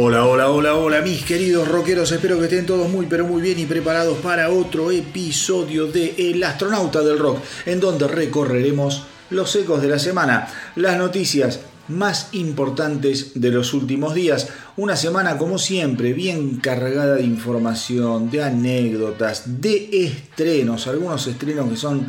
Hola, 0.00 0.26
hola, 0.26 0.48
hola, 0.52 0.74
hola, 0.76 1.00
mis 1.02 1.24
queridos 1.24 1.66
rockeros. 1.66 2.12
Espero 2.12 2.38
que 2.38 2.44
estén 2.44 2.66
todos 2.66 2.88
muy, 2.88 3.06
pero 3.06 3.26
muy 3.26 3.42
bien 3.42 3.58
y 3.58 3.66
preparados 3.66 4.18
para 4.18 4.48
otro 4.48 4.92
episodio 4.92 5.88
de 5.88 6.14
El 6.16 6.44
astronauta 6.44 7.02
del 7.02 7.18
rock, 7.18 7.40
en 7.66 7.80
donde 7.80 8.06
recorreremos 8.06 9.02
los 9.30 9.56
ecos 9.56 9.82
de 9.82 9.88
la 9.88 9.98
semana, 9.98 10.46
las 10.76 10.96
noticias 10.98 11.58
más 11.88 12.28
importantes 12.30 13.32
de 13.40 13.50
los 13.50 13.74
últimos 13.74 14.14
días. 14.14 14.46
Una 14.76 14.94
semana, 14.94 15.36
como 15.36 15.58
siempre, 15.58 16.12
bien 16.12 16.58
cargada 16.58 17.16
de 17.16 17.24
información, 17.24 18.30
de 18.30 18.44
anécdotas, 18.44 19.60
de 19.60 19.88
estrenos, 20.04 20.86
algunos 20.86 21.26
estrenos 21.26 21.68
que 21.70 21.76
son 21.76 22.06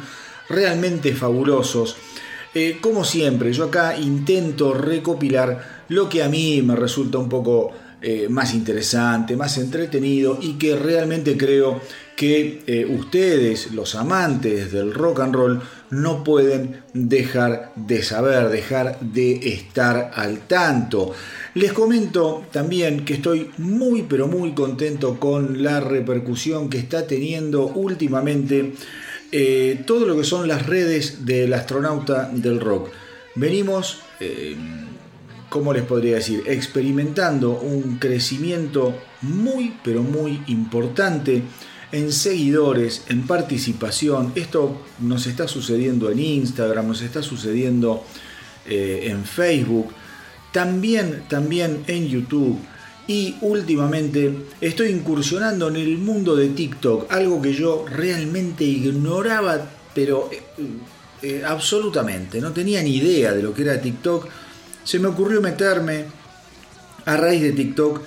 realmente 0.48 1.16
fabulosos. 1.16 1.96
Eh, 2.54 2.78
como 2.82 3.04
siempre, 3.04 3.52
yo 3.52 3.66
acá 3.66 3.98
intento 3.98 4.74
recopilar 4.74 5.86
lo 5.90 6.10
que 6.10 6.24
a 6.24 6.30
mí 6.30 6.62
me 6.64 6.76
resulta 6.76 7.18
un 7.18 7.30
poco 7.30 7.72
eh, 8.02 8.28
más 8.30 8.54
interesante, 8.54 9.36
más 9.36 9.58
entretenido 9.58 10.40
y 10.42 10.54
que 10.54 10.78
realmente 10.78 11.36
creo 11.36 11.82
que 12.16 12.64
eh, 12.66 12.86
ustedes, 12.86 13.72
los 13.72 13.96
amantes 13.96 14.72
del 14.72 14.94
rock 14.94 15.20
and 15.20 15.36
roll, 15.36 15.62
no 15.90 16.24
pueden 16.24 16.82
dejar 16.94 17.74
de 17.76 18.02
saber, 18.04 18.50
dejar 18.50 19.00
de 19.02 19.50
estar 19.54 20.12
al 20.16 20.48
tanto. 20.48 21.14
Les 21.56 21.74
comento 21.74 22.46
también 22.52 23.04
que 23.04 23.16
estoy 23.16 23.52
muy 23.58 24.04
pero 24.04 24.28
muy 24.28 24.54
contento 24.54 25.20
con 25.20 25.62
la 25.62 25.82
repercusión 25.82 26.70
que 26.70 26.78
está 26.78 27.06
teniendo 27.06 27.68
últimamente 27.68 28.74
eh, 29.34 29.84
todo 29.86 30.06
lo 30.06 30.16
que 30.16 30.24
son 30.24 30.48
las 30.48 30.68
redes 30.68 31.26
del 31.26 31.54
astronauta 31.54 32.30
del 32.34 32.62
rock. 32.62 32.90
Venimos, 33.36 34.02
¿cómo 35.50 35.74
les 35.74 35.84
podría 35.84 36.16
decir? 36.16 36.44
Experimentando 36.48 37.60
un 37.60 37.98
crecimiento 37.98 38.96
muy, 39.22 39.76
pero 39.84 40.04
muy 40.04 40.42
importante 40.48 41.44
en 41.92 42.12
seguidores, 42.12 43.04
en 43.10 43.26
participación. 43.26 44.32
Esto 44.36 44.82
nos 45.00 45.28
está 45.28 45.48
sucediendo 45.48 46.10
en 46.12 46.20
Instagram, 46.20 46.88
nos 46.88 47.02
está 47.02 47.22
sucediendo 47.22 48.04
eh, 48.68 49.08
en 49.10 49.26
Facebook, 49.26 49.92
también, 50.52 51.24
también 51.28 51.84
en 51.88 52.08
YouTube. 52.08 52.60
Y 53.08 53.38
últimamente 53.42 54.32
estoy 54.62 54.90
incursionando 54.90 55.68
en 55.70 55.78
el 55.78 55.98
mundo 55.98 56.36
de 56.36 56.50
TikTok, 56.50 57.12
algo 57.12 57.42
que 57.42 57.54
yo 57.54 57.86
realmente 57.92 58.64
ignoraba, 58.64 59.68
pero 59.96 60.30
eh, 60.32 60.44
eh, 61.24 61.44
absolutamente, 61.46 62.40
no 62.40 62.52
tenía 62.52 62.84
ni 62.84 62.98
idea 62.98 63.34
de 63.34 63.42
lo 63.42 63.54
que 63.54 63.64
era 63.64 63.82
TikTok. 63.82 64.28
Se 64.90 64.98
me 64.98 65.08
ocurrió 65.08 65.40
meterme 65.40 66.06
a 67.06 67.16
raíz 67.16 67.44
de 67.44 67.52
TikTok. 67.52 68.02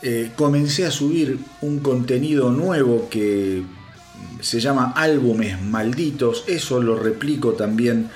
Eh, 0.00 0.30
comencé 0.34 0.86
a 0.86 0.90
subir 0.90 1.38
un 1.60 1.80
contenido 1.80 2.50
nuevo 2.50 3.06
que 3.10 3.62
se 4.40 4.58
llama 4.58 4.94
álbumes 4.96 5.60
malditos. 5.60 6.44
Eso 6.46 6.80
lo 6.80 6.98
replico 6.98 7.52
también 7.52 8.08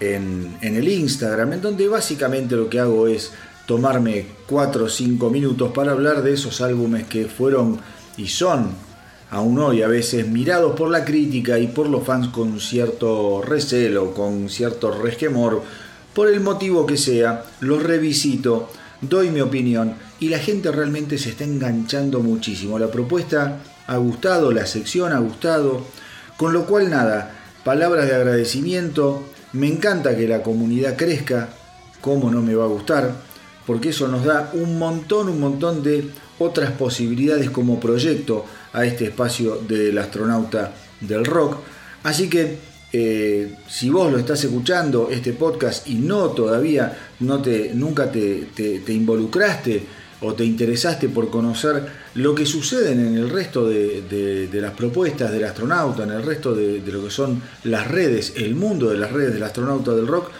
en, 0.00 0.56
en 0.62 0.74
el 0.74 0.88
Instagram, 0.88 1.52
en 1.52 1.60
donde 1.60 1.86
básicamente 1.86 2.56
lo 2.56 2.70
que 2.70 2.80
hago 2.80 3.06
es 3.06 3.32
tomarme 3.66 4.24
4 4.46 4.86
o 4.86 4.88
5 4.88 5.28
minutos 5.28 5.70
para 5.74 5.92
hablar 5.92 6.22
de 6.22 6.32
esos 6.32 6.62
álbumes 6.62 7.08
que 7.08 7.26
fueron 7.26 7.78
y 8.16 8.28
son 8.28 8.70
aún 9.30 9.58
hoy 9.58 9.82
a 9.82 9.86
veces 9.86 10.26
mirados 10.26 10.74
por 10.74 10.88
la 10.88 11.04
crítica 11.04 11.58
y 11.58 11.66
por 11.66 11.90
los 11.90 12.04
fans 12.06 12.28
con 12.28 12.58
cierto 12.58 13.42
recelo, 13.42 14.14
con 14.14 14.48
cierto 14.48 14.90
resquemor, 14.98 15.62
por 16.14 16.28
el 16.28 16.40
motivo 16.40 16.86
que 16.86 16.96
sea, 16.96 17.44
los 17.60 17.82
revisito, 17.82 18.70
doy 19.00 19.30
mi 19.30 19.40
opinión 19.40 19.94
y 20.18 20.28
la 20.28 20.38
gente 20.38 20.70
realmente 20.70 21.18
se 21.18 21.30
está 21.30 21.44
enganchando 21.44 22.20
muchísimo. 22.20 22.78
La 22.78 22.90
propuesta 22.90 23.60
ha 23.86 23.96
gustado, 23.96 24.52
la 24.52 24.66
sección 24.66 25.12
ha 25.12 25.18
gustado, 25.18 25.84
con 26.36 26.52
lo 26.52 26.66
cual 26.66 26.90
nada, 26.90 27.34
palabras 27.64 28.06
de 28.06 28.14
agradecimiento, 28.14 29.24
me 29.52 29.66
encanta 29.66 30.16
que 30.16 30.28
la 30.28 30.42
comunidad 30.42 30.96
crezca, 30.96 31.48
cómo 32.00 32.30
no 32.30 32.40
me 32.42 32.54
va 32.54 32.64
a 32.64 32.68
gustar, 32.68 33.12
porque 33.66 33.90
eso 33.90 34.08
nos 34.08 34.24
da 34.24 34.50
un 34.54 34.78
montón, 34.78 35.28
un 35.28 35.40
montón 35.40 35.82
de 35.82 36.10
otras 36.38 36.72
posibilidades 36.72 37.50
como 37.50 37.78
proyecto 37.78 38.44
a 38.72 38.84
este 38.84 39.06
espacio 39.06 39.56
del 39.56 39.98
astronauta 39.98 40.72
del 41.00 41.24
rock. 41.24 41.56
Así 42.02 42.28
que 42.28 42.58
eh, 42.92 43.56
si 43.68 43.90
vos 43.90 44.10
lo 44.10 44.18
estás 44.18 44.42
escuchando, 44.44 45.08
este 45.10 45.32
podcast, 45.32 45.88
y 45.88 45.94
no 45.94 46.30
todavía, 46.30 46.96
no 47.20 47.40
te, 47.40 47.72
nunca 47.74 48.10
te, 48.10 48.48
involucraste 48.88 49.82
o 50.22 50.34
te 50.34 50.44
interesaste 50.44 51.08
por 51.08 51.30
conocer 51.30 51.86
lo 52.14 52.34
que 52.34 52.44
sucede 52.44 52.92
en 52.92 53.16
el 53.16 53.30
resto 53.30 53.68
de, 53.68 54.48
las 54.52 54.72
propuestas 54.72 55.32
del 55.32 55.44
astronauta, 55.44 56.04
en 56.04 56.10
el 56.10 56.22
resto 56.22 56.54
de, 56.54 56.80
de, 56.80 56.92
lo 56.92 57.04
que 57.04 57.10
son 57.10 57.42
las 57.64 57.88
redes, 57.88 58.34
el 58.36 58.54
mundo 58.54 58.90
de 58.90 58.98
las 58.98 59.12
redes 59.12 59.32
del 59.34 59.42
astronauta 59.42 59.94
del 59.94 60.06
rock, 60.06 60.30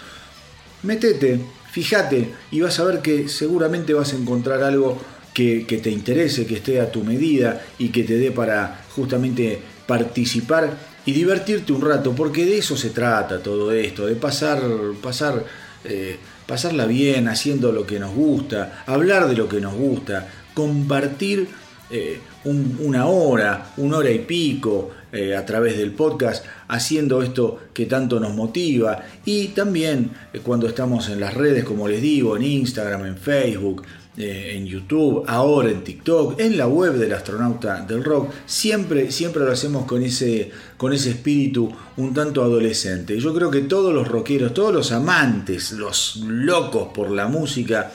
metete, 0.83 1.41
Fíjate 1.71 2.29
y 2.51 2.61
vas 2.61 2.81
a 2.81 2.85
ver 2.85 3.01
que 3.01 3.29
seguramente 3.29 3.95
vas 3.95 4.13
a 4.13 4.17
encontrar 4.17 4.63
algo 4.63 4.99
que, 5.33 5.65
te 5.83 5.91
interese, 5.91 6.45
que 6.45 6.57
esté 6.57 6.81
a 6.81 6.91
tu 6.91 7.05
medida 7.05 7.63
y 7.79 7.91
que 7.91 8.03
te 8.03 8.19
dé 8.19 8.31
para 8.31 8.85
justamente 8.95 9.59
participar 9.87 10.77
y 11.07 11.13
divertirte 11.13 11.73
un 11.73 11.83
rato, 11.83 12.13
porque 12.15 12.45
de 12.45 12.59
eso 12.59 12.77
se 12.77 12.91
trata 12.91 13.43
todo 13.43 13.73
esto, 13.73 14.07
de 14.07 14.17
pasar, 14.17 14.63
pasar, 15.03 15.45
eh, 15.85 16.19
pasarla 16.47 16.87
bien, 16.87 17.29
haciendo 17.29 17.73
lo 17.73 17.87
que 17.87 17.99
nos 17.99 18.15
gusta, 18.15 18.85
hablar 18.87 19.29
de 19.29 19.37
lo 19.37 19.49
que 19.49 19.61
nos 19.61 19.75
gusta, 19.75 20.29
compartir 20.55 21.49
eh, 21.91 22.21
una 22.45 23.07
hora, 23.07 23.73
una 23.77 23.99
hora 23.99 24.11
y 24.11 24.21
pico 24.21 24.91
eh, 25.13 25.35
a 25.37 25.45
través 25.45 25.77
del 25.77 25.93
podcast, 25.93 26.45
haciendo 26.69 27.23
esto 27.23 27.59
que 27.75 27.87
tanto 27.87 28.21
nos 28.21 28.35
motiva. 28.35 29.03
Y 29.25 29.49
también 29.49 30.11
cuando 30.43 30.67
estamos 30.69 31.09
en 31.09 31.21
las 31.21 31.35
redes, 31.35 31.65
como 31.65 31.89
les 31.89 32.01
digo, 32.01 32.37
en 32.37 32.45
Instagram, 32.45 33.07
en 33.07 33.17
Facebook, 33.17 33.83
en 34.17 34.67
YouTube, 34.67 35.25
ahora 35.27 35.71
en 35.71 35.83
TikTok, 35.83 36.39
en 36.41 36.59
la 36.59 36.67
web 36.67 36.95
del 36.95 37.13
astronauta 37.13 37.81
del 37.83 38.05
rock, 38.05 38.31
siempre, 38.45 39.11
siempre 39.11 39.45
lo 39.45 39.53
hacemos 39.53 39.87
con 39.87 40.03
ese, 40.03 40.51
con 40.77 40.93
ese 40.93 41.11
espíritu 41.11 41.73
un 41.97 42.13
tanto 42.13 42.43
adolescente. 42.43 43.19
Yo 43.19 43.33
creo 43.33 43.51
que 43.51 43.63
todos 43.63 43.95
los 43.95 44.09
rockeros, 44.09 44.53
todos 44.53 44.75
los 44.75 44.93
amantes, 44.93 45.73
los 45.73 46.17
locos 46.17 46.89
por 46.93 47.11
la 47.11 47.29
música, 47.29 47.93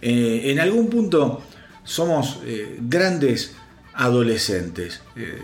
en 0.00 0.60
algún 0.60 0.90
punto 0.90 1.42
somos 1.84 2.40
eh, 2.44 2.78
grandes 2.80 3.54
adolescentes, 3.94 5.02
eh, 5.16 5.38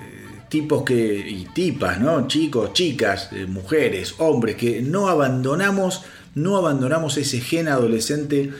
tipos 0.48 0.82
que, 0.82 1.16
y 1.16 1.46
tipas, 1.54 2.00
¿no? 2.00 2.26
Chicos, 2.26 2.72
chicas, 2.72 3.28
eh, 3.32 3.46
mujeres, 3.46 4.14
hombres, 4.18 4.56
que 4.56 4.82
no 4.82 5.08
abandonamos, 5.08 6.02
no 6.34 6.56
abandonamos 6.56 7.16
ese 7.18 7.40
gen 7.40 7.68
adolescente 7.68 8.50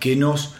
que 0.00 0.16
nos, 0.16 0.54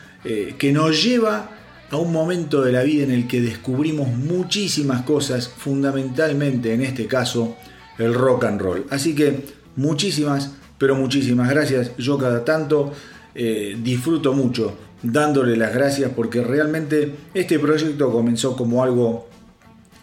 que 0.58 0.72
nos 0.72 1.02
lleva 1.02 1.50
a 1.90 1.96
un 1.96 2.12
momento 2.12 2.62
de 2.62 2.72
la 2.72 2.82
vida 2.82 3.04
en 3.04 3.12
el 3.12 3.28
que 3.28 3.40
descubrimos 3.40 4.08
muchísimas 4.08 5.02
cosas, 5.02 5.48
fundamentalmente 5.48 6.74
en 6.74 6.82
este 6.82 7.06
caso 7.06 7.56
el 7.98 8.12
rock 8.12 8.44
and 8.44 8.60
roll. 8.60 8.86
Así 8.90 9.14
que 9.14 9.44
muchísimas, 9.76 10.52
pero 10.78 10.96
muchísimas 10.96 11.48
gracias. 11.48 11.96
Yo 11.96 12.18
cada 12.18 12.44
tanto 12.44 12.92
disfruto 13.34 14.32
mucho 14.32 14.76
dándole 15.02 15.56
las 15.56 15.72
gracias 15.74 16.10
porque 16.16 16.42
realmente 16.42 17.14
este 17.34 17.58
proyecto 17.58 18.10
comenzó 18.10 18.56
como 18.56 18.82
algo 18.82 19.28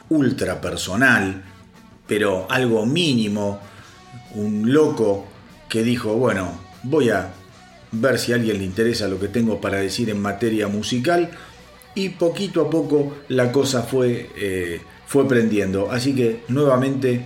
ultra 0.09 0.61
personal, 0.61 1.44
pero 2.08 2.46
algo 2.49 2.85
mínimo, 2.85 3.59
un 4.35 4.72
loco 4.72 5.25
que 5.67 5.84
dijo, 5.84 6.14
bueno, 6.14 6.47
voy 6.84 7.09
a 7.09 7.34
ver 7.93 8.19
si 8.19 8.31
a 8.31 8.35
alguien 8.35 8.57
le 8.57 8.63
interesa 8.63 9.07
lo 9.07 9.19
que 9.19 9.28
tengo 9.28 9.61
para 9.61 9.78
decir 9.78 10.09
en 10.09 10.22
materia 10.22 10.67
musical 10.67 11.29
y 11.95 12.09
poquito 12.09 12.61
a 12.61 12.69
poco 12.69 13.13
la 13.29 13.51
cosa 13.51 13.84
fue, 13.84 14.29
eh, 14.35 14.81
fue 15.05 15.28
prendiendo. 15.28 15.91
Así 15.91 16.16
que 16.16 16.41
nuevamente 16.47 17.25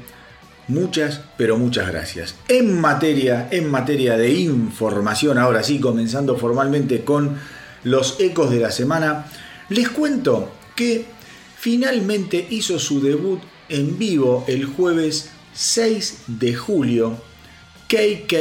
muchas, 0.67 1.21
pero 1.37 1.57
muchas 1.57 1.87
gracias. 1.87 2.35
En 2.47 2.79
materia, 2.79 3.47
en 3.51 3.71
materia 3.71 4.17
de 4.17 4.31
información, 4.33 5.37
ahora 5.37 5.63
sí, 5.63 5.79
comenzando 5.79 6.35
formalmente 6.37 7.03
con 7.03 7.37
los 7.83 8.19
ecos 8.19 8.51
de 8.51 8.59
la 8.59 8.71
semana, 8.71 9.27
les 9.69 9.89
cuento 9.89 10.51
que 10.75 11.05
finalmente 11.57 12.45
hizo 12.49 12.77
su 12.79 13.01
debut 13.01 13.39
en 13.69 13.97
vivo 13.97 14.43
el 14.47 14.65
jueves 14.65 15.29
6 15.53 16.23
de 16.27 16.53
julio 16.53 17.17
KK 17.87 18.33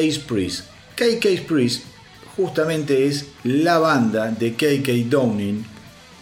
justamente 2.37 3.07
es 3.07 3.27
la 3.45 3.79
banda 3.79 4.31
de 4.31 4.55
KK 4.55 5.09
Downing, 5.09 5.65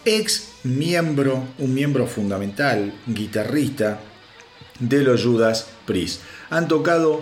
ex 0.05 0.49
miembro, 0.63 1.43
un 1.59 1.73
miembro 1.73 2.07
fundamental, 2.07 2.93
guitarrista 3.05 3.99
de 4.79 5.03
los 5.03 5.23
Judas 5.23 5.67
Priest. 5.85 6.21
Han 6.49 6.67
tocado 6.67 7.21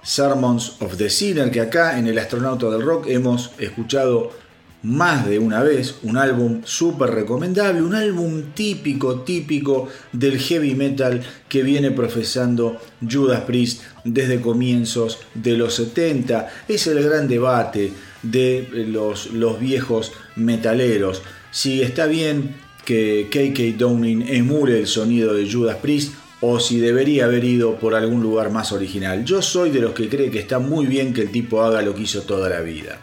Sermons 0.02 0.76
of 0.80 0.98
the 0.98 1.08
Sinner, 1.08 1.50
que 1.50 1.62
acá 1.62 1.98
en 1.98 2.08
El 2.08 2.18
Astronauta 2.18 2.68
del 2.68 2.82
Rock 2.82 3.06
hemos 3.08 3.52
escuchado 3.58 4.43
más 4.84 5.26
de 5.26 5.38
una 5.38 5.62
vez, 5.62 5.96
un 6.02 6.18
álbum 6.18 6.60
súper 6.64 7.10
recomendable, 7.10 7.82
un 7.82 7.94
álbum 7.94 8.42
típico, 8.54 9.20
típico 9.20 9.88
del 10.12 10.38
heavy 10.38 10.74
metal 10.74 11.22
que 11.48 11.62
viene 11.62 11.90
profesando 11.90 12.78
Judas 13.00 13.40
Priest 13.42 13.82
desde 14.04 14.40
comienzos 14.40 15.18
de 15.34 15.56
los 15.56 15.74
70. 15.74 16.48
Es 16.68 16.86
el 16.86 17.02
gran 17.02 17.28
debate 17.28 17.92
de 18.22 18.68
los, 18.88 19.32
los 19.32 19.58
viejos 19.58 20.12
metaleros. 20.36 21.22
Si 21.50 21.80
está 21.80 22.06
bien 22.06 22.56
que 22.84 23.28
KK 23.30 23.78
Downing 23.78 24.28
emule 24.28 24.78
el 24.78 24.86
sonido 24.86 25.32
de 25.32 25.50
Judas 25.50 25.78
Priest 25.78 26.12
o 26.42 26.60
si 26.60 26.78
debería 26.78 27.24
haber 27.24 27.44
ido 27.44 27.76
por 27.76 27.94
algún 27.94 28.22
lugar 28.22 28.50
más 28.50 28.70
original. 28.72 29.24
Yo 29.24 29.40
soy 29.40 29.70
de 29.70 29.80
los 29.80 29.92
que 29.92 30.10
cree 30.10 30.30
que 30.30 30.40
está 30.40 30.58
muy 30.58 30.84
bien 30.84 31.14
que 31.14 31.22
el 31.22 31.30
tipo 31.30 31.62
haga 31.62 31.80
lo 31.80 31.94
que 31.94 32.02
hizo 32.02 32.20
toda 32.22 32.50
la 32.50 32.60
vida. 32.60 33.00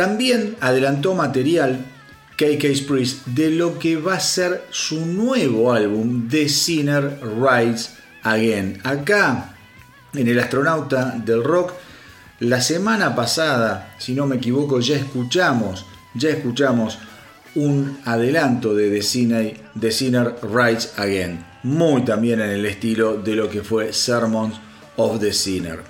También 0.00 0.56
adelantó 0.60 1.14
material 1.14 1.84
KK 2.38 2.86
Priest 2.88 3.26
de 3.26 3.50
lo 3.50 3.78
que 3.78 3.96
va 3.96 4.14
a 4.14 4.20
ser 4.20 4.64
su 4.70 5.04
nuevo 5.04 5.74
álbum, 5.74 6.26
The 6.26 6.48
Sinner 6.48 7.20
Rides 7.20 7.96
Again. 8.22 8.80
Acá, 8.82 9.56
en 10.14 10.26
El 10.26 10.40
Astronauta 10.40 11.16
del 11.22 11.44
Rock, 11.44 11.74
la 12.38 12.62
semana 12.62 13.14
pasada, 13.14 13.94
si 13.98 14.14
no 14.14 14.26
me 14.26 14.36
equivoco, 14.36 14.80
ya 14.80 14.96
escuchamos, 14.96 15.84
ya 16.14 16.30
escuchamos 16.30 16.96
un 17.54 17.98
adelanto 18.06 18.74
de 18.74 18.88
The 18.88 19.02
Sinner, 19.02 19.60
The 19.78 19.90
Rides 20.50 20.94
Again, 20.96 21.44
muy 21.64 22.06
también 22.06 22.40
en 22.40 22.48
el 22.48 22.64
estilo 22.64 23.18
de 23.18 23.34
lo 23.34 23.50
que 23.50 23.62
fue 23.62 23.92
Sermons 23.92 24.58
of 24.96 25.20
the 25.20 25.34
Sinner. 25.34 25.80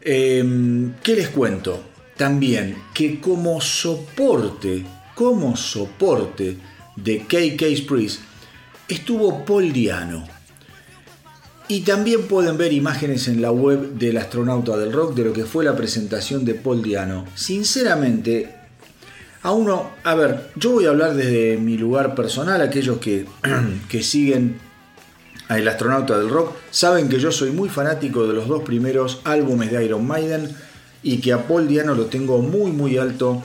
Em, 0.00 0.94
¿Qué 1.02 1.14
les 1.14 1.28
cuento? 1.28 1.91
También 2.22 2.76
que 2.94 3.18
como 3.18 3.60
soporte, 3.60 4.84
como 5.16 5.56
soporte 5.56 6.56
de 6.94 7.18
KK 7.22 7.84
Priest 7.88 8.20
estuvo 8.86 9.44
Paul 9.44 9.72
Diano. 9.72 10.22
Y 11.66 11.80
también 11.80 12.28
pueden 12.28 12.56
ver 12.56 12.72
imágenes 12.72 13.26
en 13.26 13.42
la 13.42 13.50
web 13.50 13.94
del 13.94 14.18
astronauta 14.18 14.76
del 14.76 14.92
rock 14.92 15.16
de 15.16 15.24
lo 15.24 15.32
que 15.32 15.44
fue 15.44 15.64
la 15.64 15.74
presentación 15.74 16.44
de 16.44 16.54
Paul 16.54 16.80
Diano. 16.80 17.24
Sinceramente, 17.34 18.54
a 19.42 19.50
uno, 19.50 19.90
a 20.04 20.14
ver, 20.14 20.52
yo 20.54 20.70
voy 20.70 20.86
a 20.86 20.90
hablar 20.90 21.14
desde 21.14 21.56
mi 21.56 21.76
lugar 21.76 22.14
personal, 22.14 22.60
aquellos 22.60 22.98
que, 22.98 23.26
que 23.88 24.00
siguen 24.00 24.60
al 25.48 25.66
astronauta 25.66 26.16
del 26.20 26.30
rock 26.30 26.54
saben 26.70 27.08
que 27.08 27.18
yo 27.18 27.32
soy 27.32 27.50
muy 27.50 27.68
fanático 27.68 28.28
de 28.28 28.34
los 28.34 28.46
dos 28.46 28.62
primeros 28.62 29.20
álbumes 29.24 29.72
de 29.72 29.84
Iron 29.84 30.06
Maiden 30.06 30.54
y 31.02 31.18
que 31.18 31.32
a 31.32 31.46
Paul 31.46 31.68
Diano 31.68 31.94
lo 31.94 32.06
tengo 32.06 32.40
muy 32.42 32.70
muy 32.72 32.98
alto 32.98 33.42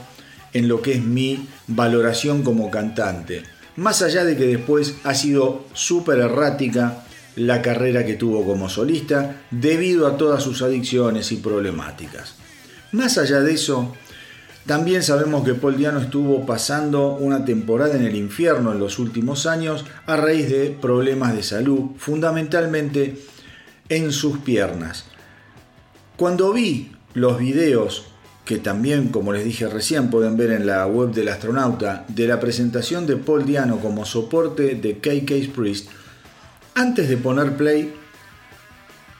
en 0.52 0.68
lo 0.68 0.80
que 0.82 0.94
es 0.94 1.02
mi 1.02 1.46
valoración 1.66 2.42
como 2.42 2.70
cantante. 2.70 3.42
Más 3.76 4.02
allá 4.02 4.24
de 4.24 4.36
que 4.36 4.46
después 4.46 4.96
ha 5.04 5.14
sido 5.14 5.66
súper 5.72 6.18
errática 6.18 7.04
la 7.36 7.62
carrera 7.62 8.04
que 8.04 8.14
tuvo 8.14 8.44
como 8.44 8.68
solista 8.68 9.42
debido 9.50 10.06
a 10.06 10.16
todas 10.16 10.42
sus 10.42 10.62
adicciones 10.62 11.30
y 11.30 11.36
problemáticas. 11.36 12.34
Más 12.90 13.18
allá 13.18 13.40
de 13.40 13.54
eso, 13.54 13.94
también 14.66 15.02
sabemos 15.02 15.44
que 15.44 15.54
Paul 15.54 15.76
Diano 15.76 16.00
estuvo 16.00 16.44
pasando 16.44 17.14
una 17.14 17.44
temporada 17.44 17.94
en 17.94 18.04
el 18.04 18.16
infierno 18.16 18.72
en 18.72 18.80
los 18.80 18.98
últimos 18.98 19.46
años 19.46 19.84
a 20.06 20.16
raíz 20.16 20.50
de 20.50 20.70
problemas 20.70 21.34
de 21.34 21.42
salud, 21.42 21.92
fundamentalmente 21.96 23.18
en 23.88 24.12
sus 24.12 24.38
piernas. 24.38 25.04
Cuando 26.16 26.52
vi 26.52 26.90
los 27.18 27.38
videos 27.38 28.04
que 28.48 28.56
también, 28.56 29.08
como 29.08 29.34
les 29.34 29.44
dije 29.44 29.68
recién, 29.68 30.08
pueden 30.08 30.38
ver 30.38 30.52
en 30.52 30.66
la 30.66 30.86
web 30.86 31.10
del 31.10 31.28
astronauta, 31.28 32.06
de 32.08 32.26
la 32.26 32.40
presentación 32.40 33.06
de 33.06 33.16
Paul 33.16 33.44
Diano 33.44 33.78
como 33.78 34.06
soporte 34.06 34.74
de 34.74 34.96
KK 34.96 35.54
Priest, 35.54 35.90
antes 36.74 37.10
de 37.10 37.18
poner 37.18 37.58
play, 37.58 37.92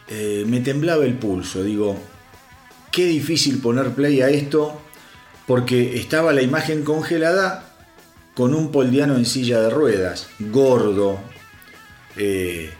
eh, 0.08 0.44
me 0.46 0.60
temblaba 0.60 1.04
el 1.04 1.12
pulso. 1.14 1.62
Digo, 1.62 1.94
qué 2.90 3.04
difícil 3.04 3.60
poner 3.60 3.90
play 3.90 4.22
a 4.22 4.30
esto, 4.30 4.80
porque 5.46 5.98
estaba 5.98 6.32
la 6.32 6.40
imagen 6.40 6.82
congelada 6.82 7.74
con 8.34 8.54
un 8.54 8.72
Paul 8.72 8.90
Diano 8.90 9.16
en 9.16 9.26
silla 9.26 9.60
de 9.60 9.68
ruedas, 9.68 10.28
gordo, 10.38 11.18
eh, 12.16 12.70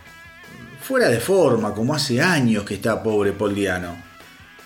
fuera 0.81 1.11
de 1.11 1.21
forma, 1.21 1.75
como 1.75 1.95
hace 1.95 2.23
años 2.23 2.65
que 2.65 2.75
está 2.75 3.03
pobre 3.03 3.33
Paul 3.33 3.55
Diano. 3.55 4.08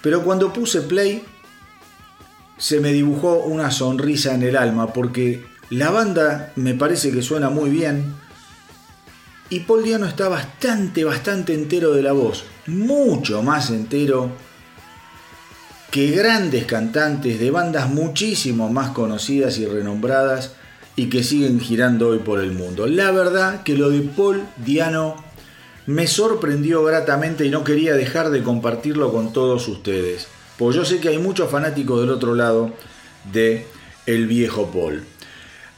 Pero 0.03 0.23
cuando 0.23 0.53
puse 0.53 0.83
play, 0.83 1.25
se 2.59 2.81
me 2.81 2.93
dibujó 2.93 3.39
una 3.39 3.71
sonrisa 3.71 4.35
en 4.35 4.43
el 4.43 4.57
alma 4.57 4.93
porque 4.93 5.45
la 5.71 5.91
banda 5.91 6.53
me 6.57 6.75
parece 6.75 7.13
que 7.13 7.23
suena 7.23 7.51
muy 7.51 7.71
bien 7.71 8.15
y 9.49 9.61
Paul 9.61 9.85
Diano 9.85 10.07
está 10.07 10.29
bastante, 10.29 11.05
bastante 11.05 11.53
entero 11.53 11.93
de 11.93 12.03
la 12.03 12.13
voz, 12.13 12.45
mucho 12.67 13.43
más 13.43 13.71
entero 13.71 14.31
que 15.91 16.11
grandes 16.11 16.65
cantantes 16.65 17.39
de 17.39 17.51
bandas 17.51 17.91
muchísimo 17.91 18.71
más 18.71 18.93
conocidas 18.93 19.59
y 19.59 19.67
renombradas 19.67 20.53
y 20.97 21.11
que 21.11 21.23
siguen 21.23 21.61
girando 21.61 22.09
hoy 22.09 22.21
por 22.21 22.41
el 22.41 22.53
mundo. 22.53 22.87
La 22.87 23.11
verdad 23.11 23.63
que 23.63 23.77
lo 23.77 23.91
de 23.91 24.01
Paul 24.01 24.43
Diano 24.57 25.23
me 25.87 26.07
sorprendió 26.07 26.85
gratamente 26.85 27.45
y 27.45 27.51
no 27.51 27.65
quería 27.65 27.95
dejar 27.95 28.31
de 28.31 28.43
compartirlo 28.43 29.13
con 29.13 29.33
todos 29.33 29.67
ustedes, 29.69 30.29
pues 30.59 30.77
yo 30.77 30.85
sé 30.85 31.01
que 31.01 31.09
hay 31.09 31.19
muchos 31.19 31.51
fanáticos 31.51 32.01
del 32.01 32.11
otro 32.11 32.35
lado 32.35 32.73
de 33.33 33.67
El 34.07 34.27
viejo 34.27 34.71
Paul. 34.71 35.05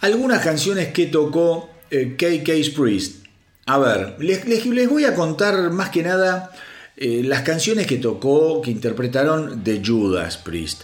Algunas 0.00 0.42
canciones 0.42 0.88
que 0.92 1.06
tocó 1.06 1.70
eh, 1.90 2.16
KK 2.16 2.76
Priest. 2.76 3.24
A 3.66 3.78
ver, 3.78 4.16
les, 4.18 4.90
voy 4.90 5.04
a 5.04 5.14
contar 5.14 5.70
más 5.70 5.88
que 5.88 6.02
nada 6.02 6.50
eh, 6.96 7.22
las 7.24 7.42
canciones 7.42 7.86
que 7.86 7.96
tocó, 7.96 8.60
que 8.60 8.70
interpretaron 8.70 9.64
de 9.64 9.82
Judas 9.84 10.36
Priest. 10.36 10.82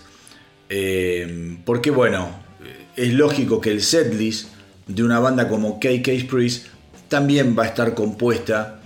Eh, 0.71 1.59
porque 1.67 1.91
bueno, 1.91 2.31
es 2.97 3.13
lógico 3.13 3.61
que 3.61 3.71
el 3.71 3.83
setlist 3.83 4.49
de 4.87 5.03
una 5.03 5.19
banda 5.21 5.49
como 5.49 5.79
KK 5.79 6.29
Priest 6.29 6.67
también 7.09 7.57
va 7.59 7.65
a 7.65 7.67
estar 7.67 7.95
compuesta 7.95 8.80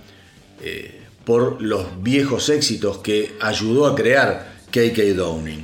eh, 0.65 1.01
por 1.23 1.61
los 1.61 2.01
viejos 2.01 2.49
éxitos 2.49 2.97
que 2.97 3.35
ayudó 3.39 3.85
a 3.85 3.95
crear 3.95 4.55
KK 4.71 5.15
Downing. 5.15 5.63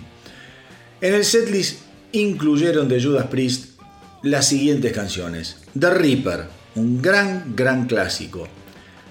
En 1.02 1.16
el 1.16 1.26
setlist 1.26 1.80
incluyeron 2.12 2.88
de 2.88 3.02
Judas 3.02 3.26
Priest 3.26 3.80
las 4.22 4.48
siguientes 4.48 4.94
canciones: 4.94 5.58
The 5.78 5.90
Reaper, 5.90 6.46
un 6.76 7.02
gran, 7.02 7.56
gran 7.56 7.88
clásico. 7.88 8.48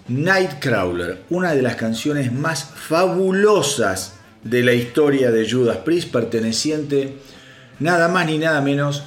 Nightcrawler, 0.07 1.23
una 1.31 1.55
de 1.55 1.63
las 1.63 1.75
canciones 1.75 2.33
más 2.33 2.65
fabulosas 2.65 4.15
de 4.45 4.63
la 4.63 4.75
historia 4.75 5.33
de 5.33 5.51
Judas 5.51 5.79
Priest, 5.79 6.13
perteneciente 6.13 7.17
nada 7.81 8.07
más 8.07 8.27
ni 8.27 8.39
nada 8.39 8.61
menos 8.61 9.03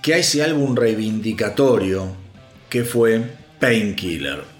que 0.00 0.14
a 0.14 0.18
ese 0.18 0.44
álbum 0.44 0.76
reivindicatorio 0.76 2.14
que 2.68 2.84
fue 2.84 3.22
Painkiller. 3.58 4.59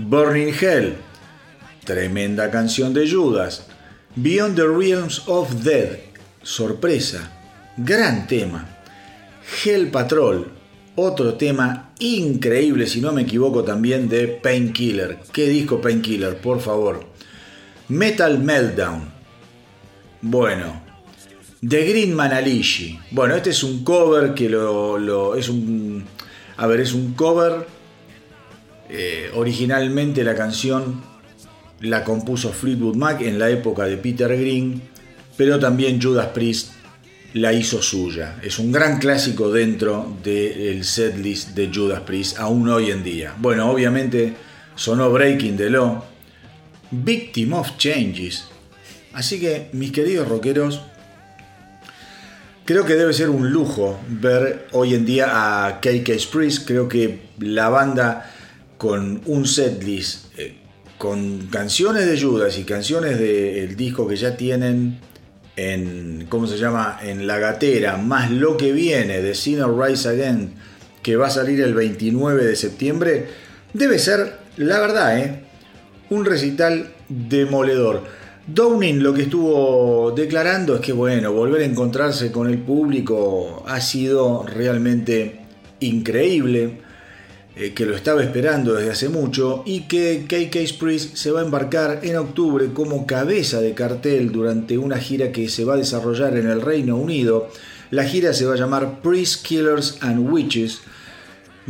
Burning 0.00 0.54
Hell, 0.54 0.94
tremenda 1.84 2.50
canción 2.52 2.94
de 2.94 3.10
Judas. 3.10 3.66
Beyond 4.14 4.54
the 4.54 4.66
Realms 4.66 5.22
of 5.26 5.64
Dead, 5.64 5.98
sorpresa, 6.42 7.32
gran 7.76 8.28
tema. 8.28 8.78
Hell 9.64 9.90
Patrol, 9.90 10.52
otro 10.94 11.34
tema 11.34 11.90
increíble, 11.98 12.86
si 12.86 13.00
no 13.00 13.12
me 13.12 13.22
equivoco 13.22 13.64
también, 13.64 14.08
de 14.08 14.28
Painkiller. 14.28 15.18
¿Qué 15.32 15.48
disco 15.48 15.80
Painkiller, 15.80 16.40
por 16.40 16.60
favor? 16.60 17.04
Metal 17.88 18.38
Meltdown. 18.38 19.10
Bueno, 20.22 20.80
The 21.66 21.84
Green 21.84 22.14
Manalishi. 22.14 23.00
Bueno, 23.10 23.34
este 23.34 23.50
es 23.50 23.64
un 23.64 23.82
cover 23.82 24.32
que 24.32 24.48
lo, 24.48 25.34
es 25.34 25.48
un. 25.48 26.04
A 26.56 26.68
ver, 26.68 26.80
es 26.80 26.92
un 26.92 27.14
cover. 27.14 27.77
Eh, 28.90 29.30
originalmente 29.34 30.24
la 30.24 30.34
canción 30.34 31.02
la 31.80 32.04
compuso 32.04 32.52
Fleetwood 32.52 32.96
Mac 32.96 33.20
en 33.20 33.38
la 33.38 33.50
época 33.50 33.84
de 33.84 33.96
Peter 33.96 34.28
Green, 34.28 34.82
pero 35.36 35.58
también 35.58 36.00
Judas 36.02 36.28
Priest 36.28 36.72
la 37.34 37.52
hizo 37.52 37.82
suya. 37.82 38.38
Es 38.42 38.58
un 38.58 38.72
gran 38.72 38.98
clásico 38.98 39.50
dentro 39.50 40.16
del 40.24 40.84
setlist 40.84 41.50
de 41.50 41.70
Judas 41.72 42.00
Priest, 42.00 42.38
aún 42.38 42.68
hoy 42.68 42.90
en 42.90 43.04
día. 43.04 43.34
Bueno, 43.38 43.70
obviamente 43.70 44.34
sonó 44.74 45.10
Breaking 45.10 45.56
the 45.56 45.70
Law, 45.70 46.04
Victim 46.90 47.52
of 47.52 47.76
Changes. 47.76 48.46
Así 49.12 49.38
que, 49.38 49.68
mis 49.72 49.92
queridos 49.92 50.28
rockeros, 50.28 50.80
creo 52.64 52.84
que 52.84 52.94
debe 52.94 53.12
ser 53.12 53.30
un 53.30 53.50
lujo 53.50 54.00
ver 54.08 54.66
hoy 54.72 54.94
en 54.94 55.04
día 55.04 55.66
a 55.66 55.80
KK 55.80 56.30
Priest. 56.32 56.66
Creo 56.66 56.88
que 56.88 57.28
la 57.38 57.68
banda 57.68 58.34
con 58.78 59.20
un 59.26 59.46
setlist, 59.46 60.38
eh, 60.38 60.56
con 60.96 61.48
canciones 61.48 62.06
de 62.06 62.20
Judas 62.20 62.58
y 62.58 62.64
canciones 62.64 63.18
del 63.18 63.76
disco 63.76 64.08
que 64.08 64.16
ya 64.16 64.36
tienen 64.36 65.00
en, 65.56 66.26
¿cómo 66.28 66.46
se 66.46 66.56
llama? 66.56 66.98
En 67.02 67.26
la 67.26 67.38
gatera, 67.38 67.96
más 67.96 68.30
lo 68.30 68.56
que 68.56 68.72
viene 68.72 69.20
de 69.20 69.34
Sinner 69.34 69.68
Rise 69.68 70.08
Again, 70.08 70.54
que 71.02 71.16
va 71.16 71.26
a 71.26 71.30
salir 71.30 71.60
el 71.60 71.74
29 71.74 72.44
de 72.44 72.56
septiembre, 72.56 73.26
debe 73.72 73.98
ser, 73.98 74.38
la 74.56 74.78
verdad, 74.78 75.18
¿eh? 75.18 75.40
un 76.10 76.24
recital 76.24 76.92
demoledor. 77.08 78.04
Downing 78.46 79.02
lo 79.02 79.12
que 79.12 79.22
estuvo 79.22 80.12
declarando 80.12 80.76
es 80.76 80.80
que, 80.80 80.92
bueno, 80.92 81.32
volver 81.32 81.62
a 81.62 81.64
encontrarse 81.66 82.32
con 82.32 82.48
el 82.48 82.58
público 82.58 83.62
ha 83.66 83.80
sido 83.80 84.44
realmente 84.46 85.40
increíble. 85.80 86.87
Eh, 87.60 87.74
que 87.74 87.86
lo 87.86 87.96
estaba 87.96 88.22
esperando 88.22 88.74
desde 88.74 88.92
hace 88.92 89.08
mucho 89.08 89.64
y 89.66 89.88
que 89.88 90.26
KK 90.28 90.78
Priest 90.78 91.16
se 91.16 91.32
va 91.32 91.40
a 91.40 91.44
embarcar 91.44 91.98
en 92.04 92.14
octubre 92.16 92.68
como 92.72 93.04
cabeza 93.04 93.60
de 93.60 93.74
cartel 93.74 94.30
durante 94.30 94.78
una 94.78 94.96
gira 94.98 95.32
que 95.32 95.48
se 95.48 95.64
va 95.64 95.74
a 95.74 95.78
desarrollar 95.78 96.36
en 96.36 96.48
el 96.48 96.62
Reino 96.62 96.96
Unido. 96.96 97.48
La 97.90 98.04
gira 98.04 98.32
se 98.32 98.46
va 98.46 98.54
a 98.54 98.56
llamar 98.56 99.02
Priest 99.02 99.44
Killers 99.44 99.98
and 100.02 100.30
Witches. 100.30 100.82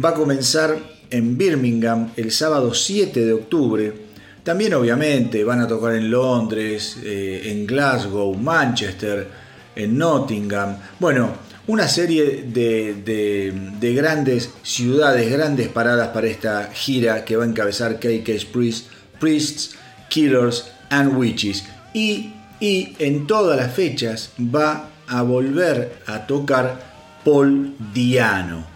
Va 0.05 0.11
a 0.11 0.15
comenzar 0.15 0.79
en 1.09 1.39
Birmingham 1.39 2.11
el 2.17 2.33
sábado 2.33 2.75
7 2.75 3.25
de 3.25 3.33
octubre. 3.33 3.95
También 4.43 4.75
obviamente 4.75 5.43
van 5.43 5.61
a 5.61 5.67
tocar 5.67 5.95
en 5.95 6.11
Londres, 6.11 6.99
eh, 7.03 7.45
en 7.47 7.67
Glasgow, 7.67 8.35
Manchester, 8.35 9.27
en 9.75 9.97
Nottingham. 9.97 10.77
Bueno, 11.01 11.48
una 11.69 11.87
serie 11.87 12.45
de, 12.47 13.95
grandes 13.95 14.51
ciudades, 14.63 15.31
grandes 15.31 15.69
paradas 15.69 16.09
para 16.09 16.27
esta 16.27 16.71
gira 16.73 17.25
que 17.25 17.37
va 17.37 17.45
a 17.45 17.47
encabezar 17.47 18.01
KK 18.01 18.51
Priest, 18.51 18.87
Priests, 19.21 19.77
Killers 20.09 20.73
and 20.89 21.17
Witches. 21.17 21.65
Y, 21.93 22.33
y 22.59 22.97
en 22.99 23.27
todas 23.27 23.59
las 23.59 23.75
fechas 23.75 24.31
va 24.39 24.89
a 25.07 25.23
volver 25.23 26.01
a 26.07 26.27
tocar 26.27 26.81
Paul 27.23 27.75
Diano. 27.93 28.67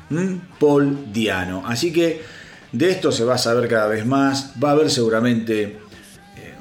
Paul 0.61 1.13
Diano. 1.15 1.65
Así 1.67 1.95
que 1.95 2.21
de 2.73 2.91
esto 2.91 3.11
se 3.11 3.25
va 3.25 3.37
a 3.37 3.39
saber 3.39 3.69
cada 3.69 3.87
vez 3.87 4.05
más. 4.05 4.53
Va 4.63 4.69
a 4.69 4.73
haber 4.73 4.91
seguramente 4.91 5.63
eh, 5.63 5.79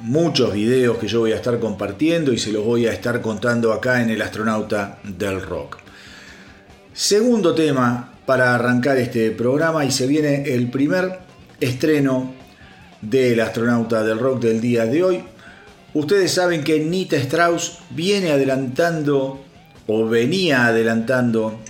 muchos 0.00 0.54
videos 0.54 0.96
que 0.96 1.08
yo 1.08 1.20
voy 1.20 1.32
a 1.32 1.36
estar 1.36 1.60
compartiendo 1.60 2.32
y 2.32 2.38
se 2.38 2.52
los 2.52 2.64
voy 2.64 2.86
a 2.86 2.92
estar 2.94 3.20
contando 3.20 3.70
acá 3.74 4.00
en 4.00 4.08
El 4.08 4.22
Astronauta 4.22 4.98
del 5.04 5.42
Rock. 5.42 5.81
Segundo 6.94 7.54
tema 7.54 8.12
para 8.26 8.54
arrancar 8.54 8.98
este 8.98 9.30
programa 9.30 9.82
y 9.86 9.90
se 9.90 10.06
viene 10.06 10.42
el 10.54 10.70
primer 10.70 11.20
estreno 11.58 12.34
del 13.00 13.40
astronauta 13.40 14.04
del 14.04 14.18
rock 14.18 14.42
del 14.42 14.60
día 14.60 14.84
de 14.84 15.02
hoy. 15.02 15.24
Ustedes 15.94 16.32
saben 16.32 16.62
que 16.62 16.80
Nita 16.80 17.16
Strauss 17.16 17.78
viene 17.90 18.30
adelantando 18.30 19.42
o 19.86 20.06
venía 20.06 20.66
adelantando 20.66 21.60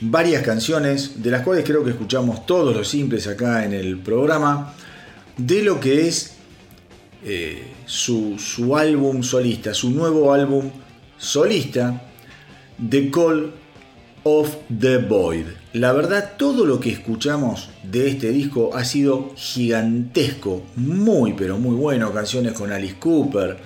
varias 0.00 0.44
canciones, 0.44 1.20
de 1.20 1.30
las 1.32 1.42
cuales 1.42 1.64
creo 1.64 1.82
que 1.82 1.90
escuchamos 1.90 2.46
todos 2.46 2.74
los 2.74 2.88
simples 2.88 3.26
acá 3.26 3.64
en 3.64 3.74
el 3.74 3.98
programa, 3.98 4.74
de 5.36 5.62
lo 5.62 5.80
que 5.80 6.06
es 6.06 6.34
eh, 7.24 7.64
su, 7.84 8.38
su 8.38 8.76
álbum 8.76 9.24
solista, 9.24 9.74
su 9.74 9.90
nuevo 9.90 10.32
álbum 10.32 10.70
solista, 11.18 12.00
The 12.88 13.10
Call 13.10 13.59
of 14.24 14.56
the 14.80 14.98
Void. 14.98 15.46
La 15.72 15.92
verdad, 15.92 16.32
todo 16.36 16.66
lo 16.66 16.80
que 16.80 16.90
escuchamos 16.90 17.70
de 17.82 18.08
este 18.08 18.30
disco 18.30 18.70
ha 18.74 18.84
sido 18.84 19.32
gigantesco, 19.36 20.62
muy 20.76 21.34
pero 21.34 21.58
muy 21.58 21.76
bueno. 21.76 22.12
Canciones 22.12 22.52
con 22.52 22.72
Alice 22.72 22.96
Cooper, 22.98 23.56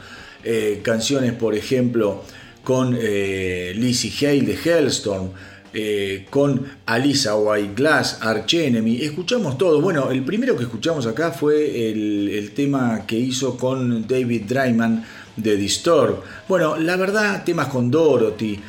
eh, 0.43 0.81
canciones 0.83 1.33
por 1.33 1.55
ejemplo 1.55 2.23
con 2.63 2.97
eh, 2.99 3.73
Lizzie 3.77 4.27
Hale 4.27 4.43
de 4.43 4.59
Hellstorm, 4.63 5.31
eh, 5.77 6.27
con 6.31 6.65
Alisa 6.87 7.37
White 7.37 7.75
Glass, 7.75 8.19
Arch 8.21 8.55
Enemy. 8.55 9.03
Escuchamos 9.03 9.59
todo. 9.59 9.81
Bueno, 9.81 10.11
el 10.11 10.25
primero 10.25 10.57
que 10.57 10.65
escuchamos 10.65 11.07
acá 11.07 11.33
fue 11.33 11.91
el, 11.91 12.53
tema 12.55 13.05
que 13.07 13.19
hizo 13.19 13.57
con 13.57 14.07
David 14.07 14.43
Dryman 14.47 15.05
de 15.37 15.57
Disturb. 15.57 16.23
Bueno, 16.49 16.77
la 16.77 16.97
verdad, 16.97 17.43
temas 17.45 17.69
con 17.69 17.91
Dorothy. 17.91 18.61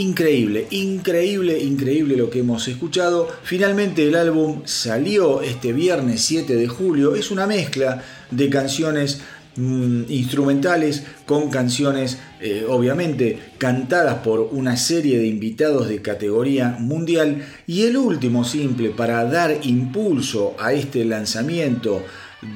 Increíble, 0.00 0.66
increíble, 0.70 1.62
increíble 1.62 2.16
lo 2.16 2.30
que 2.30 2.38
hemos 2.38 2.66
escuchado. 2.68 3.28
Finalmente 3.42 4.08
el 4.08 4.14
álbum 4.14 4.62
salió 4.64 5.42
este 5.42 5.74
viernes 5.74 6.22
7 6.22 6.56
de 6.56 6.68
julio. 6.68 7.14
Es 7.14 7.30
una 7.30 7.46
mezcla 7.46 8.02
de 8.30 8.48
canciones 8.48 9.20
mm, 9.56 10.04
instrumentales 10.08 11.02
con 11.26 11.50
canciones 11.50 12.16
eh, 12.40 12.64
obviamente 12.66 13.38
cantadas 13.58 14.20
por 14.24 14.40
una 14.40 14.78
serie 14.78 15.18
de 15.18 15.26
invitados 15.26 15.86
de 15.90 16.00
categoría 16.00 16.76
mundial. 16.78 17.44
Y 17.66 17.82
el 17.82 17.98
último 17.98 18.42
simple 18.42 18.88
para 18.88 19.22
dar 19.26 19.58
impulso 19.64 20.56
a 20.58 20.72
este 20.72 21.04
lanzamiento 21.04 22.02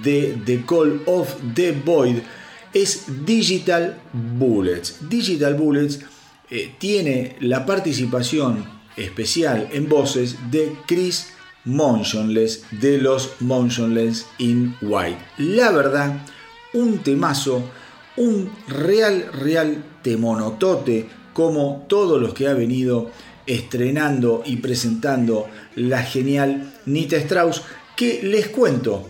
de 0.03 0.35
The 0.47 0.65
Call 0.65 1.03
of 1.05 1.35
the 1.55 1.73
Void 1.73 2.21
es 2.73 3.05
Digital 3.27 3.99
Bullets. 4.39 4.97
Digital 5.11 5.53
Bullets 5.53 6.01
eh, 6.51 6.75
tiene 6.79 7.37
la 7.41 7.65
participación 7.67 8.65
especial 8.97 9.69
en 9.73 9.89
voces 9.89 10.37
de 10.51 10.73
Chris 10.87 11.29
Motionless 11.65 12.65
de 12.71 12.99
los 12.99 13.41
Motionless 13.41 14.27
in 14.39 14.77
White. 14.83 15.19
La 15.39 15.71
verdad, 15.71 16.21
un 16.75 16.99
temazo, 16.99 17.63
un 18.17 18.51
real, 18.69 19.31
real 19.33 19.83
temonotote 20.03 21.09
como 21.33 21.87
todos 21.89 22.21
los 22.21 22.35
que 22.35 22.49
ha 22.49 22.55
venido 22.55 23.11
estrenando 23.47 24.43
y 24.45 24.57
presentando 24.57 25.49
la 25.75 26.03
genial 26.03 26.73
Nita 26.87 27.17
Strauss, 27.17 27.63
que 27.97 28.23
les 28.23 28.49
cuento, 28.49 29.09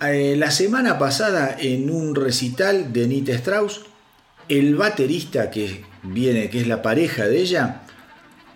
eh, 0.00 0.34
la 0.36 0.50
semana 0.50 0.98
pasada 0.98 1.56
en 1.58 1.90
un 1.90 2.14
recital 2.14 2.92
de 2.92 3.06
Nita 3.06 3.32
Strauss, 3.32 3.82
el 4.48 4.74
baterista 4.76 5.50
que 5.50 5.84
viene, 6.02 6.50
que 6.50 6.60
es 6.60 6.66
la 6.66 6.82
pareja 6.82 7.26
de 7.26 7.40
ella, 7.40 7.82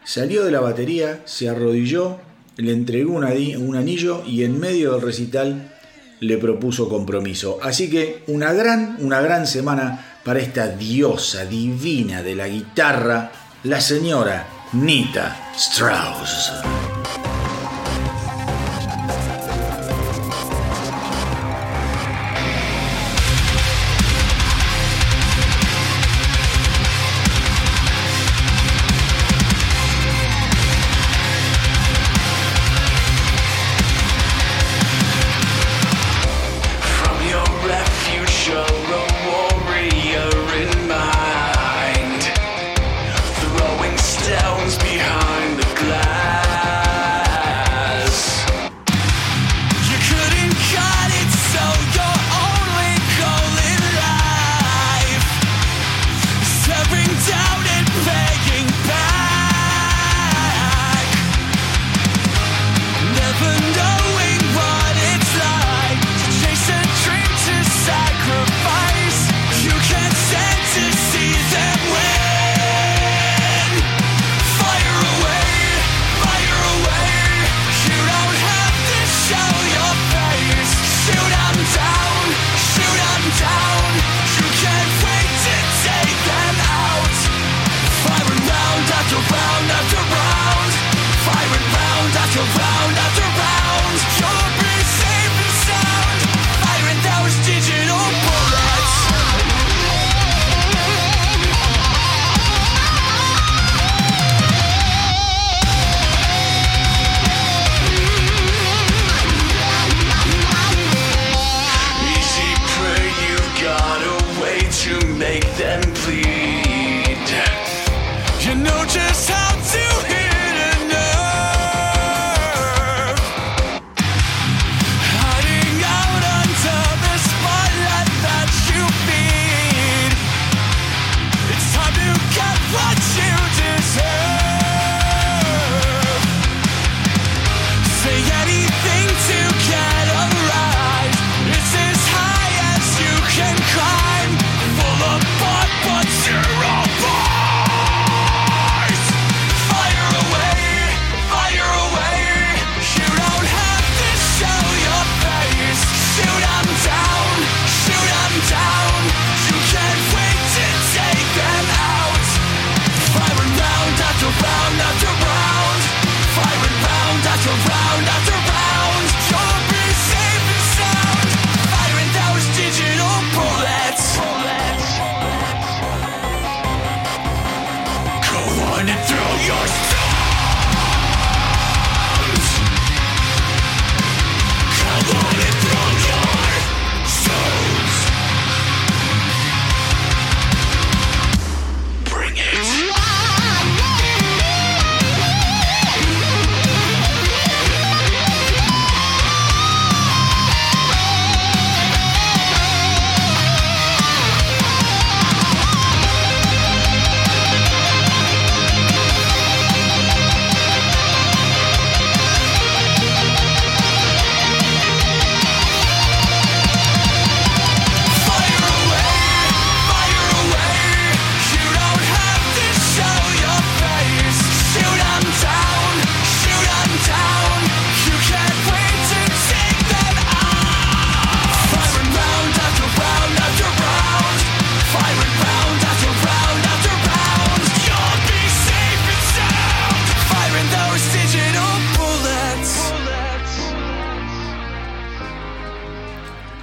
salió 0.04 0.44
de 0.44 0.50
la 0.50 0.60
batería, 0.60 1.22
se 1.24 1.48
arrodilló, 1.48 2.18
le 2.56 2.72
entregó 2.72 3.14
un 3.14 3.76
anillo 3.76 4.22
y 4.26 4.44
en 4.44 4.58
medio 4.58 4.92
del 4.92 5.02
recital 5.02 5.72
le 6.20 6.38
propuso 6.38 6.88
compromiso. 6.88 7.58
Así 7.62 7.90
que 7.90 8.22
una 8.28 8.52
gran, 8.52 8.96
una 9.00 9.20
gran 9.20 9.46
semana 9.46 10.20
para 10.24 10.40
esta 10.40 10.68
diosa 10.68 11.44
divina 11.44 12.22
de 12.22 12.34
la 12.34 12.48
guitarra, 12.48 13.30
la 13.64 13.80
señora 13.80 14.46
Nita 14.72 15.52
Strauss. 15.56 16.52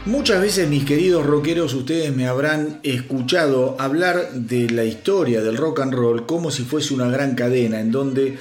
Muchas 0.05 0.41
veces, 0.41 0.67
mis 0.67 0.83
queridos 0.83 1.25
rockeros, 1.25 1.73
ustedes 1.73 2.13
me 2.13 2.27
habrán 2.27 2.81
escuchado 2.83 3.77
hablar 3.79 4.33
de 4.33 4.69
la 4.69 4.83
historia 4.83 5.41
del 5.41 5.55
rock 5.55 5.79
and 5.79 5.93
roll 5.93 6.25
como 6.25 6.51
si 6.51 6.63
fuese 6.63 6.93
una 6.93 7.09
gran 7.09 7.35
cadena 7.35 7.79
en 7.79 7.89
donde, 7.89 8.37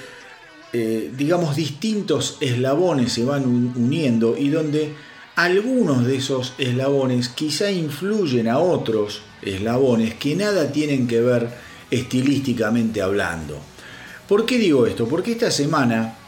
eh, 0.73 1.13
digamos, 1.17 1.55
distintos 1.55 2.37
eslabones 2.41 3.13
se 3.13 3.25
van 3.25 3.45
uniendo 3.47 4.37
y 4.37 4.49
donde 4.49 4.93
algunos 5.37 6.05
de 6.05 6.17
esos 6.17 6.55
eslabones 6.59 7.29
quizá 7.29 7.71
influyen 7.71 8.49
a 8.49 8.59
otros 8.59 9.23
eslabones 9.41 10.15
que 10.15 10.35
nada 10.35 10.73
tienen 10.73 11.07
que 11.07 11.21
ver 11.21 11.49
estilísticamente 11.93 13.01
hablando. 13.03 13.57
¿Por 14.27 14.47
qué 14.47 14.59
digo 14.59 14.85
esto? 14.85 15.07
Porque 15.07 15.31
esta 15.31 15.53
semana 15.53 16.19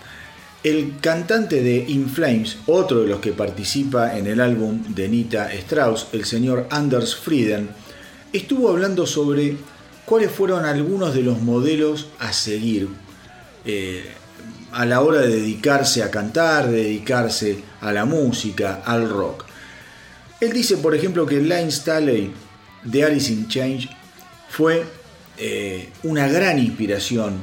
el 0.64 0.94
cantante 0.98 1.62
de 1.62 1.76
In 1.88 2.08
Flames, 2.08 2.56
otro 2.66 3.02
de 3.02 3.08
los 3.08 3.20
que 3.20 3.32
participa 3.32 4.16
en 4.16 4.26
el 4.26 4.40
álbum 4.40 4.82
de 4.94 5.10
Nita 5.10 5.52
Strauss, 5.52 6.06
el 6.12 6.24
señor 6.24 6.66
Anders 6.70 7.14
Frieden, 7.14 7.68
estuvo 8.32 8.70
hablando 8.70 9.06
sobre 9.06 9.58
cuáles 10.06 10.30
fueron 10.30 10.64
algunos 10.64 11.14
de 11.14 11.22
los 11.22 11.42
modelos 11.42 12.08
a 12.18 12.32
seguir 12.32 12.88
eh, 13.66 14.06
a 14.72 14.86
la 14.86 15.02
hora 15.02 15.20
de 15.20 15.36
dedicarse 15.36 16.02
a 16.02 16.10
cantar, 16.10 16.70
de 16.70 16.84
dedicarse 16.84 17.58
a 17.82 17.92
la 17.92 18.06
música, 18.06 18.82
al 18.86 19.10
rock. 19.10 19.44
Él 20.40 20.54
dice, 20.54 20.78
por 20.78 20.94
ejemplo, 20.94 21.26
que 21.26 21.40
Line 21.40 21.70
Staley 21.70 22.32
de 22.84 23.04
Alice 23.04 23.30
in 23.30 23.48
Change 23.48 23.90
fue 24.48 24.82
eh, 25.36 25.90
una 26.04 26.26
gran 26.26 26.58
inspiración, 26.58 27.34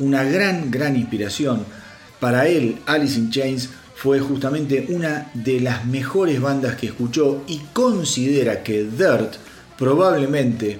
una 0.00 0.24
gran, 0.24 0.72
gran 0.72 0.96
inspiración 0.96 1.77
para 2.20 2.46
él, 2.48 2.80
Alice 2.86 3.18
in 3.18 3.30
Chains 3.30 3.70
fue 3.94 4.20
justamente 4.20 4.86
una 4.90 5.30
de 5.34 5.60
las 5.60 5.84
mejores 5.84 6.40
bandas 6.40 6.76
que 6.76 6.86
escuchó 6.86 7.42
y 7.46 7.58
considera 7.72 8.62
que 8.62 8.84
Dirt 8.84 9.34
probablemente 9.76 10.78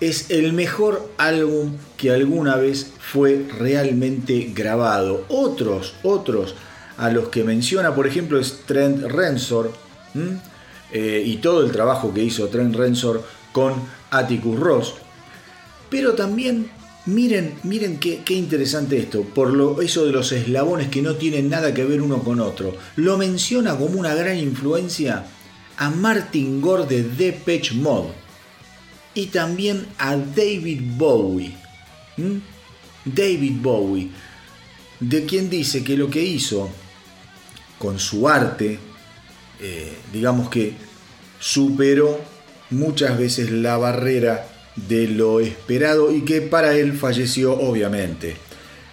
es 0.00 0.30
el 0.30 0.52
mejor 0.52 1.10
álbum 1.18 1.76
que 1.96 2.10
alguna 2.10 2.56
vez 2.56 2.92
fue 2.98 3.46
realmente 3.58 4.52
grabado. 4.54 5.24
Otros, 5.28 5.94
otros 6.02 6.54
a 6.96 7.10
los 7.10 7.28
que 7.28 7.44
menciona, 7.44 7.94
por 7.94 8.06
ejemplo, 8.06 8.38
es 8.38 8.60
Trent 8.66 9.02
Reznor 9.02 9.72
eh, 10.92 11.22
y 11.24 11.36
todo 11.36 11.64
el 11.64 11.72
trabajo 11.72 12.12
que 12.14 12.22
hizo 12.22 12.48
Trent 12.48 12.74
Reznor 12.74 13.24
con 13.52 13.74
Atticus 14.10 14.58
Ross. 14.58 14.94
Pero 15.90 16.14
también 16.14 16.70
Miren, 17.06 17.54
miren 17.62 17.98
qué, 17.98 18.22
interesante 18.34 18.98
esto, 18.98 19.22
por 19.22 19.50
lo, 19.52 19.80
eso 19.80 20.04
de 20.04 20.12
los 20.12 20.32
eslabones 20.32 20.88
que 20.88 21.00
no 21.00 21.16
tienen 21.16 21.48
nada 21.48 21.72
que 21.72 21.84
ver 21.84 22.02
uno 22.02 22.22
con 22.22 22.40
otro. 22.40 22.76
Lo 22.96 23.16
menciona 23.16 23.76
como 23.76 23.98
una 23.98 24.14
gran 24.14 24.36
influencia 24.36 25.26
a 25.78 25.90
Martin 25.90 26.60
Gore 26.60 26.84
de 26.84 27.02
Depeche 27.02 27.74
Mode 27.74 28.10
y 29.14 29.26
también 29.26 29.86
a 29.96 30.14
David 30.16 30.82
Bowie. 30.98 31.54
David 33.04 33.54
Bowie, 33.62 34.10
de 35.00 35.24
quien 35.24 35.48
dice 35.48 35.82
que 35.82 35.96
lo 35.96 36.10
que 36.10 36.22
hizo 36.22 36.68
con 37.78 37.98
su 37.98 38.28
arte, 38.28 38.78
eh, 39.58 39.96
digamos 40.12 40.50
que 40.50 40.74
superó 41.38 42.20
muchas 42.68 43.18
veces 43.18 43.50
la 43.50 43.78
barrera 43.78 44.46
de 44.76 45.08
lo 45.08 45.40
esperado 45.40 46.14
y 46.14 46.22
que 46.22 46.40
para 46.42 46.74
él 46.74 46.92
falleció 46.94 47.52
obviamente 47.52 48.36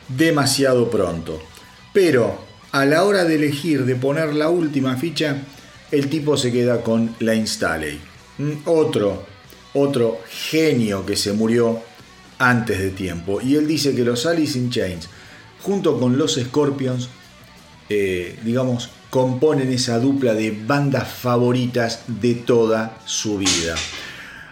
demasiado 0.07 0.89
pronto. 0.89 1.41
Pero 1.93 2.37
a 2.71 2.85
la 2.85 3.03
hora 3.03 3.25
de 3.25 3.35
elegir, 3.35 3.85
de 3.85 3.95
poner 3.95 4.33
la 4.33 4.49
última 4.49 4.97
ficha, 4.97 5.43
el 5.91 6.09
tipo 6.09 6.37
se 6.37 6.51
queda 6.51 6.81
con 6.81 7.15
la 7.19 7.33
Installey. 7.35 7.99
Mm, 8.37 8.51
otro, 8.65 9.25
otro 9.73 10.19
genio 10.29 11.05
que 11.05 11.15
se 11.15 11.33
murió 11.33 11.81
antes 12.39 12.79
de 12.79 12.91
tiempo. 12.91 13.41
Y 13.41 13.55
él 13.55 13.67
dice 13.67 13.95
que 13.95 14.03
los 14.03 14.25
Alice 14.25 14.57
in 14.57 14.69
Chains, 14.69 15.09
junto 15.61 15.99
con 15.99 16.17
los 16.17 16.35
Scorpions, 16.35 17.09
eh, 17.89 18.37
digamos, 18.43 18.89
componen 19.09 19.71
esa 19.71 19.99
dupla 19.99 20.33
de 20.33 20.51
bandas 20.51 21.07
favoritas 21.07 22.01
de 22.07 22.35
toda 22.35 22.99
su 23.05 23.37
vida. 23.37 23.75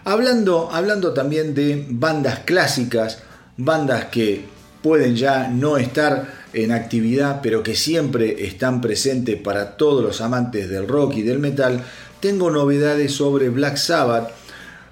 Hablando, 0.08 0.70
hablando 0.72 1.14
también 1.14 1.56
de 1.56 1.84
bandas 1.90 2.42
clásicas, 2.46 3.24
bandas 3.58 4.06
que 4.06 4.46
pueden 4.84 5.16
ya 5.16 5.48
no 5.48 5.78
estar 5.78 6.46
en 6.54 6.72
actividad, 6.72 7.40
pero 7.42 7.64
que 7.64 7.76
siempre 7.76 8.46
están 8.46 8.82
presentes 8.82 9.42
para 9.42 9.78
todos 9.78 10.04
los 10.04 10.22
amantes 10.22 10.70
del 10.70 10.88
rock 10.88 11.16
y 11.16 11.22
del 11.24 11.40
metal, 11.40 11.84
tengo 12.20 12.52
novedades 12.52 13.14
sobre 13.14 13.50
Black 13.50 13.78
Sabbath, 13.78 14.30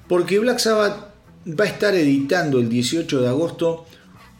porque 0.08 0.40
Black 0.40 0.58
Sabbath 0.58 1.14
va 1.48 1.66
a 1.66 1.68
estar 1.68 1.94
editando 1.94 2.58
el 2.58 2.68
18 2.68 3.22
de 3.22 3.28
agosto 3.28 3.86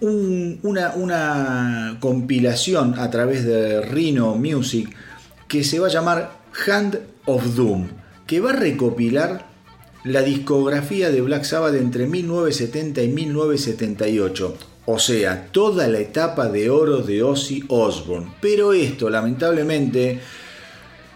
una, 0.02 0.96
una, 0.96 1.98
compilación 2.00 3.00
a 3.00 3.12
través 3.12 3.46
de 3.46 3.80
Rhino 3.82 4.36
Music 4.36 4.90
que 5.48 5.64
se 5.64 5.80
va 5.80 5.86
a 5.86 5.92
llamar 5.92 6.40
Hand 6.66 7.00
of 7.26 7.56
Doom, 7.56 7.90
que 8.26 8.42
va 8.42 8.50
a 8.50 8.56
recopilar 8.56 9.53
la 10.04 10.22
discografía 10.22 11.10
de 11.12 11.22
Black 11.22 11.44
Sabbath 11.44 11.76
entre 11.76 12.08
1970 12.08 13.02
y 13.04 13.08
1978. 13.10 14.58
O 14.86 15.00
sea, 15.00 15.48
toda 15.52 15.88
la 15.88 16.00
etapa 16.00 16.50
de 16.50 16.70
oro 16.70 16.98
de 17.00 17.24
Ozzy 17.24 17.64
Osbourne. 17.70 18.34
Pero 18.42 18.74
esto, 18.74 19.10
lamentablemente, 19.10 20.20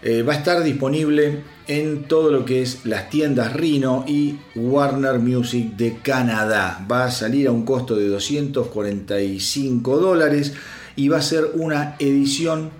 eh, 0.02 0.22
va 0.22 0.32
a 0.32 0.36
estar 0.36 0.62
disponible 0.62 1.42
en 1.66 2.04
todo 2.04 2.30
lo 2.30 2.46
que 2.46 2.62
es 2.62 2.86
las 2.86 3.10
tiendas 3.10 3.52
Rhino 3.52 4.06
y 4.08 4.36
Warner 4.54 5.18
Music 5.18 5.76
de 5.76 5.98
Canadá. 5.98 6.86
Va 6.90 7.04
a 7.04 7.10
salir 7.10 7.46
a 7.46 7.52
un 7.52 7.66
costo 7.66 7.94
de 7.94 8.08
245 8.08 9.98
dólares 9.98 10.54
y 10.96 11.08
va 11.08 11.18
a 11.18 11.22
ser 11.22 11.50
una 11.54 11.94
edición 11.98 12.70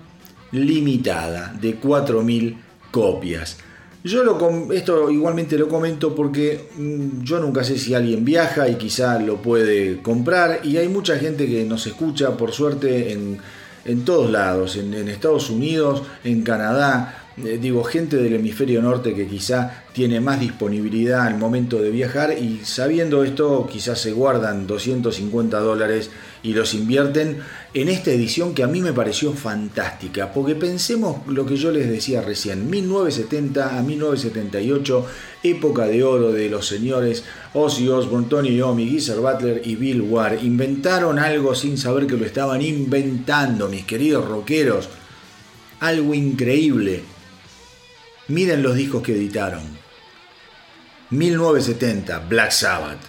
limitada 0.51 1.55
de 1.61 1.79
4.000 1.79 2.57
copias. 2.89 3.57
Yo 4.03 4.23
lo, 4.23 4.71
esto 4.71 5.11
igualmente 5.11 5.57
lo 5.57 5.67
comento 5.67 6.15
porque 6.15 6.69
mm, 6.77 7.21
yo 7.23 7.39
nunca 7.39 7.65
sé 7.65 7.77
si 7.77 7.93
alguien 7.93 8.23
viaja 8.23 8.69
y 8.69 8.75
quizá 8.75 9.19
lo 9.19 9.41
puede 9.41 10.01
comprar. 10.01 10.61
Y 10.63 10.77
hay 10.77 10.87
mucha 10.87 11.17
gente 11.17 11.47
que 11.47 11.65
nos 11.65 11.85
escucha 11.85 12.37
por 12.37 12.53
suerte 12.53 13.11
en, 13.11 14.05
todos 14.05 14.31
lados, 14.31 14.77
en, 14.77 14.93
Estados 15.09 15.49
Unidos, 15.49 16.03
en 16.23 16.43
Canadá, 16.43 17.18
eh, 17.45 17.57
digo, 17.61 17.83
gente 17.83 18.17
del 18.17 18.35
hemisferio 18.35 18.81
norte 18.81 19.13
que 19.13 19.27
quizá 19.27 19.83
tiene 19.93 20.19
más 20.19 20.39
disponibilidad 20.39 21.25
al 21.25 21.37
momento 21.37 21.81
de 21.81 21.89
viajar 21.89 22.37
y 22.37 22.61
sabiendo 22.63 23.23
esto 23.23 23.67
quizás 23.71 23.99
se 23.99 24.11
guardan 24.11 24.67
250 24.67 25.59
dólares 25.59 26.09
y 26.43 26.53
los 26.53 26.73
invierten 26.73 27.39
en 27.73 27.89
esta 27.89 28.11
edición 28.11 28.53
que 28.53 28.63
a 28.63 28.67
mí 28.67 28.81
me 28.81 28.93
pareció 28.93 29.33
fantástica, 29.33 30.33
porque 30.33 30.55
pensemos 30.55 31.27
lo 31.27 31.45
que 31.45 31.57
yo 31.57 31.71
les 31.71 31.89
decía 31.89 32.21
recién, 32.21 32.69
1970 32.69 33.77
a 33.77 33.81
1978, 33.81 35.05
época 35.43 35.85
de 35.85 36.03
oro 36.03 36.31
de 36.31 36.49
los 36.49 36.67
señores 36.67 37.23
Ozzy 37.53 37.87
Osbourne, 37.87 38.27
Tony 38.27 38.55
Iommi, 38.55 38.89
Geezer 38.89 39.19
Butler 39.19 39.61
y 39.65 39.75
Bill 39.75 40.01
Ward, 40.01 40.43
inventaron 40.43 41.19
algo 41.19 41.53
sin 41.55 41.77
saber 41.77 42.07
que 42.07 42.17
lo 42.17 42.25
estaban 42.25 42.61
inventando, 42.61 43.67
mis 43.67 43.85
queridos 43.85 44.27
rockeros, 44.27 44.89
algo 45.79 46.13
increíble. 46.13 47.18
Miren 48.29 48.63
los 48.63 48.75
discos 48.75 49.03
que 49.03 49.11
editaron. 49.13 49.61
1970, 51.09 52.19
Black 52.29 52.51
Sabbath. 52.51 52.99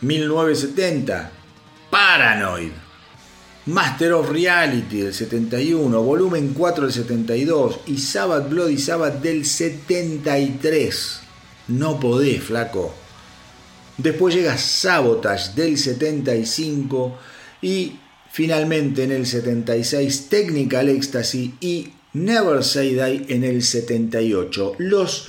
1970, 0.00 1.20
¿eh? 1.20 1.30
Paranoid. 1.90 2.72
Master 3.66 4.12
of 4.12 4.30
Reality 4.30 5.00
del 5.00 5.14
71, 5.14 6.02
volumen 6.02 6.52
4 6.52 6.84
del 6.84 6.92
72 6.92 7.80
y 7.86 7.96
Sabbath 7.98 8.48
Bloody 8.48 8.78
Sabbath 8.78 9.20
del 9.22 9.44
73. 9.46 11.20
No 11.68 11.98
podés, 11.98 12.42
flaco. 12.42 12.94
Después 13.96 14.34
llega 14.34 14.58
Sabotage 14.58 15.54
del 15.54 15.78
75 15.78 17.16
y 17.62 17.98
finalmente 18.30 19.04
en 19.04 19.12
el 19.12 19.26
76 19.26 20.28
Technical 20.28 20.88
Ecstasy 20.90 21.54
y 21.60 21.90
Never 22.14 22.64
Say 22.64 22.94
Die 22.94 23.26
en 23.28 23.44
el 23.44 23.62
78. 23.62 24.74
Los, 24.78 25.28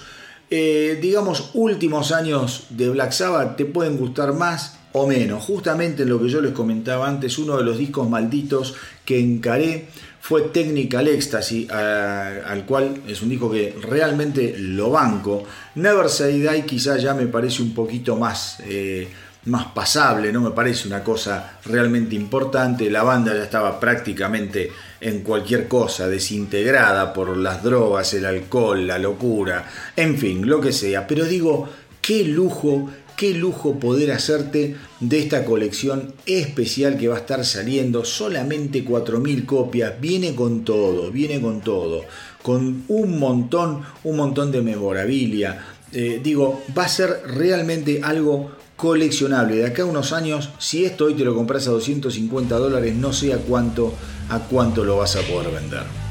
eh, 0.49 0.97
digamos, 1.01 1.51
últimos 1.53 2.11
años 2.11 2.67
de 2.69 2.89
Black 2.89 3.11
Sabbath 3.11 3.57
te 3.57 3.65
pueden 3.65 3.97
gustar 3.97 4.33
más 4.33 4.77
o 4.93 5.07
menos. 5.07 5.43
Justamente 5.43 6.05
lo 6.05 6.21
que 6.21 6.29
yo 6.29 6.41
les 6.41 6.53
comentaba 6.53 7.07
antes, 7.07 7.37
uno 7.37 7.57
de 7.57 7.63
los 7.63 7.77
discos 7.77 8.09
malditos 8.09 8.75
que 9.03 9.19
encaré 9.19 9.87
fue 10.21 10.43
Technical 10.43 11.07
Ecstasy, 11.07 11.67
al 11.69 12.65
cual 12.65 13.01
es 13.07 13.21
un 13.21 13.29
disco 13.29 13.51
que 13.51 13.75
realmente 13.81 14.55
lo 14.57 14.89
banco. 14.89 15.43
Never 15.75 16.09
Say 16.09 16.39
Die 16.39 16.65
quizá 16.65 16.97
ya 16.97 17.13
me 17.13 17.27
parece 17.27 17.61
un 17.61 17.73
poquito 17.75 18.15
más, 18.15 18.57
eh, 18.65 19.07
más 19.45 19.67
pasable, 19.67 20.31
no 20.31 20.41
me 20.41 20.51
parece 20.51 20.87
una 20.87 21.03
cosa 21.03 21.59
realmente 21.65 22.15
importante. 22.15 22.89
La 22.89 23.03
banda 23.03 23.33
ya 23.33 23.43
estaba 23.43 23.79
prácticamente 23.79 24.71
en 25.01 25.21
cualquier 25.21 25.67
cosa, 25.67 26.07
desintegrada 26.07 27.13
por 27.13 27.37
las 27.37 27.63
drogas, 27.63 28.13
el 28.13 28.25
alcohol, 28.25 28.87
la 28.87 28.97
locura, 28.97 29.69
en 29.95 30.17
fin, 30.17 30.47
lo 30.47 30.59
que 30.59 30.71
sea. 30.71 31.05
Pero 31.05 31.25
digo, 31.25 31.69
qué 32.01 32.23
lujo 32.23 32.89
qué 33.15 33.33
lujo 33.33 33.79
poder 33.79 34.11
hacerte 34.11 34.75
de 34.99 35.19
esta 35.19 35.45
colección 35.45 36.13
especial 36.25 36.97
que 36.97 37.07
va 37.07 37.15
a 37.15 37.19
estar 37.19 37.45
saliendo, 37.45 38.03
solamente 38.03 38.85
4.000 38.85 39.45
copias, 39.45 39.93
viene 39.99 40.35
con 40.35 40.65
todo, 40.65 41.11
viene 41.11 41.39
con 41.39 41.61
todo, 41.61 42.03
con 42.41 42.83
un 42.87 43.19
montón, 43.19 43.83
un 44.03 44.17
montón 44.17 44.51
de 44.51 44.61
memorabilia. 44.61 45.65
Eh, 45.97 46.19
digo, 46.21 46.61
va 46.77 46.83
a 46.83 46.89
ser 46.89 47.21
realmente 47.25 48.01
algo 48.03 48.51
coleccionable. 48.75 49.55
De 49.55 49.65
acá 49.65 49.83
a 49.83 49.85
unos 49.85 50.11
años, 50.11 50.49
si 50.59 50.83
esto 50.83 51.05
hoy 51.05 51.13
te 51.13 51.23
lo 51.23 51.33
compras 51.33 51.67
a 51.67 51.71
250 51.71 52.53
dólares, 52.57 52.93
no 52.95 53.13
sé 53.13 53.33
a 53.33 53.37
cuánto, 53.37 53.93
a 54.29 54.39
cuánto 54.39 54.83
lo 54.83 54.97
vas 54.97 55.15
a 55.15 55.21
poder 55.21 55.53
vender. 55.53 56.04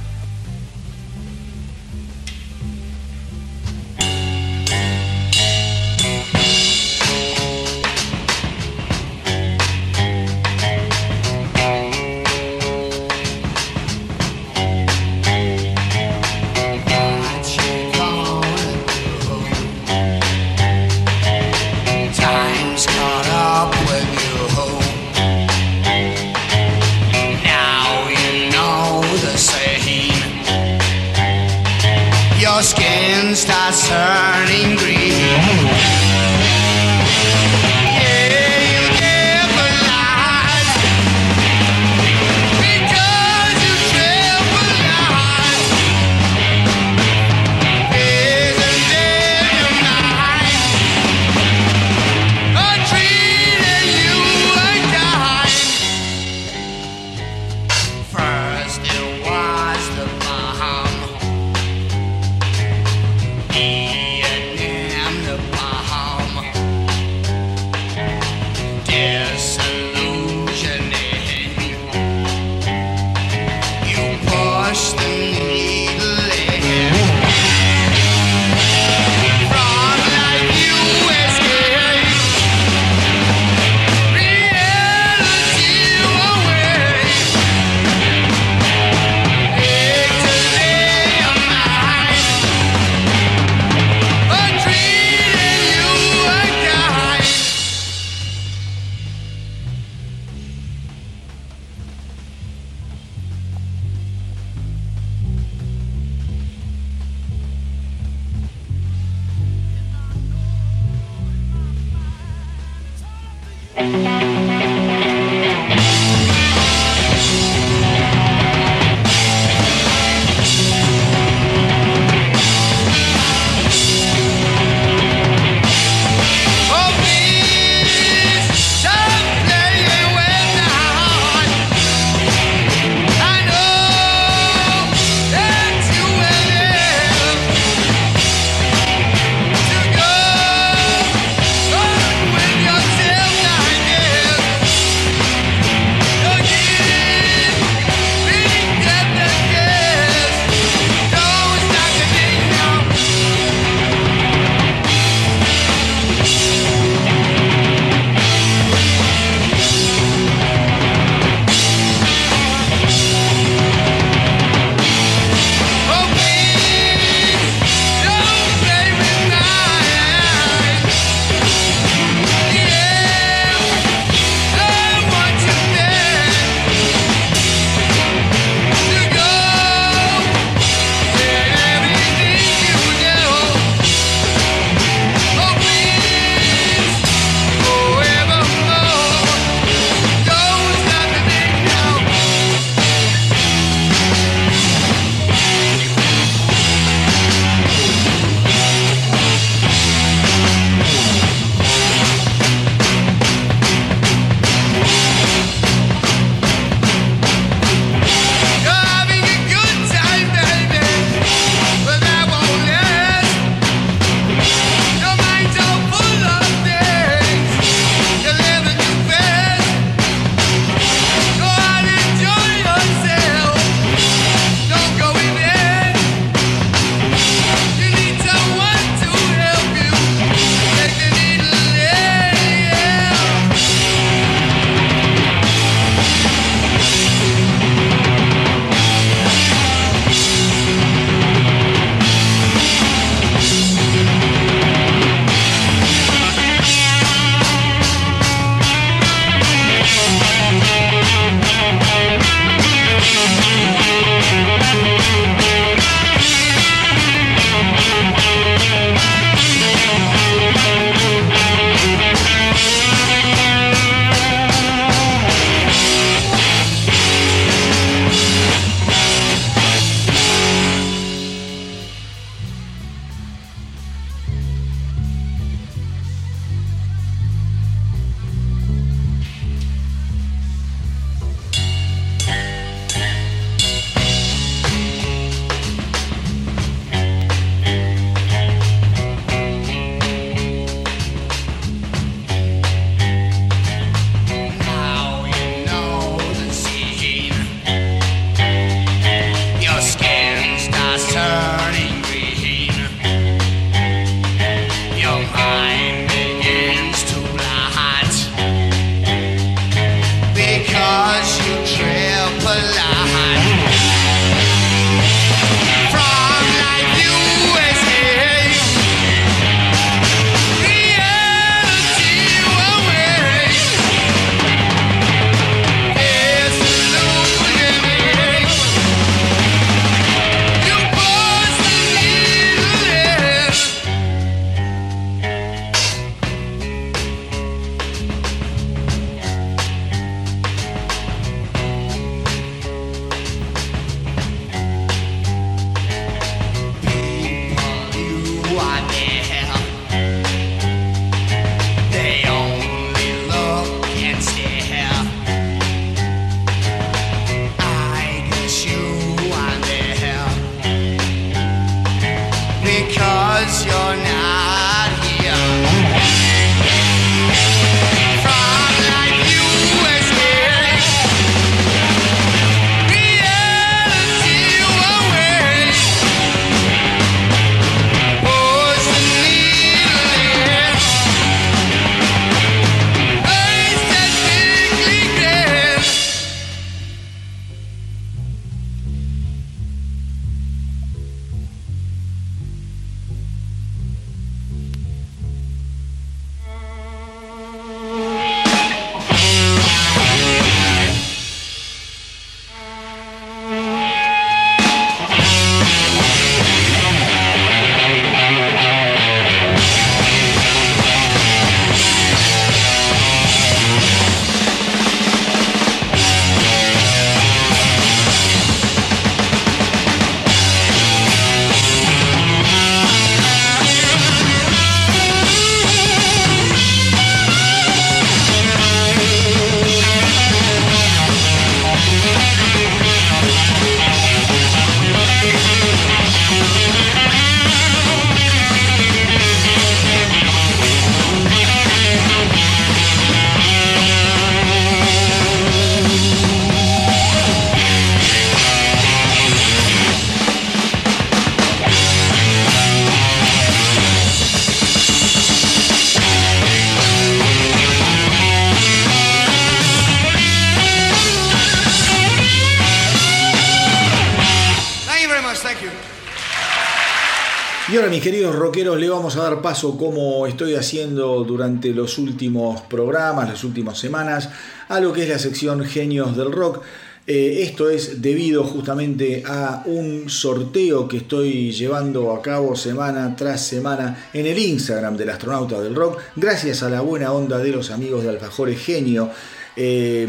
Y 467.72 467.77
ahora 467.77 467.88
mis 467.88 468.03
queridos 468.03 468.37
rockeros 468.37 468.79
le 468.79 468.90
vamos 468.90 469.16
a 469.16 469.22
dar 469.22 469.40
paso 469.40 469.79
como 469.79 470.27
estoy 470.27 470.55
haciendo 470.55 471.24
durante 471.24 471.70
los 471.70 471.96
últimos 471.96 472.61
programas, 472.61 473.27
las 473.27 473.42
últimas 473.42 473.79
semanas, 473.79 474.29
a 474.68 474.81
lo 474.81 474.92
que 474.92 475.05
es 475.05 475.09
la 475.09 475.18
sección 475.18 475.64
Genios 475.64 476.14
del 476.14 476.31
Rock. 476.31 476.61
Eh, 477.07 477.42
esto 477.42 477.70
es 477.70 478.03
debido 478.03 478.44
justamente 478.44 479.22
a 479.27 479.62
un 479.64 480.11
sorteo 480.11 480.87
que 480.87 480.98
estoy 480.98 481.53
llevando 481.53 482.12
a 482.12 482.20
cabo 482.20 482.55
semana 482.55 483.16
tras 483.16 483.46
semana 483.46 484.09
en 484.12 484.27
el 484.27 484.38
Instagram 484.38 484.98
del 484.98 485.09
astronauta 485.09 485.59
del 485.62 485.74
rock, 485.74 486.00
gracias 486.16 486.62
a 486.62 486.68
la 486.68 486.83
buena 486.83 487.12
onda 487.12 487.38
de 487.38 487.50
los 487.50 487.70
amigos 487.70 488.03
de 488.03 488.11
Alfajores 488.11 488.61
Genio. 488.61 489.09
Eh, 489.57 490.07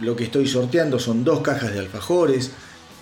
lo 0.00 0.16
que 0.16 0.24
estoy 0.24 0.48
sorteando 0.48 0.98
son 0.98 1.22
dos 1.22 1.42
cajas 1.42 1.72
de 1.72 1.78
alfajores 1.78 2.50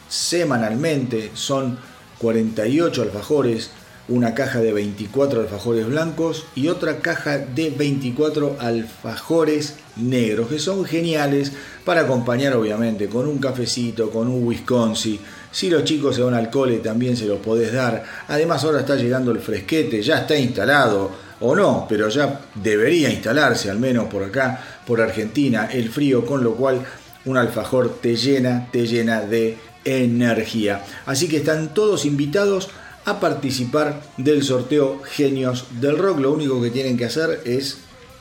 semanalmente, 0.06 1.30
son 1.32 1.78
48 2.18 3.02
alfajores 3.02 3.70
una 4.08 4.34
caja 4.34 4.60
de 4.60 4.72
24 4.72 5.40
alfajores 5.40 5.86
blancos 5.86 6.46
y 6.54 6.68
otra 6.68 6.98
caja 6.98 7.38
de 7.38 7.70
24 7.70 8.56
alfajores 8.60 9.74
negros, 9.96 10.48
que 10.48 10.58
son 10.58 10.84
geniales 10.84 11.52
para 11.84 12.02
acompañar 12.02 12.54
obviamente 12.54 13.08
con 13.08 13.26
un 13.26 13.38
cafecito, 13.38 14.10
con 14.10 14.28
un 14.28 14.46
Wisconsin. 14.46 15.18
Si 15.50 15.70
los 15.70 15.84
chicos 15.84 16.16
se 16.16 16.22
van 16.22 16.34
al 16.34 16.50
cole 16.50 16.78
también 16.78 17.16
se 17.16 17.26
los 17.26 17.38
podés 17.38 17.72
dar. 17.72 18.04
Además 18.28 18.62
ahora 18.64 18.80
está 18.80 18.96
llegando 18.96 19.32
el 19.32 19.40
fresquete, 19.40 20.02
ya 20.02 20.18
está 20.18 20.36
instalado 20.36 21.10
o 21.40 21.54
no, 21.54 21.86
pero 21.88 22.08
ya 22.08 22.40
debería 22.54 23.10
instalarse 23.10 23.70
al 23.70 23.78
menos 23.78 24.06
por 24.06 24.22
acá, 24.22 24.62
por 24.86 25.00
Argentina, 25.00 25.68
el 25.72 25.90
frío, 25.90 26.24
con 26.24 26.44
lo 26.44 26.54
cual 26.54 26.84
un 27.24 27.36
alfajor 27.36 27.98
te 28.00 28.16
llena, 28.16 28.68
te 28.70 28.86
llena 28.86 29.20
de 29.22 29.58
energía. 29.84 30.84
Así 31.06 31.28
que 31.28 31.38
están 31.38 31.74
todos 31.74 32.04
invitados 32.04 32.70
a 33.06 33.20
participar 33.20 34.02
del 34.16 34.42
sorteo 34.42 35.00
Genios 35.02 35.66
del 35.80 35.96
Rock. 35.96 36.18
Lo 36.18 36.32
único 36.32 36.60
que 36.60 36.70
tienen 36.70 36.96
que 36.96 37.06
hacer 37.06 37.40
es 37.44 37.78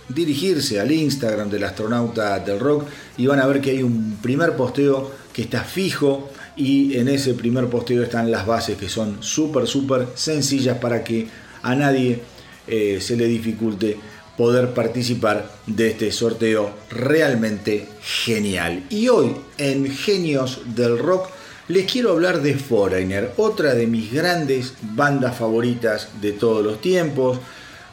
dirigirse 0.07 0.79
al 0.79 0.91
Instagram 0.91 1.49
del 1.49 1.63
astronauta 1.63 2.39
del 2.39 2.59
rock 2.59 2.85
y 3.17 3.25
van 3.25 3.39
a 3.39 3.47
ver 3.47 3.59
que 3.59 3.71
hay 3.71 3.81
un 3.81 4.19
primer 4.21 4.55
posteo 4.55 5.11
que 5.33 5.41
está 5.41 5.63
fijo 5.63 6.29
y 6.55 6.97
en 6.97 7.07
ese 7.07 7.33
primer 7.33 7.67
posteo 7.67 8.03
están 8.03 8.29
las 8.29 8.45
bases 8.45 8.77
que 8.77 8.87
son 8.87 9.17
súper 9.21 9.65
súper 9.65 10.07
sencillas 10.13 10.77
para 10.77 11.03
que 11.03 11.27
a 11.63 11.73
nadie 11.73 12.21
eh, 12.67 12.99
se 13.01 13.17
le 13.17 13.25
dificulte 13.25 13.97
poder 14.37 14.73
participar 14.73 15.49
de 15.65 15.89
este 15.89 16.11
sorteo 16.11 16.69
realmente 16.91 17.87
genial. 18.01 18.83
Y 18.89 19.07
hoy 19.07 19.35
en 19.57 19.89
Genios 19.89 20.61
del 20.75 20.99
Rock 20.99 21.29
les 21.67 21.91
quiero 21.91 22.11
hablar 22.11 22.41
de 22.41 22.55
Foreigner, 22.55 23.33
otra 23.37 23.73
de 23.73 23.87
mis 23.87 24.11
grandes 24.11 24.73
bandas 24.81 25.35
favoritas 25.35 26.09
de 26.21 26.33
todos 26.33 26.63
los 26.63 26.79
tiempos. 26.79 27.39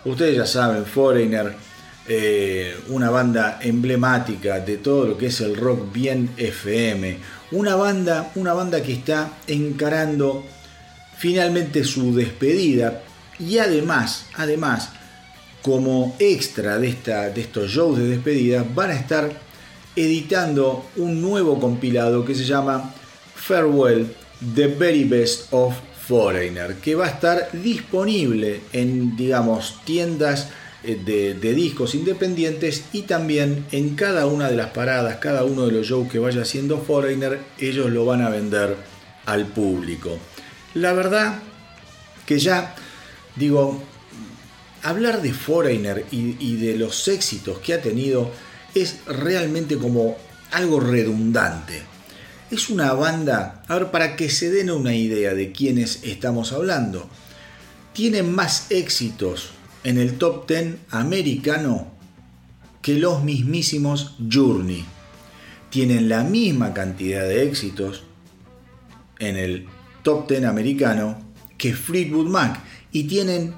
Ustedes 0.05 0.37
ya 0.37 0.47
saben, 0.47 0.85
Foreigner, 0.85 1.55
eh, 2.07 2.77
una 2.89 3.09
banda 3.09 3.61
emblemática 3.63 4.61
de 4.61 4.77
todo 4.77 5.07
lo 5.07 5.17
que 5.17 5.27
es 5.27 5.41
el 5.41 5.57
rock 5.57 5.91
bien 5.91 6.31
FM. 6.37 7.19
Una 7.53 7.77
banda, 7.77 8.31
una 8.35 8.53
banda 8.53 8.83
que 8.83 8.93
está 8.93 9.39
encarando 9.47 10.45
finalmente 11.17 11.85
su 11.85 12.15
despedida 12.15 13.03
y 13.39 13.59
además, 13.59 14.27
además, 14.35 14.91
como 15.63 16.15
extra 16.19 16.79
de, 16.79 16.89
esta, 16.89 17.31
de 17.31 17.41
estos 17.41 17.71
shows 17.71 17.99
de 17.99 18.09
despedida, 18.09 18.67
van 18.75 18.91
a 18.91 18.95
estar 18.97 19.33
editando 19.95 20.85
un 20.97 21.23
nuevo 21.23 21.59
compilado 21.61 22.25
que 22.25 22.35
se 22.35 22.45
llama 22.45 22.93
Farewell, 23.45 24.07
The 24.55 24.69
Very 24.69 25.03
Best 25.03 25.53
of 25.53 25.75
Foreigner, 26.07 26.77
que 26.77 26.95
va 26.95 27.07
a 27.07 27.11
estar 27.11 27.49
disponible 27.53 28.61
en, 28.73 29.17
digamos, 29.17 29.81
tiendas 29.85 30.49
eh, 30.85 31.01
de, 31.05 31.55
discos 31.55 31.97
independientes 31.97 32.85
y 32.93 33.03
también 33.03 33.67
en 33.73 33.97
cada 33.97 34.27
una 34.27 34.49
de 34.49 34.57
las 34.57 34.71
paradas, 34.71 35.17
cada 35.17 35.45
uno 35.45 35.67
de 35.67 35.73
los 35.73 35.89
shows 35.89 36.09
que 36.09 36.21
vaya 36.21 36.43
haciendo 36.43 36.79
Foreigner, 36.79 37.41
ellos 37.59 37.91
lo 37.91 38.05
van 38.05 38.23
a 38.23 38.31
vender 38.31 38.77
al 39.27 39.47
público. 39.47 40.19
La 40.75 40.93
verdad 40.93 41.41
que 42.27 42.39
ya, 42.39 42.77
digo, 43.35 43.83
hablar 44.85 45.21
de 45.21 45.33
Foreigner 45.33 46.07
y, 46.13 46.37
y 46.39 46.57
de 46.57 46.77
los 46.77 47.09
éxitos 47.09 47.59
que 47.59 47.75
ha 47.75 47.83
tenido 47.83 48.31
es 48.73 49.01
realmente 49.07 49.79
como 49.79 50.17
algo 50.53 50.79
redundante. 50.79 51.92
Es 52.53 52.69
una 52.69 52.93
banda, 52.93 53.63
a 53.67 53.77
ver, 53.77 53.91
para 53.91 54.15
que 54.15 54.29
se 54.29 54.51
den 54.51 54.71
una 54.71 54.95
idea 54.95 55.33
de 55.33 55.53
quiénes 55.53 56.01
estamos 56.03 56.53
hablando, 56.53 57.09
tienen 57.95 58.31
más 58.31 58.71
éxitos 58.71 59.53
en 59.85 59.97
el 59.97 60.19
top 60.19 60.47
10 60.47 60.77
americano 60.91 61.91
que 62.83 62.99
los 62.99 63.25
mismísimos 63.25 64.17
Journey. 64.31 64.85
Tienen 65.71 66.11
la 66.11 66.25
misma 66.25 66.75
cantidad 66.75 67.23
de 67.23 67.43
éxitos 67.45 68.03
en 69.19 69.39
el 69.39 69.67
top 70.03 70.29
10 70.29 70.45
americano 70.45 71.23
que 71.57 71.73
Fleetwood 71.73 72.29
Mac 72.29 72.61
y 72.93 73.05
tienen 73.05 73.55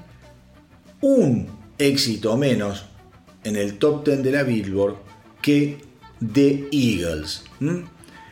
un 1.01 1.49
éxito 1.77 2.37
menos 2.37 2.85
en 3.43 3.57
el 3.57 3.77
top 3.77 4.05
10 4.05 4.23
de 4.23 4.31
la 4.31 4.43
Billboard 4.43 4.95
que 5.41 5.79
The 6.31 6.69
Eagles. 6.71 7.43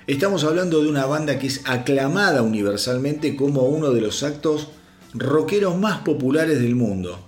Estamos 0.06 0.44
hablando 0.44 0.84
de 0.84 0.90
una 0.90 1.06
banda 1.06 1.40
que 1.40 1.48
es 1.48 1.62
aclamada 1.64 2.42
universalmente 2.42 3.38
como 3.38 3.62
uno 3.62 3.92
de 3.92 4.02
los 4.02 4.22
actos 4.24 4.68
rockeros 5.14 5.78
más 5.78 6.00
populares 6.00 6.60
del 6.60 6.76
mundo. 6.76 7.26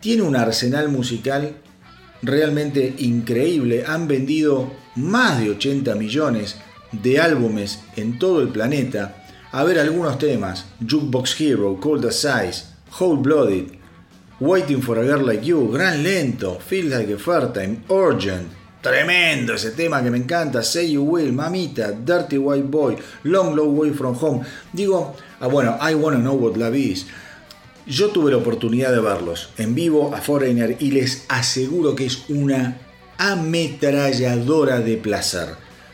Tiene 0.00 0.20
un 0.20 0.36
arsenal 0.36 0.90
musical 0.90 1.56
realmente 2.20 2.94
increíble. 2.98 3.84
Han 3.86 4.06
vendido 4.06 4.70
más 4.96 5.40
de 5.40 5.48
80 5.52 5.94
millones 5.94 6.56
de 6.92 7.20
álbumes 7.20 7.80
en 7.96 8.18
todo 8.18 8.42
el 8.42 8.48
planeta. 8.48 9.24
A 9.50 9.64
ver 9.64 9.78
algunos 9.78 10.18
temas: 10.18 10.66
Jukebox 10.86 11.40
Hero, 11.40 11.80
Cold 11.80 12.04
as 12.04 12.26
Ice, 12.46 12.64
Whole 13.00 13.22
Blooded, 13.22 13.78
Waiting 14.40 14.82
for 14.82 14.98
a 14.98 15.04
Girl 15.04 15.24
Like 15.24 15.46
You, 15.46 15.70
Gran 15.72 16.02
Lento, 16.02 16.58
Feels 16.58 16.90
Like 16.90 17.14
a 17.14 17.18
Fair 17.18 17.50
Time, 17.50 17.78
Urgent, 17.88 18.48
Tremendo 18.84 19.54
ese 19.54 19.70
tema 19.70 20.02
que 20.02 20.10
me 20.10 20.18
encanta. 20.18 20.62
Say 20.62 20.92
You 20.92 21.04
Will, 21.04 21.32
Mamita, 21.32 21.92
Dirty 21.92 22.36
White 22.36 22.68
Boy, 22.68 22.94
Long 23.22 23.56
Long 23.56 23.78
Way 23.78 23.92
From 23.92 24.14
Home. 24.20 24.44
Digo, 24.74 25.16
ah, 25.40 25.46
bueno, 25.46 25.78
I 25.80 25.94
Wanna 25.94 26.18
Know 26.18 26.34
What 26.34 26.58
Love 26.58 26.76
Is. 26.76 27.06
Yo 27.86 28.10
tuve 28.10 28.30
la 28.30 28.36
oportunidad 28.36 28.92
de 28.92 29.00
verlos 29.00 29.48
en 29.56 29.74
vivo 29.74 30.14
a 30.14 30.20
Foreigner 30.20 30.76
y 30.80 30.90
les 30.90 31.24
aseguro 31.30 31.94
que 31.94 32.04
es 32.04 32.28
una 32.28 32.76
ametralladora 33.16 34.80
de 34.80 34.98
placer. 34.98 35.48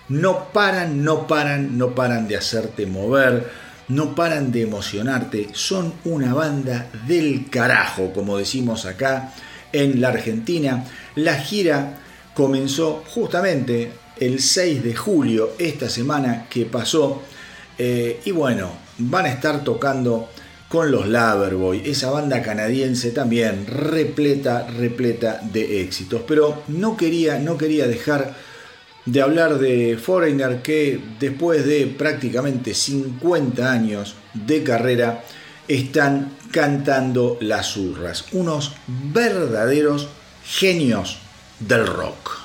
No 0.09 0.49
paran, 0.53 1.05
no 1.05 1.29
paran, 1.29 1.79
no 1.79 1.95
paran 1.95 2.27
de 2.27 2.39
hacerte 2.39 2.87
mover, 2.87 3.49
no 3.87 4.17
paran 4.17 4.51
de 4.51 4.63
emocionarte. 4.63 5.51
Son 5.53 5.95
una 6.05 6.35
banda 6.35 6.91
del 7.07 7.51
carajo, 7.51 8.13
como 8.13 8.37
decimos 8.37 8.85
acá 8.85 9.33
en 9.73 10.01
la 10.01 10.09
Argentina. 10.09 10.85
La 11.15 11.37
gira 11.37 12.01
comenzó 12.41 13.05
justamente 13.07 13.93
el 14.19 14.41
6 14.41 14.83
de 14.83 14.95
julio, 14.95 15.51
esta 15.59 15.91
semana 15.91 16.47
que 16.49 16.65
pasó. 16.65 17.21
Eh, 17.77 18.23
y 18.25 18.31
bueno, 18.31 18.71
van 18.97 19.27
a 19.27 19.29
estar 19.29 19.63
tocando 19.63 20.31
con 20.67 20.91
los 20.91 21.07
Loverboy, 21.07 21.83
esa 21.85 22.11
banda 22.11 22.41
canadiense 22.41 23.11
también 23.11 23.67
repleta, 23.67 24.67
repleta 24.67 25.39
de 25.53 25.83
éxitos. 25.83 26.23
Pero 26.27 26.63
no 26.69 26.97
quería, 26.97 27.39
no 27.39 27.59
quería 27.59 27.87
dejar 27.87 28.35
de 29.05 29.21
hablar 29.21 29.59
de 29.59 29.99
Foreigner 30.03 30.63
que 30.63 30.99
después 31.19 31.67
de 31.67 31.89
prácticamente 31.89 32.73
50 32.73 33.71
años 33.71 34.15
de 34.33 34.63
carrera 34.63 35.25
están 35.69 36.33
cantando 36.53 37.37
las 37.43 37.77
urras. 37.77 38.25
Unos 38.33 38.73
verdaderos 39.13 40.09
genios 40.43 41.20
del 41.61 41.87
rock. 41.87 42.40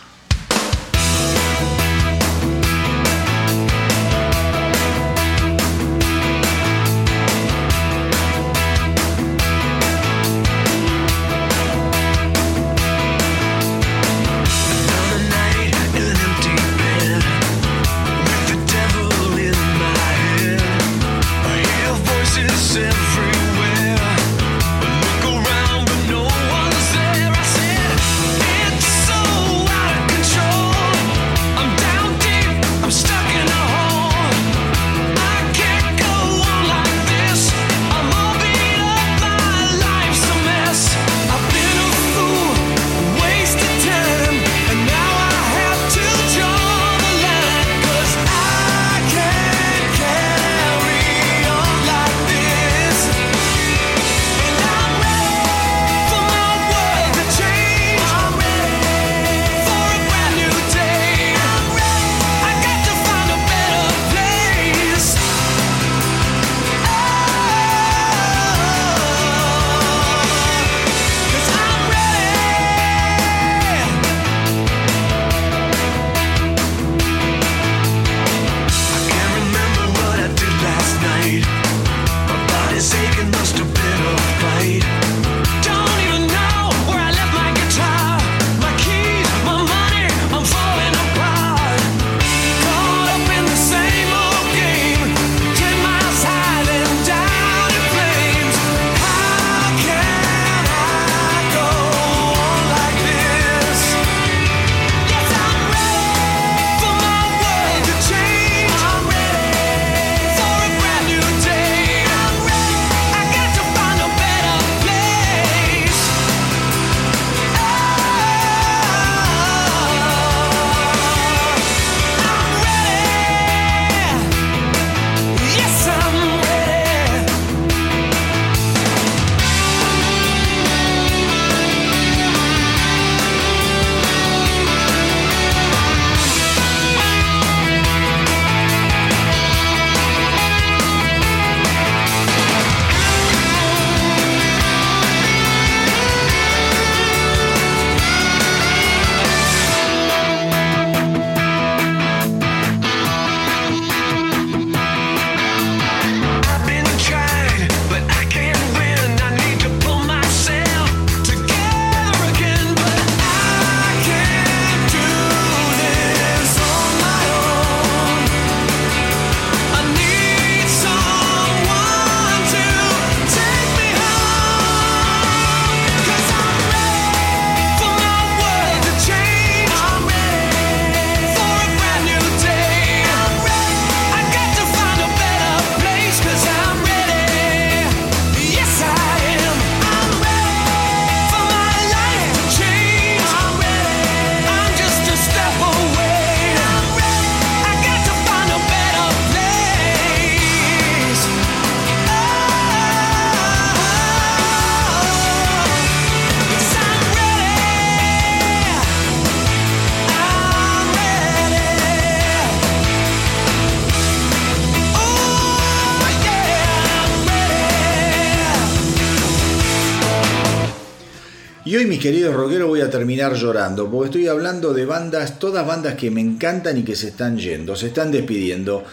Y 221.75 221.77
hoy, 221.77 221.87
mis 221.87 221.99
queridos 221.99 222.33
rockeros, 222.33 222.69
voy 222.69 222.79
a 222.79 222.89
terminar 222.89 223.33
llorando, 223.33 223.91
porque 223.91 224.05
estoy 224.05 224.27
hablando 224.29 224.73
de 224.73 224.85
bandas, 224.85 225.39
todas 225.39 225.67
bandas 225.67 225.95
que 225.95 226.09
me 226.09 226.21
encantan 226.21 226.77
y 226.77 226.83
que 226.83 226.95
se 226.95 227.09
están 227.09 227.37
yendo, 227.37 227.75
se 227.75 227.87
están 227.87 228.13
despidiendo. 228.13 228.85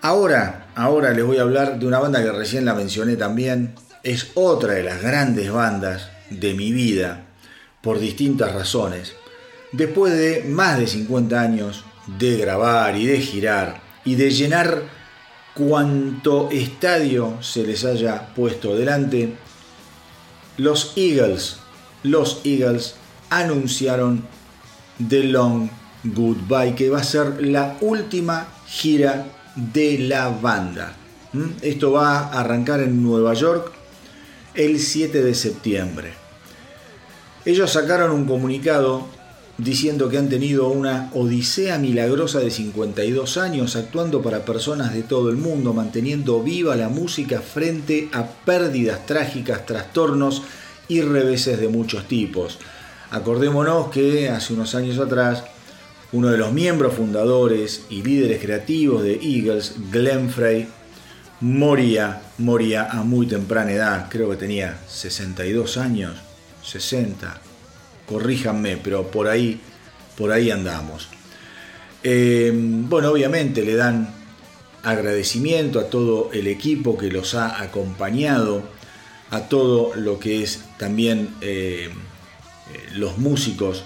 Ahora, 0.00 0.66
ahora 0.74 1.12
les 1.12 1.24
voy 1.24 1.38
a 1.38 1.42
hablar 1.42 1.78
de 1.78 1.86
una 1.86 2.00
banda 2.00 2.20
que 2.20 2.32
recién 2.32 2.64
la 2.64 2.74
mencioné 2.74 3.14
también. 3.14 3.76
Es 4.02 4.32
otra 4.34 4.72
de 4.72 4.82
las 4.82 5.00
grandes 5.02 5.52
bandas 5.52 6.08
de 6.30 6.52
mi 6.54 6.72
vida, 6.72 7.26
por 7.80 8.00
distintas 8.00 8.52
razones. 8.52 9.12
Después 9.70 10.14
de 10.14 10.42
más 10.42 10.80
de 10.80 10.88
50 10.88 11.40
años 11.40 11.84
de 12.18 12.38
grabar 12.38 12.96
y 12.96 13.06
de 13.06 13.20
girar 13.20 13.80
y 14.04 14.16
de 14.16 14.32
llenar 14.32 14.82
cuanto 15.54 16.50
estadio 16.50 17.40
se 17.40 17.62
les 17.62 17.84
haya 17.84 18.34
puesto 18.34 18.74
delante, 18.74 19.36
los 20.62 20.92
Eagles, 20.96 21.56
los 22.04 22.40
Eagles 22.44 22.94
anunciaron 23.30 24.24
The 25.08 25.24
Long 25.24 25.68
Goodbye, 26.04 26.74
que 26.74 26.88
va 26.88 27.00
a 27.00 27.04
ser 27.04 27.44
la 27.44 27.76
última 27.80 28.46
gira 28.66 29.26
de 29.56 29.98
la 29.98 30.28
banda. 30.28 30.94
¿Mm? 31.32 31.46
Esto 31.62 31.92
va 31.92 32.18
a 32.18 32.40
arrancar 32.40 32.80
en 32.80 33.02
Nueva 33.02 33.34
York 33.34 33.72
el 34.54 34.78
7 34.78 35.22
de 35.22 35.34
septiembre. 35.34 36.12
Ellos 37.44 37.72
sacaron 37.72 38.12
un 38.12 38.26
comunicado 38.26 39.08
diciendo 39.62 40.08
que 40.08 40.18
han 40.18 40.28
tenido 40.28 40.68
una 40.68 41.10
odisea 41.14 41.78
milagrosa 41.78 42.40
de 42.40 42.50
52 42.50 43.36
años 43.36 43.76
actuando 43.76 44.20
para 44.20 44.44
personas 44.44 44.92
de 44.92 45.02
todo 45.02 45.30
el 45.30 45.36
mundo, 45.36 45.72
manteniendo 45.72 46.42
viva 46.42 46.74
la 46.74 46.88
música 46.88 47.40
frente 47.40 48.08
a 48.12 48.26
pérdidas 48.26 49.06
trágicas, 49.06 49.64
trastornos 49.64 50.42
y 50.88 51.00
reveses 51.02 51.60
de 51.60 51.68
muchos 51.68 52.08
tipos. 52.08 52.58
Acordémonos 53.10 53.88
que 53.88 54.30
hace 54.30 54.52
unos 54.52 54.74
años 54.74 54.98
atrás, 54.98 55.44
uno 56.10 56.28
de 56.28 56.38
los 56.38 56.52
miembros 56.52 56.94
fundadores 56.94 57.82
y 57.88 58.02
líderes 58.02 58.42
creativos 58.42 59.02
de 59.02 59.14
Eagles, 59.14 59.74
Glenn 59.92 60.28
Frey, 60.28 60.66
moría, 61.40 62.22
moría 62.38 62.90
a 62.90 63.04
muy 63.04 63.26
temprana 63.26 63.72
edad, 63.72 64.06
creo 64.10 64.30
que 64.30 64.36
tenía 64.36 64.78
62 64.88 65.76
años, 65.76 66.16
60, 66.64 67.51
corríjanme, 68.06 68.76
pero 68.76 69.10
por 69.10 69.28
ahí, 69.28 69.60
por 70.16 70.32
ahí 70.32 70.50
andamos. 70.50 71.08
Eh, 72.02 72.52
bueno, 72.54 73.10
obviamente 73.10 73.62
le 73.62 73.76
dan 73.76 74.12
agradecimiento 74.82 75.78
a 75.78 75.88
todo 75.88 76.30
el 76.32 76.46
equipo 76.48 76.98
que 76.98 77.10
los 77.10 77.34
ha 77.34 77.62
acompañado, 77.62 78.62
a 79.30 79.48
todo 79.48 79.94
lo 79.94 80.18
que 80.18 80.42
es 80.42 80.64
también 80.78 81.28
eh, 81.40 81.90
los 82.94 83.18
músicos 83.18 83.84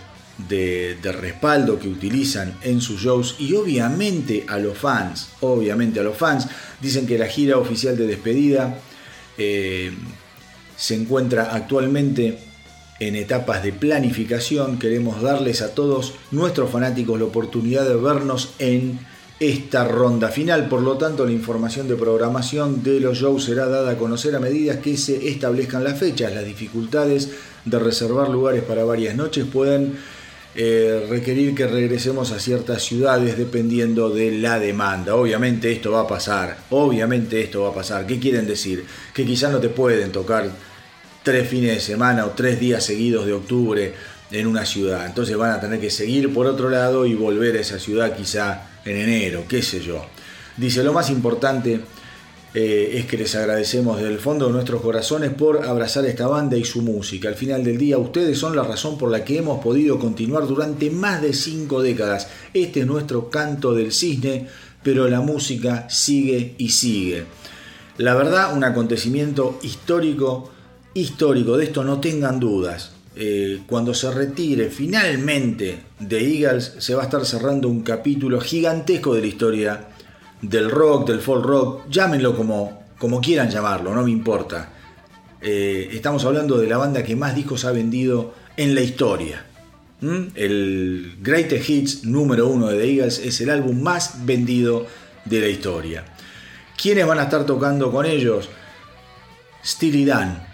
de, 0.49 0.99
respaldo 1.03 1.79
que 1.79 1.89
utilizan 1.89 2.57
en 2.63 2.81
sus 2.81 3.01
shows 3.01 3.37
y 3.39 3.55
obviamente 3.55 4.45
a 4.49 4.59
los 4.59 4.77
fans, 4.77 5.29
obviamente 5.41 6.01
a 6.01 6.03
los 6.03 6.17
fans. 6.17 6.47
Dicen 6.81 7.07
que 7.07 7.19
la 7.19 7.27
gira 7.27 7.59
oficial 7.59 7.97
de 7.97 8.07
despedida 8.07 8.79
eh, 9.39 9.93
se 10.77 10.95
encuentra 10.95 11.55
actualmente 11.55 12.39
en 13.01 13.17
etapas 13.17 13.63
de 13.63 13.73
planificación. 13.73 14.79
Queremos 14.79 15.23
darles 15.23 15.63
a 15.63 15.75
todos 15.75 16.15
nuestros 16.31 16.71
fanáticos 16.71 17.19
la 17.19 17.27
oportunidad 17.27 17.87
de 17.87 17.97
vernos 17.97 18.55
en 18.59 18.99
esta 19.39 19.85
ronda 19.85 20.29
final. 20.29 20.69
Por 20.69 20.83
lo 20.83 20.97
tanto, 20.97 21.27
la 21.27 21.33
información 21.33 21.89
de 21.89 21.97
programación 21.97 22.83
de 22.83 23.01
los 23.01 23.19
shows 23.19 23.45
será 23.45 23.67
dada 23.67 23.93
a 23.93 23.99
conocer 23.99 24.35
a 24.35 24.41
medida 24.41 24.81
que 24.81 24.97
se 24.97 25.29
establezcan 25.29 25.85
las 25.85 25.99
fechas. 25.99 26.35
Las 26.35 26.45
dificultades 26.45 27.31
de 27.65 27.79
reservar 27.79 28.29
lugares 28.29 28.63
para 28.63 28.85
varias 28.85 29.15
noches 29.15 29.45
pueden 29.45 29.99
eh, 30.55 31.07
requerir 31.11 31.55
que 31.55 31.67
regresemos 31.67 32.33
a 32.33 32.41
ciertas 32.41 32.83
ciudades 32.83 33.37
dependiendo 33.37 34.09
de 34.09 34.33
la 34.39 34.59
demanda. 34.59 35.15
Obviamente 35.15 35.71
esto 35.71 35.91
va 35.91 36.01
a 36.01 36.07
pasar, 36.07 36.57
obviamente 36.71 37.43
esto 37.43 37.63
va 37.63 37.69
a 37.69 37.75
pasar. 37.75 38.07
¿Qué 38.07 38.19
quieren 38.19 38.47
decir? 38.47 38.87
Que 39.13 39.27
quizás 39.27 39.53
no 39.53 39.59
te 39.59 39.69
pueden 39.69 40.13
tocar 40.13 40.51
tres 41.27 41.49
fines 41.49 41.75
de 41.75 41.81
semana 41.81 42.25
o 42.25 42.31
tres 42.31 42.61
días 42.61 42.85
seguidos 42.85 43.27
de 43.27 43.33
octubre 43.33 43.93
en 44.31 44.47
una 44.47 44.65
ciudad. 44.65 45.05
Entonces 45.07 45.37
van 45.37 45.51
a 45.51 45.59
tener 45.59 45.81
que 45.81 45.91
seguir 45.91 46.33
por 46.33 46.47
otro 46.47 46.71
lado 46.71 47.05
y 47.05 47.17
volver 47.17 47.57
a 47.57 47.61
esa 47.63 47.81
ciudad 47.81 48.17
quizá 48.17 48.69
en 48.85 48.97
enero, 48.97 49.43
qué 49.49 49.61
sé 49.61 49.81
yo. 49.81 50.07
Dice, 50.57 50.85
lo 50.85 50.93
más 50.93 51.11
importante 51.11 51.81
eh, 52.55 52.93
es 52.95 53.07
que 53.07 53.19
les 53.19 53.35
agradecemos 53.35 53.97
desde 53.97 54.13
el 54.13 54.21
fondo 54.21 54.47
de 54.47 54.53
nuestros 54.53 54.81
corazones 54.81 55.31
por 55.33 55.67
abrazar 55.67 56.07
esta 56.07 56.29
banda 56.29 56.57
y 56.57 56.65
su 56.65 56.83
música. 56.83 57.27
Al 57.27 57.35
final 57.35 57.65
del 57.65 57.77
día, 57.77 57.99
ustedes 57.99 58.39
son 58.39 58.55
la 58.55 58.63
razón 58.63 58.97
por 58.97 59.11
la 59.11 59.25
que 59.25 59.39
hemos 59.39 59.61
podido 59.61 59.99
continuar 59.99 60.47
durante 60.47 60.91
más 60.91 61.23
de 61.23 61.33
cinco 61.33 61.83
décadas. 61.83 62.29
Este 62.55 62.83
es 62.83 62.87
nuestro 62.87 63.31
canto 63.31 63.75
del 63.75 63.91
cisne, 63.91 64.47
pero 64.81 65.09
la 65.09 65.21
música 65.23 65.91
sigue 65.91 66.55
y 66.57 66.69
sigue. 66.69 67.25
La 67.99 68.15
verdad, 68.15 68.57
un 68.57 68.63
acontecimiento 68.63 69.59
histórico 69.63 70.53
histórico, 70.97 71.57
de 71.57 71.65
esto 71.65 71.85
no 71.85 72.01
tengan 72.01 72.41
dudas. 72.41 72.93
Eh, 73.15 73.63
cuando 73.67 73.95
se 73.95 74.11
retire 74.11 74.69
finalmente 74.69 75.79
de 75.99 76.19
Eagles, 76.19 76.75
se 76.79 76.95
va 76.95 77.03
a 77.03 77.05
estar 77.05 77.25
cerrando 77.25 77.69
un 77.69 77.83
capítulo 77.83 78.41
gigantesco 78.41 79.15
de 79.15 79.21
la 79.21 79.27
historia 79.27 79.89
del 80.43 80.71
rock, 80.71 81.09
del 81.09 81.21
folk 81.21 81.45
rock, 81.45 81.89
llámenlo 81.89 82.37
como, 82.37 82.83
como 82.99 83.21
quieran 83.21 83.51
llamarlo, 83.51 83.95
no 83.95 84.03
me 84.03 84.11
importa. 84.11 84.71
Eh, 85.41 85.89
estamos 85.93 86.25
hablando 86.25 86.59
de 86.59 86.67
la 86.67 86.77
banda 86.77 87.03
que 87.03 87.17
más 87.17 87.35
discos 87.35 87.65
ha 87.65 87.73
vendido 87.73 88.35
en 88.57 88.75
la 88.75 88.81
historia. 88.81 89.45
El 90.03 91.17
Greatest 91.23 91.71
Hits 91.71 92.05
número 92.05 92.49
uno 92.49 92.69
de 92.69 92.79
The 92.79 92.91
Eagles 92.91 93.19
es 93.19 93.41
el 93.41 93.49
álbum 93.49 93.81
más 93.81 94.27
vendido 94.27 94.87
de 95.25 95.41
la 95.41 95.49
historia. 95.49 96.05
¿Quiénes 96.77 97.07
van 97.07 97.19
a 97.19 97.25
estar 97.25 97.47
tocando 97.47 97.91
con 97.91 98.05
ellos? 98.05 98.51
Steely 99.67 100.05
Dan, 100.05 100.47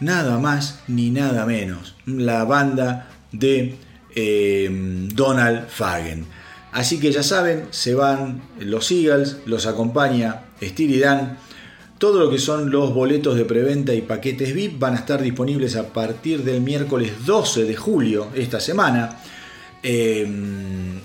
nada 0.00 0.38
más 0.38 0.80
ni 0.86 1.10
nada 1.10 1.46
menos, 1.46 1.94
la 2.04 2.44
banda 2.44 3.08
de 3.32 3.76
eh, 4.14 4.68
Donald 5.14 5.68
Fagen. 5.68 6.26
Así 6.72 7.00
que 7.00 7.10
ya 7.10 7.22
saben, 7.22 7.68
se 7.70 7.94
van 7.94 8.42
los 8.58 8.90
Eagles, 8.90 9.38
los 9.46 9.66
acompaña 9.66 10.42
Steely 10.62 10.98
Dan. 10.98 11.38
Todo 11.98 12.20
lo 12.20 12.30
que 12.30 12.38
son 12.38 12.70
los 12.70 12.92
boletos 12.92 13.36
de 13.36 13.46
preventa 13.46 13.94
y 13.94 14.02
paquetes 14.02 14.52
VIP 14.52 14.78
van 14.78 14.94
a 14.94 14.98
estar 14.98 15.22
disponibles 15.22 15.76
a 15.76 15.92
partir 15.92 16.42
del 16.42 16.60
miércoles 16.60 17.24
12 17.24 17.64
de 17.64 17.76
julio, 17.76 18.28
esta 18.34 18.60
semana. 18.60 19.20
Eh, 19.82 20.28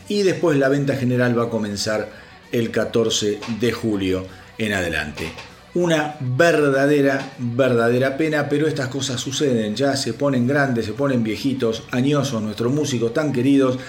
y 0.10 0.24
después 0.24 0.58
la 0.58 0.68
venta 0.68 0.96
general 0.98 1.38
va 1.38 1.44
a 1.44 1.50
comenzar 1.50 2.10
el 2.52 2.72
14 2.72 3.40
de 3.62 3.72
julio 3.72 4.26
en 4.58 4.74
adelante. 4.74 5.32
Una 5.80 6.18
verdadera, 6.20 7.36
verdadera 7.38 8.18
pena, 8.18 8.50
pero 8.50 8.68
estas 8.68 8.90
cosas 8.90 9.22
suceden, 9.22 9.78
ya 9.78 9.96
se 9.96 10.12
ponen 10.12 10.46
grandes, 10.46 10.86
se 10.86 10.92
ponen 10.92 11.24
viejitos, 11.24 11.84
añosos 11.92 12.42
nuestros 12.42 12.74
músicos 12.74 13.14
tan 13.14 13.32
queridos 13.32 13.80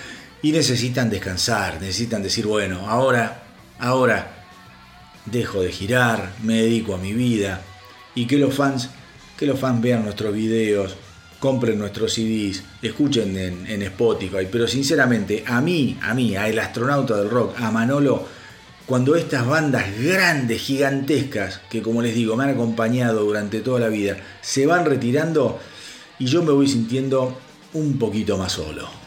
y 0.41 0.53
necesitan 0.53 1.11
descansar, 1.11 1.81
necesitan 1.81 2.23
decir, 2.23 2.47
bueno, 2.47 2.89
ahora, 2.89 3.43
ahora 3.81 4.47
dejo 5.27 5.63
de 5.63 5.73
girar, 5.73 6.31
me 6.45 6.63
dedico 6.63 6.95
a 6.95 6.99
mi 6.99 7.13
vida 7.13 7.61
y 8.15 8.29
que 8.29 8.39
los 8.39 8.55
fans, 8.55 8.91
que 9.37 9.47
los 9.47 9.59
fans 9.59 9.83
vean 9.83 10.05
nuestros 10.05 10.33
videos, 10.33 10.95
compren 11.41 11.77
nuestros 11.77 12.13
CDs, 12.13 12.63
escuchen 12.83 13.37
en, 13.37 13.67
en 13.67 13.83
Spotify, 13.83 14.47
pero 14.49 14.69
sinceramente 14.69 15.43
a 15.45 15.61
mí, 15.61 15.99
a 16.03 16.15
mí, 16.15 16.37
a 16.37 16.49
el 16.49 16.61
astronauta 16.61 17.17
del 17.17 17.31
rock, 17.31 17.61
a 17.61 17.73
Manolo, 17.73 18.40
cuando 18.91 19.15
estas 19.15 19.47
bandas 19.47 19.85
grandes, 20.03 20.63
gigantescas, 20.63 21.61
que 21.71 21.81
como 21.81 22.03
les 22.03 22.13
digo 22.13 22.35
me 22.35 22.43
han 22.43 22.51
acompañado 22.51 23.23
durante 23.25 23.61
toda 23.61 23.79
la 23.79 23.87
vida, 23.87 24.17
se 24.41 24.67
van 24.67 24.85
retirando 24.85 25.61
y 26.19 26.27
yo 26.27 26.43
me 26.43 26.51
voy 26.51 26.67
sintiendo 26.67 27.39
un 27.73 28.01
poquito 28.01 28.37
más 28.37 28.51
solo. 28.51 29.00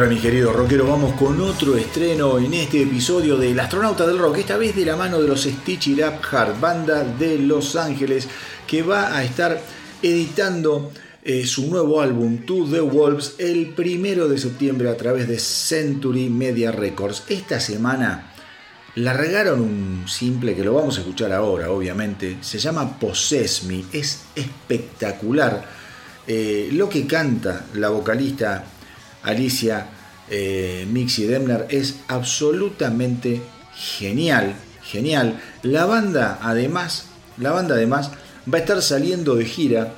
Ahora, 0.00 0.14
mis 0.14 0.22
queridos 0.22 0.56
rockeros, 0.56 0.88
vamos 0.88 1.12
con 1.12 1.38
otro 1.42 1.76
estreno 1.76 2.38
en 2.38 2.54
este 2.54 2.80
episodio 2.80 3.36
del 3.36 3.60
Astronauta 3.60 4.06
del 4.06 4.18
Rock, 4.18 4.38
esta 4.38 4.56
vez 4.56 4.74
de 4.74 4.86
la 4.86 4.96
mano 4.96 5.20
de 5.20 5.28
los 5.28 5.42
Stitch 5.42 5.88
It 5.88 5.98
Up 5.98 6.24
Heart, 6.24 6.58
banda 6.58 7.04
de 7.04 7.38
Los 7.38 7.76
Ángeles, 7.76 8.26
que 8.66 8.82
va 8.82 9.14
a 9.14 9.22
estar 9.22 9.60
editando 10.00 10.90
eh, 11.22 11.44
su 11.44 11.66
nuevo 11.66 12.00
álbum 12.00 12.38
To 12.46 12.64
The 12.64 12.80
Wolves 12.80 13.34
el 13.36 13.74
primero 13.74 14.26
de 14.26 14.38
septiembre 14.38 14.88
a 14.88 14.96
través 14.96 15.28
de 15.28 15.38
Century 15.38 16.30
Media 16.30 16.72
Records. 16.72 17.24
Esta 17.28 17.60
semana 17.60 18.32
largaron 18.94 19.60
un 19.60 20.04
simple 20.08 20.56
que 20.56 20.64
lo 20.64 20.72
vamos 20.72 20.96
a 20.96 21.00
escuchar 21.02 21.30
ahora, 21.30 21.70
obviamente. 21.70 22.38
Se 22.40 22.58
llama 22.58 22.98
Possess 22.98 23.64
Me, 23.64 23.84
es 23.92 24.22
espectacular. 24.34 25.62
Eh, 26.26 26.70
lo 26.72 26.88
que 26.88 27.06
canta 27.06 27.66
la 27.74 27.90
vocalista 27.90 28.64
Alicia 29.22 29.86
eh, 30.30 30.86
Mixi 30.90 31.26
Demner 31.26 31.66
es 31.70 31.96
absolutamente 32.08 33.40
genial, 33.74 34.54
genial. 34.82 35.40
La 35.62 35.86
banda 35.86 36.38
además, 36.42 37.06
la 37.36 37.50
banda 37.52 37.74
además 37.74 38.10
va 38.52 38.58
a 38.58 38.60
estar 38.60 38.80
saliendo 38.80 39.34
de 39.34 39.44
gira 39.44 39.94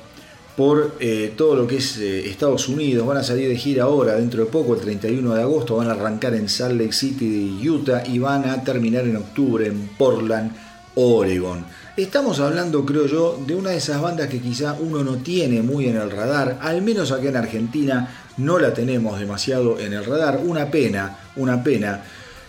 por 0.57 0.95
eh, 0.99 1.33
todo 1.35 1.55
lo 1.55 1.67
que 1.67 1.77
es 1.77 1.97
eh, 1.97 2.29
Estados 2.29 2.67
Unidos. 2.67 3.07
Van 3.07 3.17
a 3.17 3.23
salir 3.23 3.49
de 3.49 3.57
gira 3.57 3.83
ahora, 3.83 4.15
dentro 4.15 4.43
de 4.43 4.51
poco, 4.51 4.75
el 4.75 4.81
31 4.81 5.33
de 5.33 5.41
agosto. 5.41 5.77
Van 5.77 5.89
a 5.89 5.93
arrancar 5.93 6.33
en 6.33 6.49
Salt 6.49 6.79
Lake 6.79 6.93
City, 6.93 7.59
Utah, 7.67 8.03
y 8.05 8.19
van 8.19 8.49
a 8.49 8.63
terminar 8.63 9.03
en 9.05 9.17
octubre 9.17 9.67
en 9.67 9.87
Portland, 9.97 10.51
Oregon. 10.95 11.65
Estamos 11.95 12.39
hablando, 12.39 12.85
creo 12.85 13.05
yo, 13.05 13.39
de 13.45 13.55
una 13.55 13.71
de 13.71 13.77
esas 13.77 14.01
bandas 14.01 14.27
que 14.27 14.39
quizá 14.39 14.73
uno 14.79 15.03
no 15.03 15.17
tiene 15.17 15.61
muy 15.61 15.87
en 15.87 15.97
el 15.97 16.09
radar, 16.09 16.57
al 16.61 16.81
menos 16.81 17.11
acá 17.11 17.29
en 17.29 17.35
Argentina 17.35 18.22
no 18.37 18.59
la 18.59 18.73
tenemos 18.73 19.19
demasiado 19.19 19.79
en 19.79 19.93
el 19.93 20.05
radar. 20.05 20.41
Una 20.43 20.69
pena, 20.69 21.17
una 21.35 21.63
pena. 21.63 22.03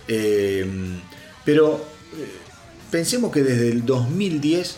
Eh, 0.09 0.67
pero 1.45 1.85
eh, 2.17 2.29
pensemos 2.91 3.31
que 3.31 3.43
desde 3.43 3.71
el 3.71 3.85
2010 3.85 4.77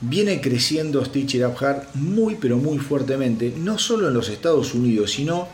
viene 0.00 0.40
creciendo 0.40 1.04
Stitcher 1.04 1.46
Up 1.46 1.56
Heart 1.56 1.94
muy 1.94 2.36
pero 2.36 2.56
muy 2.56 2.78
fuertemente, 2.78 3.52
no 3.56 3.78
solo 3.78 4.08
en 4.08 4.14
los 4.14 4.28
Estados 4.28 4.74
Unidos, 4.74 5.12
sino 5.12 5.48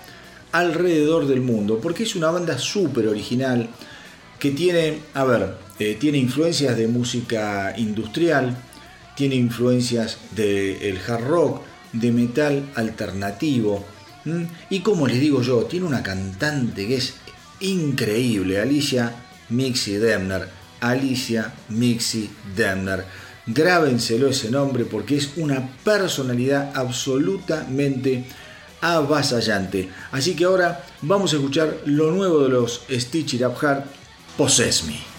alrededor 0.53 1.27
del 1.27 1.41
mundo, 1.41 1.81
porque 1.83 2.05
es 2.05 2.15
una 2.15 2.31
banda 2.31 2.59
súper 2.59 3.09
original 3.09 3.69
que 4.39 4.51
tiene, 4.51 4.99
a 5.15 5.25
ver, 5.25 5.57
eh, 5.79 5.97
tiene 5.99 6.19
influencias 6.19 6.77
de 6.77 6.87
música 6.87 7.75
industrial, 7.77 8.57
tiene 9.17 9.37
influencias 9.37 10.19
del 10.33 10.99
hard 11.09 11.25
rock, 11.25 11.63
de 11.93 12.13
metal 12.13 12.71
alternativo, 12.75 13.85
¿Mm? 14.25 14.45
Y 14.71 14.81
como 14.81 15.07
les 15.07 15.21
digo 15.21 15.43
yo, 15.43 15.65
tiene 15.65 15.87
una 15.87 16.03
cantante 16.03 16.87
que 16.87 16.97
es 16.97 17.15
increíble, 17.61 18.61
Alicia 18.61 19.15
Mixi 19.51 19.97
Demner. 19.97 20.49
Alicia 20.81 21.53
Mixi 21.71 22.31
Demner. 22.57 23.05
Grábenselo 23.47 24.29
ese 24.29 24.51
nombre 24.51 24.85
porque 24.85 25.17
es 25.17 25.33
una 25.37 25.69
personalidad 25.85 26.73
absolutamente 26.75 28.25
avasallante. 28.81 29.91
Así 30.13 30.35
que 30.35 30.45
ahora 30.45 30.85
vamos 31.03 31.33
a 31.33 31.37
escuchar 31.37 31.79
lo 31.87 32.11
nuevo 32.11 32.43
de 32.43 32.51
los 32.51 32.83
Stitch 32.91 33.35
It 33.35 33.43
Up 33.43 33.57
Possess 34.37 34.85
Me. 34.85 35.14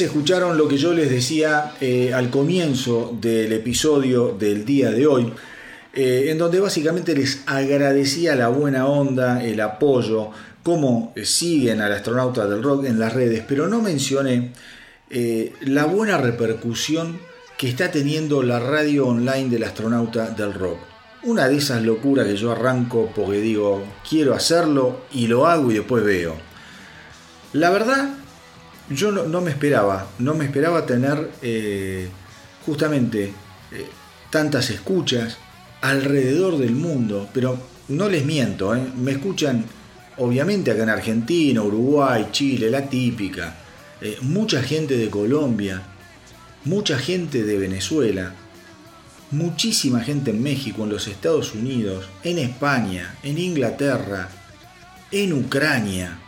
Escucharon 0.00 0.56
lo 0.56 0.68
que 0.68 0.76
yo 0.76 0.92
les 0.92 1.10
decía 1.10 1.72
eh, 1.80 2.12
al 2.14 2.30
comienzo 2.30 3.16
del 3.20 3.52
episodio 3.52 4.36
del 4.38 4.64
día 4.64 4.92
de 4.92 5.08
hoy, 5.08 5.32
eh, 5.92 6.26
en 6.28 6.38
donde 6.38 6.60
básicamente 6.60 7.16
les 7.16 7.42
agradecía 7.46 8.36
la 8.36 8.46
buena 8.48 8.86
onda, 8.86 9.42
el 9.42 9.60
apoyo, 9.60 10.30
cómo 10.62 11.12
siguen 11.24 11.80
al 11.80 11.92
astronauta 11.92 12.46
del 12.46 12.62
rock 12.62 12.84
en 12.84 13.00
las 13.00 13.12
redes, 13.12 13.42
pero 13.48 13.66
no 13.66 13.82
mencioné 13.82 14.52
eh, 15.10 15.52
la 15.62 15.86
buena 15.86 16.18
repercusión 16.18 17.18
que 17.56 17.68
está 17.68 17.90
teniendo 17.90 18.44
la 18.44 18.60
radio 18.60 19.08
online 19.08 19.50
del 19.50 19.64
astronauta 19.64 20.30
del 20.30 20.54
rock. 20.54 20.78
Una 21.24 21.48
de 21.48 21.56
esas 21.56 21.82
locuras 21.82 22.26
que 22.26 22.36
yo 22.36 22.52
arranco 22.52 23.10
porque 23.16 23.40
digo, 23.40 23.82
quiero 24.08 24.34
hacerlo 24.34 25.00
y 25.12 25.26
lo 25.26 25.48
hago 25.48 25.72
y 25.72 25.74
después 25.74 26.04
veo. 26.04 26.36
La 27.52 27.70
verdad 27.70 28.17
yo 28.90 29.12
no, 29.12 29.40
me 29.40 29.50
esperaba, 29.50 30.08
no 30.18 30.34
me 30.34 30.46
esperaba 30.46 30.86
tener 30.86 31.30
eh, 31.42 32.08
justamente 32.64 33.32
eh, 33.72 33.86
tantas 34.30 34.70
escuchas 34.70 35.36
alrededor 35.80 36.58
del 36.58 36.72
mundo, 36.72 37.28
pero 37.32 37.58
no 37.88 38.08
les 38.08 38.24
miento, 38.24 38.74
eh, 38.74 38.82
me 38.96 39.12
escuchan 39.12 39.64
obviamente 40.16 40.70
acá 40.70 40.82
en 40.82 40.88
Argentina, 40.88 41.62
Uruguay, 41.62 42.28
Chile, 42.32 42.70
la 42.70 42.88
típica, 42.88 43.56
mucha 44.22 44.62
gente 44.62 44.96
de 44.96 45.10
Colombia, 45.10 45.82
mucha 46.64 46.98
gente 46.98 47.44
de 47.44 47.58
Venezuela, 47.58 48.32
muchísima 49.30 50.00
gente 50.00 50.30
en 50.30 50.42
México, 50.42 50.84
en 50.84 50.90
los 50.90 51.06
Estados 51.06 51.54
Unidos, 51.54 52.08
en 52.24 52.38
España, 52.38 53.16
en 53.22 53.38
Inglaterra, 53.38 54.28
en 55.10 55.32
Ucrania, 55.32 56.18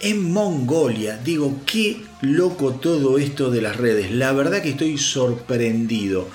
en 0.00 0.32
Mongolia. 0.32 1.18
Digo, 1.22 1.60
qué 1.66 2.02
loco 2.22 2.74
todo 2.74 3.18
esto 3.18 3.50
de 3.50 3.62
las 3.62 3.76
redes. 3.76 4.10
La 4.10 4.32
verdad 4.32 4.62
que 4.62 4.70
estoy 4.70 4.98
sorprendido. 4.98 6.28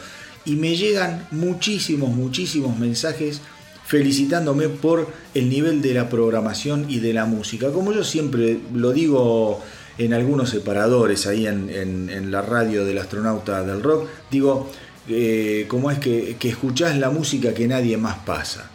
Y 0.46 0.56
me 0.56 0.76
llegan 0.76 1.28
muchísimos, 1.32 2.10
muchísimos 2.12 2.78
mensajes 2.78 3.42
felicitándome 3.86 4.68
por 4.70 5.08
el 5.34 5.50
nivel 5.50 5.82
de 5.82 5.94
la 5.94 6.10
programación 6.10 6.86
y 6.90 7.00
de 7.00 7.14
la 7.14 7.26
música. 7.26 7.72
Como 7.72 7.94
yo 7.94 8.04
siempre 8.04 8.60
lo 8.74 8.92
digo 8.92 9.62
en 9.98 10.14
algunos 10.14 10.50
separadores 10.50 11.26
ahí 11.28 11.48
en, 11.48 12.32
la 12.32 12.42
radio 12.42 12.84
del 12.86 12.98
astronauta 12.98 13.64
del 13.64 13.82
rock, 13.82 14.08
digo, 14.30 14.70
eh, 15.08 15.66
como 15.68 15.92
es 15.92 16.00
que, 16.00 16.36
que 16.40 16.50
escuchás 16.50 16.98
la 16.98 17.10
música 17.10 17.54
que 17.54 17.68
nadie 17.68 17.98
más 17.98 18.18
pasa. 18.20 18.70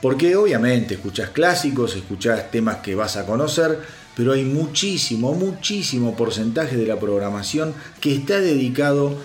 Porque 0.00 0.36
obviamente 0.36 0.94
escuchás 0.94 1.30
clásicos, 1.30 1.96
escuchás 1.96 2.50
temas 2.50 2.76
que 2.76 2.94
vas 2.94 3.16
a 3.16 3.26
conocer, 3.26 3.78
pero 4.16 4.32
hay 4.32 4.44
muchísimo, 4.44 5.34
muchísimo 5.34 6.16
porcentaje 6.16 6.76
de 6.76 6.86
la 6.86 6.98
programación 6.98 7.74
que 8.00 8.14
está 8.14 8.40
dedicado 8.40 9.16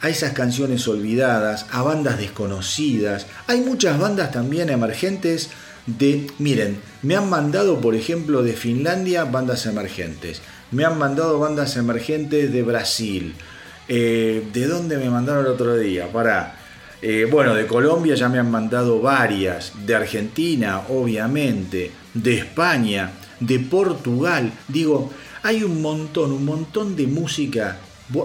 a 0.00 0.08
esas 0.08 0.32
canciones 0.32 0.86
olvidadas, 0.88 1.66
a 1.70 1.82
bandas 1.82 2.18
desconocidas. 2.18 3.26
Hay 3.46 3.60
muchas 3.60 3.98
bandas 3.98 4.32
también 4.32 4.68
emergentes 4.68 5.50
de, 5.86 6.28
miren, 6.38 6.78
me 7.02 7.16
han 7.16 7.30
mandado, 7.30 7.80
por 7.80 7.94
ejemplo, 7.94 8.42
de 8.42 8.52
Finlandia 8.52 9.24
bandas 9.24 9.66
emergentes, 9.66 10.42
me 10.70 10.84
han 10.84 10.98
mandado 10.98 11.38
bandas 11.38 11.76
emergentes 11.76 12.52
de 12.52 12.62
Brasil. 12.62 13.34
Eh, 13.88 14.48
¿De 14.52 14.66
dónde 14.66 14.96
me 14.96 15.10
mandaron 15.10 15.44
el 15.44 15.52
otro 15.52 15.76
día? 15.76 16.10
Para. 16.12 16.56
Eh, 17.00 17.26
bueno, 17.28 17.52
de 17.54 17.66
Colombia 17.66 18.14
ya 18.14 18.28
me 18.28 18.38
han 18.38 18.48
mandado 18.48 19.00
varias, 19.00 19.72
de 19.84 19.94
Argentina, 19.96 20.82
obviamente, 20.88 21.90
de 22.14 22.38
España 22.38 23.10
de 23.46 23.58
Portugal. 23.58 24.52
Digo, 24.68 25.10
hay 25.42 25.62
un 25.62 25.82
montón, 25.82 26.32
un 26.32 26.44
montón 26.44 26.96
de 26.96 27.06
música. 27.06 27.78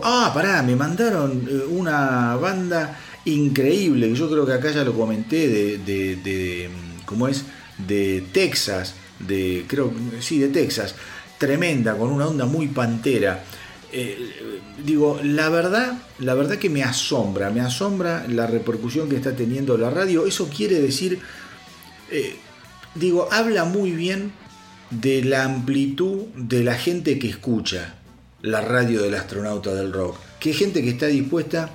Ah, 0.03 0.31
pará, 0.33 0.61
me 0.63 0.75
mandaron 0.75 1.47
eh, 1.49 1.63
una 1.69 2.35
banda 2.35 2.97
increíble, 3.25 4.13
yo 4.13 4.29
creo 4.29 4.45
que 4.45 4.53
acá 4.53 4.71
ya 4.71 4.83
lo 4.83 4.93
comenté, 4.93 5.47
de, 5.47 5.77
de, 5.77 6.69
¿cómo 7.05 7.27
es? 7.27 7.43
De 7.77 8.23
Texas, 8.31 8.95
de, 9.19 9.65
creo, 9.67 9.91
sí, 10.19 10.39
de 10.39 10.49
Texas, 10.49 10.95
tremenda, 11.37 11.95
con 11.95 12.11
una 12.11 12.27
onda 12.27 12.45
muy 12.45 12.67
pantera. 12.67 13.43
Eh, 13.91 14.17
digo, 14.83 15.19
la 15.23 15.49
verdad, 15.49 15.97
la 16.19 16.33
verdad 16.33 16.57
que 16.57 16.69
me 16.69 16.83
asombra, 16.83 17.49
me 17.49 17.61
asombra 17.61 18.25
la 18.27 18.47
repercusión 18.47 19.09
que 19.09 19.15
está 19.15 19.35
teniendo 19.35 19.77
la 19.77 19.89
radio. 19.89 20.25
Eso 20.25 20.49
quiere 20.49 20.79
decir, 20.81 21.19
eh, 22.11 22.35
digo, 22.95 23.27
habla 23.31 23.65
muy 23.65 23.91
bien 23.91 24.31
de 24.89 25.23
la 25.23 25.43
amplitud 25.43 26.25
de 26.35 26.63
la 26.63 26.75
gente 26.75 27.19
que 27.19 27.29
escucha 27.29 27.95
la 28.41 28.61
radio 28.61 29.01
del 29.01 29.15
astronauta 29.15 29.73
del 29.73 29.91
rock, 29.91 30.17
que 30.39 30.53
gente 30.53 30.81
que 30.81 30.89
está 30.89 31.07
dispuesta 31.07 31.69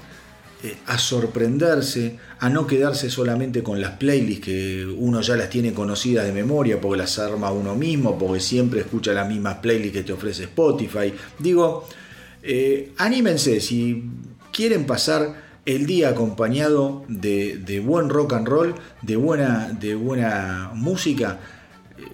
eh, 0.62 0.76
a 0.86 0.96
sorprenderse, 0.96 2.18
a 2.38 2.48
no 2.48 2.66
quedarse 2.66 3.10
solamente 3.10 3.62
con 3.62 3.80
las 3.80 3.92
playlists 3.92 4.44
que 4.44 4.86
uno 4.86 5.20
ya 5.20 5.36
las 5.36 5.50
tiene 5.50 5.72
conocidas 5.72 6.24
de 6.24 6.32
memoria 6.32 6.80
porque 6.80 6.98
las 6.98 7.18
arma 7.18 7.50
uno 7.50 7.74
mismo, 7.74 8.16
porque 8.16 8.40
siempre 8.40 8.80
escucha 8.80 9.12
las 9.12 9.28
mismas 9.28 9.56
playlists 9.56 9.98
que 9.98 10.04
te 10.04 10.12
ofrece 10.12 10.44
Spotify. 10.44 11.12
Digo, 11.38 11.88
eh, 12.42 12.92
anímense, 12.96 13.60
si 13.60 14.04
quieren 14.52 14.86
pasar 14.86 15.42
el 15.66 15.86
día 15.86 16.10
acompañado 16.10 17.04
de, 17.08 17.58
de, 17.58 17.80
buen 17.80 18.08
rock 18.08 18.32
and 18.34 18.48
roll, 18.48 18.74
de 19.02 19.16
buena, 19.16 19.68
de 19.80 19.94
buena 19.94 20.70
música, 20.74 21.38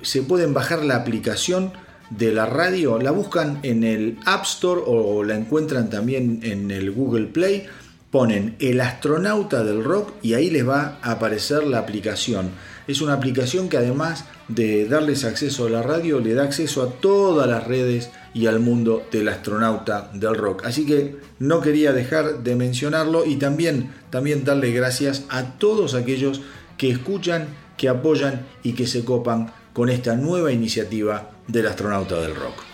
se 0.03 0.23
pueden 0.23 0.55
bajar 0.55 0.85
la 0.85 0.97
aplicación 0.97 1.73
de 2.11 2.33
la 2.33 2.47
radio, 2.47 2.99
la 2.99 3.11
buscan 3.11 3.61
en 3.63 3.85
el 3.85 4.19
App 4.25 4.45
Store 4.45 4.81
o 4.87 5.23
la 5.25 5.37
encuentran 5.37 5.91
también 5.91 6.41
en 6.43 6.71
el 6.71 6.91
Google 6.91 7.27
Play, 7.27 7.67
ponen 8.11 8.57
el 8.59 8.81
astronauta 8.81 9.63
del 9.63 9.85
rock 9.85 10.13
y 10.23 10.35
ahí 10.35 10.49
les 10.49 10.67
va 10.67 10.99
a 11.03 11.13
aparecer 11.13 11.65
la 11.65 11.79
aplicación. 11.79 12.51
Es 12.87 13.03
una 13.03 13.13
aplicación 13.13 13.69
que 13.69 13.77
además 13.77 14.25
de 14.49 14.87
darles 14.89 15.25
acceso 15.25 15.67
a 15.67 15.71
la 15.71 15.83
radio, 15.83 16.21
le 16.21 16.33
da 16.33 16.45
acceso 16.45 16.83
a 16.83 16.93
todas 17.01 17.47
las 17.47 17.67
redes 17.67 18.11
y 18.33 18.47
al 18.47 18.61
mundo 18.61 19.07
del 19.13 19.29
astronauta 19.29 20.11
del 20.15 20.35
rock. 20.35 20.65
Así 20.65 20.87
que 20.87 21.17
no 21.39 21.61
quería 21.61 21.93
dejar 21.93 22.43
de 22.43 22.57
mencionarlo 22.57 23.27
y 23.27 23.37
también, 23.37 23.93
también 24.09 24.45
darle 24.45 24.73
gracias 24.73 25.25
a 25.29 25.59
todos 25.59 25.95
aquellos 25.95 26.41
que 26.79 26.91
escuchan, 26.91 27.49
que 27.77 27.91
apoyan 27.91 28.47
y 28.63 28.73
que 28.73 28.87
se 28.87 29.05
copan 29.05 29.53
con 29.79 29.91
esta 29.91 30.17
nueva 30.17 30.51
iniciativa 30.51 31.31
del 31.47 31.69
astronauta 31.69 32.21
del 32.21 32.35
rock. 32.35 32.68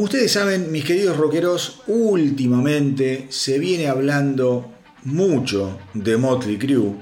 Ustedes 0.00 0.32
saben, 0.32 0.72
mis 0.72 0.86
queridos 0.86 1.18
rockeros, 1.18 1.82
últimamente 1.86 3.26
se 3.28 3.58
viene 3.58 3.86
hablando 3.86 4.72
mucho 5.04 5.78
de 5.92 6.16
Motley 6.16 6.56
Crue 6.56 6.94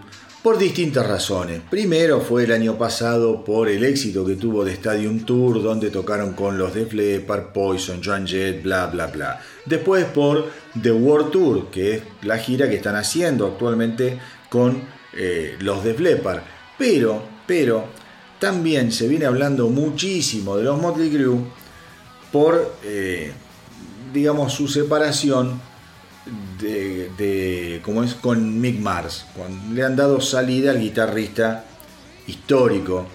por 0.42 0.58
distintas 0.58 1.06
razones. 1.06 1.60
Primero 1.70 2.20
fue 2.20 2.42
el 2.42 2.50
año 2.50 2.76
pasado 2.76 3.44
por 3.44 3.68
el 3.68 3.84
éxito 3.84 4.26
que 4.26 4.34
tuvo 4.34 4.64
de 4.64 4.72
Stadium 4.72 5.20
Tour, 5.20 5.62
donde 5.62 5.90
tocaron 5.90 6.32
con 6.32 6.58
los 6.58 6.74
de 6.74 6.92
Leppard, 6.92 7.52
Poison, 7.52 8.00
Joan 8.04 8.26
Jett, 8.26 8.64
bla 8.64 8.88
bla 8.88 9.06
bla. 9.06 9.40
Después 9.64 10.04
por 10.06 10.50
The 10.82 10.90
World 10.90 11.30
Tour, 11.30 11.70
que 11.70 11.94
es 11.94 12.02
la 12.22 12.38
gira 12.38 12.68
que 12.68 12.74
están 12.74 12.96
haciendo 12.96 13.46
actualmente 13.46 14.18
con 14.50 14.82
eh, 15.16 15.54
los 15.60 15.84
de 15.84 15.96
Leppard. 15.96 16.40
Pero, 16.76 17.22
pero, 17.46 17.84
también 18.40 18.90
se 18.90 19.06
viene 19.06 19.26
hablando 19.26 19.68
muchísimo 19.68 20.56
de 20.56 20.64
los 20.64 20.82
Motley 20.82 21.10
Crue 21.10 21.38
por, 22.32 22.76
eh, 22.84 23.32
digamos, 24.12 24.52
su 24.52 24.68
separación 24.68 25.60
de, 26.60 27.80
como 27.84 28.02
es 28.02 28.14
con 28.14 28.60
Mick 28.60 28.78
Mars. 28.78 29.26
Cuando 29.34 29.74
le 29.74 29.84
han 29.84 29.96
dado 29.96 30.20
salida 30.20 30.70
al 30.70 30.80
guitarrista 30.80 31.64
histórico 32.26 33.06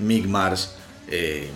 Mick 0.00 0.26
Mars, 0.26 0.72
eh, 1.08 1.50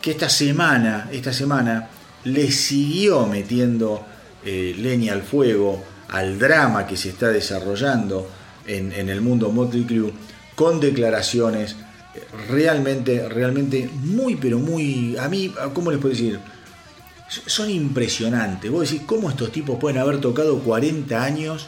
que 0.00 0.12
esta 0.12 0.28
semana, 0.28 1.08
esta 1.12 1.32
semana 1.32 1.88
le 2.24 2.50
siguió 2.52 3.26
metiendo 3.26 4.04
eh, 4.44 4.74
leña 4.78 5.12
al 5.12 5.22
fuego 5.22 5.82
al 6.08 6.38
drama 6.38 6.86
que 6.86 6.96
se 6.96 7.08
está 7.08 7.28
desarrollando 7.28 8.28
en, 8.66 8.92
en 8.92 9.08
el 9.08 9.20
mundo 9.20 9.50
Motley 9.50 9.84
Crue 9.84 10.12
con 10.54 10.78
declaraciones 10.78 11.76
realmente, 12.48 13.28
realmente 13.28 13.88
muy, 13.92 14.36
pero 14.36 14.58
muy, 14.58 15.16
a 15.16 15.28
mí, 15.28 15.52
¿cómo 15.72 15.90
les 15.90 16.00
puedo 16.00 16.14
decir? 16.14 16.38
Son 17.46 17.70
impresionantes. 17.70 18.70
Vos 18.70 18.90
decís, 18.90 19.06
¿cómo 19.06 19.30
estos 19.30 19.52
tipos 19.52 19.78
pueden 19.78 19.98
haber 19.98 20.20
tocado 20.20 20.58
40 20.60 21.22
años 21.22 21.66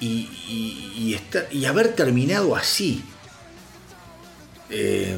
y, 0.00 1.18
y, 1.52 1.64
haber 1.64 1.94
terminado 1.94 2.56
así? 2.56 3.02
Eh, 4.70 5.16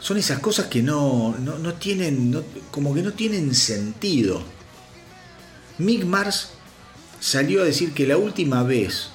son 0.00 0.18
esas 0.18 0.40
cosas 0.40 0.66
que 0.66 0.82
no, 0.82 1.36
no, 1.38 1.74
tienen, 1.74 2.42
como 2.70 2.92
que 2.92 3.02
no 3.02 3.12
tienen 3.12 3.54
sentido. 3.54 4.42
Mick 5.78 6.04
Mars 6.04 6.50
salió 7.20 7.62
a 7.62 7.64
decir 7.64 7.92
que 7.94 8.06
la 8.06 8.16
última 8.16 8.64
vez 8.64 9.10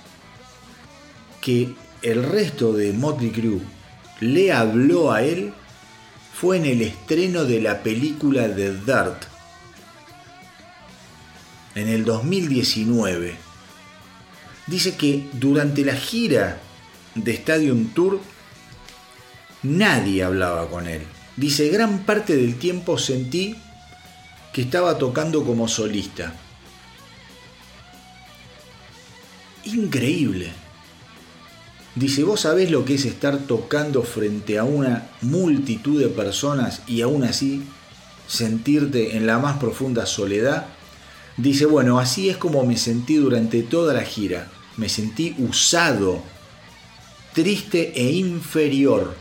que 1.42 1.76
el 2.02 2.24
resto 2.24 2.74
de 2.74 2.94
Motley 2.94 3.32
Crue 3.32 3.62
le 4.22 4.54
habló 4.54 5.12
a 5.12 5.24
él 5.24 5.54
fue 6.40 6.58
en 6.58 6.66
el 6.68 6.84
estreno 6.84 7.46
de 7.46 7.60
la 7.60 7.82
película 7.82 8.48
The 8.48 8.74
Dirt, 8.74 9.24
en 11.74 11.88
el 11.88 12.06
2019. 12.06 13.36
Dice 14.68 14.96
que 14.96 15.28
durante 15.34 15.84
la 15.84 15.96
gira 15.96 16.60
de 17.16 17.32
Stadium 17.32 17.88
Tour 17.88 18.22
nadie 19.64 20.24
hablaba 20.24 20.70
con 20.70 20.88
él. 20.88 21.02
Dice, 21.36 21.70
gran 21.70 22.06
parte 22.06 22.36
del 22.36 22.60
tiempo 22.60 23.00
sentí 23.00 23.56
que 24.54 24.62
estaba 24.62 25.00
tocando 25.00 25.44
como 25.44 25.68
solista. 25.68 26.36
Increíble. 29.64 30.66
Dice, 31.98 32.24
vos 32.24 32.41
sabés 32.41 32.70
lo 32.70 32.86
que 32.86 32.93
es 32.93 33.06
estar 33.06 33.39
tocando 33.48 34.04
frente 34.04 34.60
a 34.60 34.64
una 34.64 35.10
multitud 35.22 36.00
de 36.00 36.10
personas 36.10 36.84
y 36.86 37.02
aún 37.02 37.24
así 37.24 37.64
sentirte 38.28 39.18
en 39.18 39.26
la 39.26 39.39
más 39.39 39.58
profunda 39.58 40.06
soledad. 40.06 40.68
Dice, 41.38 41.66
bueno, 41.66 41.98
así 41.98 42.30
es 42.30 42.38
como 42.38 42.64
me 42.64 42.78
sentí 42.78 43.16
durante 43.16 43.64
toda 43.64 43.95
la 43.95 44.04
gira. 44.04 44.52
Me 44.76 44.89
sentí 44.89 45.34
usado, 45.39 46.22
triste 47.34 47.93
e 47.95 48.12
inferior. 48.12 49.16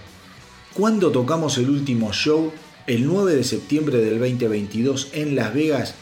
Cuando 0.74 1.10
tocamos 1.10 1.56
el 1.56 1.70
último 1.70 2.12
show, 2.12 2.52
el 2.86 3.06
9 3.06 3.36
de 3.36 3.44
septiembre 3.44 3.96
del 4.04 4.18
2022 4.18 5.12
en 5.14 5.34
Las 5.34 5.54
Vegas, 5.54 5.94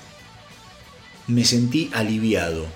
me 1.28 1.44
sentí 1.44 1.88
aliviado 1.94 2.66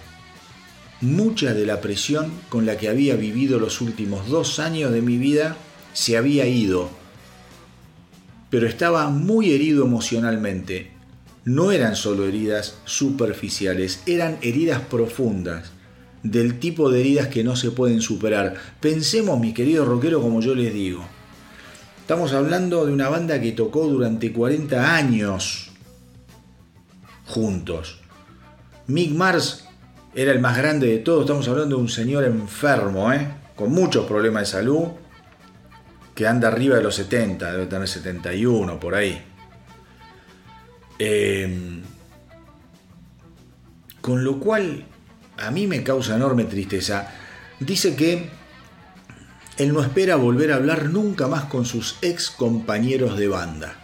Mucha 1.01 1.55
de 1.55 1.65
la 1.65 1.81
presión 1.81 2.33
con 2.49 2.67
la 2.67 2.77
que 2.77 2.89
había 2.89 3.15
vivido 3.15 3.61
los 3.61 3.81
últimos 3.81 4.29
dos 4.29 4.59
años 4.59 4.93
de 4.93 5.01
mi 5.01 5.17
vida 5.17 5.57
se 5.93 6.17
había 6.17 6.47
ido, 6.47 6.91
pero 8.51 8.67
estaba 8.67 9.09
muy 9.09 9.53
herido 9.53 9.85
emocionalmente. 9.85 10.91
No 11.45 11.71
eran 11.71 11.95
solo 11.95 12.27
heridas 12.27 12.79
superficiales, 12.85 14.03
eran 14.07 14.39
heridas 14.43 14.81
profundas, 14.81 15.71
del 16.25 16.59
tipo 16.59 16.91
de 16.91 17.01
heridas 17.01 17.29
que 17.29 17.45
no 17.45 17.55
se 17.55 17.71
pueden 17.71 18.01
superar. 18.01 18.55
Pensemos, 18.81 19.39
mi 19.39 19.55
querido 19.55 19.85
rockero, 19.85 20.21
como 20.21 20.41
yo 20.41 20.55
les 20.57 20.75
digo. 20.75 21.05
Estamos 22.01 22.33
hablando 22.33 22.87
de 22.87 22.93
una 22.93 23.09
banda 23.09 23.41
que 23.41 23.53
tocó 23.53 23.87
durante 23.87 24.33
40 24.33 24.97
años 24.97 25.71
juntos. 27.25 28.01
Mick 28.89 29.13
Mars 29.13 29.68
era 30.21 30.33
el 30.33 30.41
más 30.41 30.57
grande 30.57 30.89
de 30.89 30.99
todos. 30.99 31.21
Estamos 31.21 31.47
hablando 31.47 31.77
de 31.77 31.83
un 31.83 31.89
señor 31.89 32.25
enfermo, 32.25 33.13
¿eh? 33.13 33.25
con 33.55 33.71
muchos 33.71 34.05
problemas 34.05 34.43
de 34.43 34.59
salud, 34.59 34.89
que 36.13 36.27
anda 36.27 36.49
arriba 36.49 36.77
de 36.77 36.83
los 36.83 36.97
70, 36.97 37.53
debe 37.53 37.67
tener 37.67 37.87
71 37.87 38.81
por 38.81 38.97
ahí. 38.97 39.23
Em, 40.99 41.83
con 44.01 44.25
lo 44.25 44.41
cual, 44.41 44.87
a 45.37 45.53
mí 45.53 45.69
me 45.69 45.85
causa 45.85 46.17
enorme 46.17 46.47
tristeza. 46.47 47.13
Dice 47.61 47.95
que 47.95 48.29
él 49.57 49.73
no 49.73 49.81
espera 49.83 50.17
volver 50.17 50.51
a 50.51 50.57
hablar 50.57 50.87
nunca 50.87 51.29
más 51.29 51.45
con 51.45 51.65
sus 51.65 51.97
ex 52.03 52.29
compañeros 52.29 53.17
de 53.17 53.29
banda. 53.29 53.77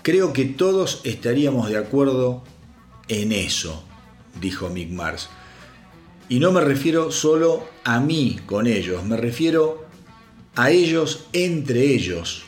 Creo 0.00 0.32
que 0.32 0.46
todos 0.46 1.02
estaríamos 1.04 1.68
de 1.68 1.76
acuerdo 1.76 2.44
en 3.08 3.32
eso 3.32 3.85
dijo 4.40 4.68
Mick 4.68 4.90
Mars. 4.90 5.28
Y 6.28 6.40
no 6.40 6.50
me 6.50 6.60
refiero 6.60 7.12
solo 7.12 7.68
a 7.84 8.00
mí 8.00 8.40
con 8.46 8.66
ellos, 8.66 9.04
me 9.04 9.16
refiero 9.16 9.86
a 10.56 10.70
ellos 10.70 11.26
entre 11.32 11.82
ellos. 11.82 12.44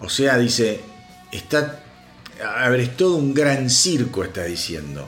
O 0.00 0.08
sea, 0.08 0.38
dice, 0.38 0.80
está, 1.32 1.82
a 2.42 2.68
ver, 2.68 2.80
es 2.80 2.96
todo 2.96 3.16
un 3.16 3.34
gran 3.34 3.68
circo, 3.68 4.24
está 4.24 4.44
diciendo. 4.44 5.06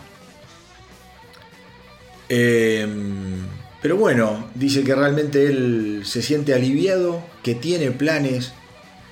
Em, 2.28 3.46
pero 3.80 3.96
bueno, 3.96 4.50
dice 4.54 4.82
que 4.82 4.94
realmente 4.94 5.46
él 5.46 6.02
se 6.04 6.22
siente 6.22 6.54
aliviado, 6.54 7.22
que 7.42 7.54
tiene 7.54 7.90
planes 7.90 8.52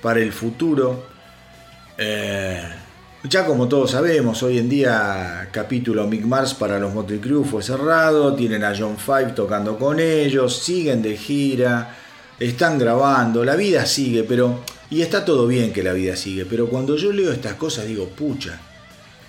para 0.01 0.19
el 0.19 0.33
futuro. 0.33 1.05
Eh, 1.97 2.61
ya 3.29 3.45
como 3.45 3.67
todos 3.67 3.91
sabemos, 3.91 4.43
hoy 4.43 4.59
en 4.59 4.69
día 4.69 5.49
capítulo 5.51 6.05
Mick 6.07 6.23
Mars 6.25 6.53
para 6.53 6.79
los 6.79 6.93
Motley 6.93 7.19
Crue 7.19 7.43
fue 7.43 7.63
cerrado, 7.63 8.35
tienen 8.35 8.63
a 8.63 8.75
John 8.77 8.97
Five 8.97 9.33
tocando 9.35 9.77
con 9.77 9.99
ellos, 9.99 10.57
siguen 10.59 11.01
de 11.01 11.17
gira, 11.17 11.95
están 12.39 12.77
grabando, 12.77 13.43
la 13.43 13.55
vida 13.55 13.85
sigue, 13.85 14.23
pero 14.23 14.61
y 14.89 15.01
está 15.01 15.25
todo 15.25 15.47
bien 15.47 15.73
que 15.73 15.81
la 15.81 15.93
vida 15.93 16.15
sigue, 16.15 16.45
pero 16.45 16.67
cuando 16.67 16.95
yo 16.97 17.11
leo 17.11 17.31
estas 17.31 17.55
cosas 17.55 17.87
digo, 17.87 18.07
pucha, 18.09 18.59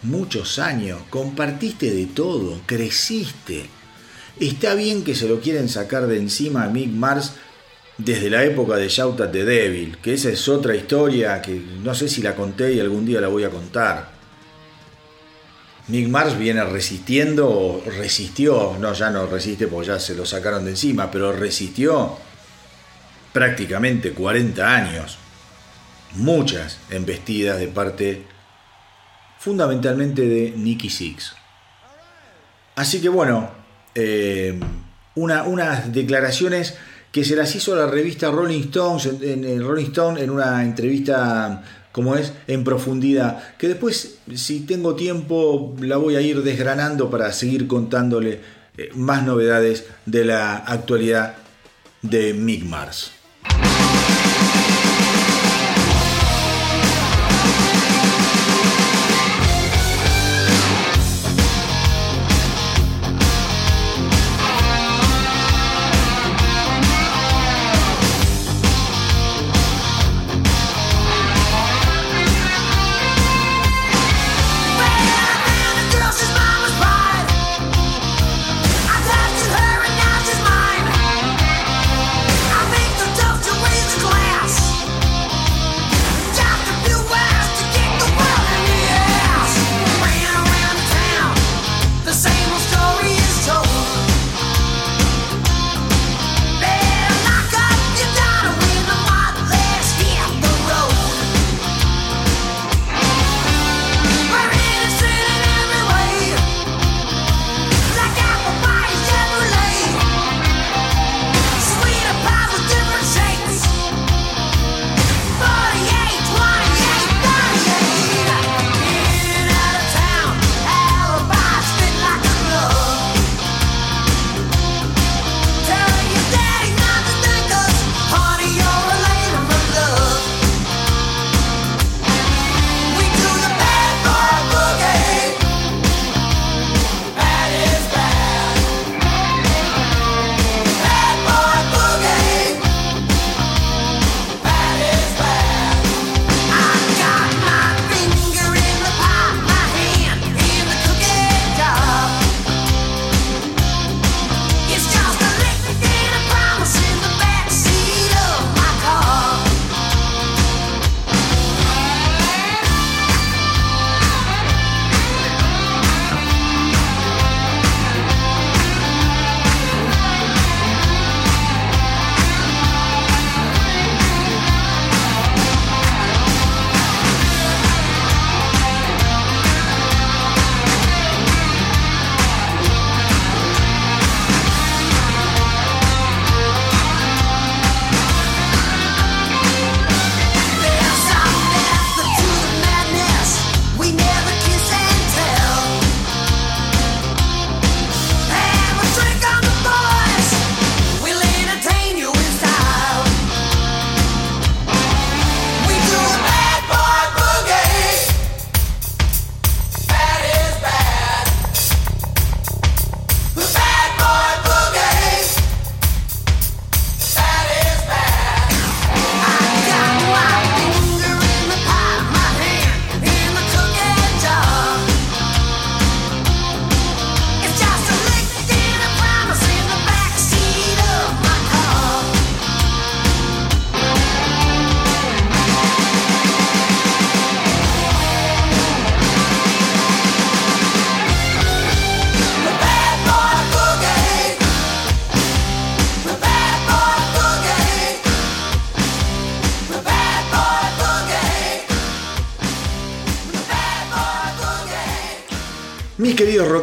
muchos 0.03 0.59
años, 0.59 1.01
compartiste 1.09 1.90
de 1.90 2.07
todo, 2.07 2.61
creciste. 2.66 3.66
Está 4.38 4.74
bien 4.74 5.03
que 5.03 5.14
se 5.14 5.28
lo 5.28 5.40
quieren 5.40 5.70
sacar 5.70 6.07
de 6.07 6.18
encima 6.18 6.64
a 6.64 6.68
Mick 6.68 6.90
Mars 6.90 7.32
desde 7.99 8.28
la 8.28 8.44
época 8.44 8.76
de 8.76 8.88
Shout 8.88 9.20
at 9.20 9.30
the 9.30 9.44
Devil, 9.44 9.99
que 9.99 10.14
esa 10.14 10.28
es 10.28 10.49
otra 10.49 10.74
historia 10.74 11.40
que 11.40 11.61
no 11.82 11.94
sé 11.94 12.09
si 12.09 12.22
la 12.22 12.34
conté 12.34 12.74
y 12.74 12.80
algún 12.80 13.07
día 13.07 13.20
la 13.20 13.28
voy 13.28 13.44
a 13.44 13.51
contar. 13.51 14.16
Nick 15.88 16.09
Mars 16.09 16.36
viene 16.36 16.64
resistiendo, 16.64 17.49
o 17.49 17.82
resistió, 17.84 18.76
no, 18.80 18.92
ya 18.92 19.11
no 19.11 19.26
resiste 19.26 19.68
porque 19.68 19.88
ya 19.88 20.01
se 20.01 20.14
lo 20.14 20.26
sacaron 20.26 20.64
de 20.64 20.72
encima, 20.72 21.11
pero 21.11 21.32
resistió 21.32 22.16
prácticamente 23.32 24.12
40 24.12 24.74
años. 24.74 25.18
Muchas 26.14 26.78
embestidas 26.90 27.59
de 27.59 27.68
parte 27.68 28.24
fundamentalmente 29.38 30.22
de 30.22 30.53
Nicky 30.57 30.90
Six. 30.90 31.34
Así 32.74 33.01
que 33.01 33.09
bueno, 33.09 33.51
eh, 33.94 34.59
unas 35.14 35.92
declaraciones 35.92 36.74
que 37.17 37.25
se 37.25 37.35
las 37.35 37.57
hizo 37.57 37.75
la 37.75 37.87
revista 37.87 38.31
Rolling 38.31 38.64
Stones, 38.64 39.07
en, 39.07 39.62
Rolling 39.67 39.87
Stone 39.87 40.21
en 40.21 40.29
una 40.29 40.62
entrevista 40.62 41.62
como 41.91 42.14
es 42.14 42.35
en 42.47 42.62
profundidad, 42.62 43.57
que 43.57 43.69
después 43.69 44.19
si 44.35 44.67
tengo 44.67 44.95
tiempo 44.97 45.75
la 45.81 45.97
voy 45.97 46.17
a 46.17 46.21
ir 46.21 46.43
desgranando 46.43 47.09
para 47.09 47.33
seguir 47.33 47.67
contándole 47.67 48.41
eh, 48.77 48.91
más 48.97 49.23
novedades 49.25 49.87
de 50.05 50.27
la 50.27 50.57
actualidad 50.57 51.37
de 52.03 52.35
Mick 52.35 52.64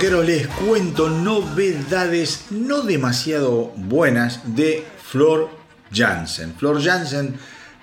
rockeros, 0.04 0.26
les 0.26 0.48
cuento 0.48 1.10
novedades 1.10 2.48
no 2.50 2.82
demasiado 2.82 3.72
buenas 3.78 4.42
de 4.56 4.84
Flor 5.02 5.50
Jansen. 5.94 6.56
Flor 6.56 6.84
Jansen, 6.84 7.36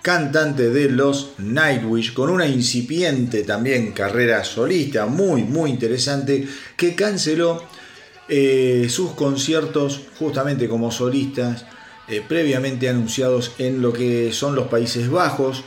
cantante 0.03 0.69
de 0.69 0.91
los 0.91 1.33
Nightwish, 1.39 2.13
con 2.13 2.29
una 2.29 2.47
incipiente 2.47 3.43
también 3.43 3.93
carrera 3.93 4.45
solista 4.45 5.07
muy, 5.07 5.45
muy 5.45 5.71
interesante, 5.71 6.47
que 6.77 6.95
canceló 6.95 7.65
eh, 8.29 8.89
sus 8.91 9.13
conciertos 9.13 10.03
justamente 10.19 10.69
como 10.69 10.91
solistas 10.91 11.65
eh, 12.07 12.23
previamente 12.27 12.91
anunciados 12.91 13.53
en 13.57 13.81
lo 13.81 13.95
que 13.95 14.31
son 14.33 14.55
los 14.55 14.67
Países 14.69 15.09
Bajos. 15.09 15.65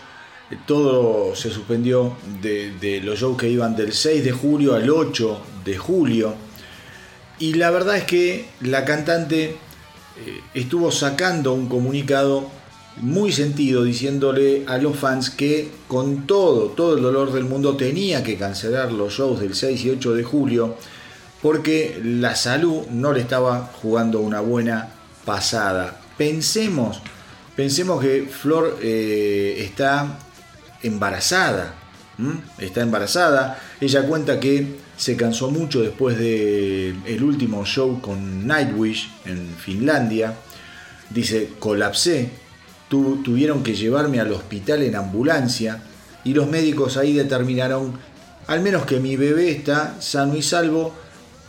Eh, 0.52 0.58
todo 0.66 1.36
se 1.36 1.50
suspendió 1.50 2.16
de, 2.42 3.02
los 3.04 3.20
shows 3.20 3.38
que 3.38 3.50
iban 3.50 3.76
del 3.76 3.94
6 3.94 4.24
de 4.24 4.32
julio 4.32 4.76
al 4.76 4.90
8 4.90 5.42
de 5.66 5.78
julio. 5.78 6.36
Y 7.40 7.54
la 7.54 7.72
verdad 7.72 7.98
es 7.98 8.04
que 8.04 8.48
la 8.62 8.86
cantante 8.86 9.44
eh, 9.46 9.56
estuvo 10.54 10.92
sacando 10.92 11.54
un 11.54 11.68
comunicado 11.68 12.50
muy 12.98 13.32
sentido 13.32 13.84
diciéndole 13.84 14.64
a 14.68 14.78
los 14.78 14.96
fans 14.96 15.32
que 15.32 15.72
con 15.88 16.28
todo, 16.28 16.68
todo 16.70 16.96
el 16.96 17.02
dolor 17.02 17.34
del 17.34 17.46
mundo 17.46 17.76
tenía 17.76 18.24
que 18.24 18.38
cancelar 18.38 18.92
los 18.92 19.14
shows 19.14 19.40
del 19.40 19.56
6 19.56 19.86
y 19.86 19.90
8 19.90 20.14
de 20.14 20.24
julio 20.24 20.76
porque 21.42 22.00
la 22.04 22.36
salud 22.36 22.86
no 22.92 23.12
le 23.12 23.22
estaba 23.22 23.72
jugando 23.82 24.20
una 24.20 24.42
buena 24.42 24.90
pasada 25.26 26.04
pensemos, 26.18 27.02
pensemos 27.56 28.02
que 28.02 28.28
Flor 28.30 28.78
eh, 28.82 29.56
está 29.60 30.20
embarazada. 30.84 31.74
Está 32.60 32.82
embarazada. 32.82 33.60
Ella 33.82 34.06
cuenta 34.06 34.40
que 34.40 34.76
se 34.98 35.16
cansó 35.16 35.50
mucho 35.50 35.82
después 35.82 36.18
del 36.18 36.96
el 37.06 37.24
último 37.24 37.66
show 37.66 38.00
con 38.02 38.46
Nightwish 38.46 39.10
en 39.26 39.56
Finlandia. 39.58 40.36
Dice, 41.10 41.50
colapsé. 41.60 42.30
tuvieron 42.90 43.64
que 43.64 43.76
llevarme 43.76 44.20
al 44.20 44.32
hospital 44.32 44.84
en 44.84 44.96
ambulancia 44.96 45.82
y 46.24 46.34
los 46.34 46.48
médicos 46.48 46.98
ahí 46.98 47.14
determinaron 47.14 47.98
al 48.48 48.62
menos 48.62 48.86
que 48.86 49.00
mi 49.00 49.16
bebé 49.16 49.52
está 49.52 50.00
sano 50.02 50.36
y 50.36 50.42
salvo 50.42 50.94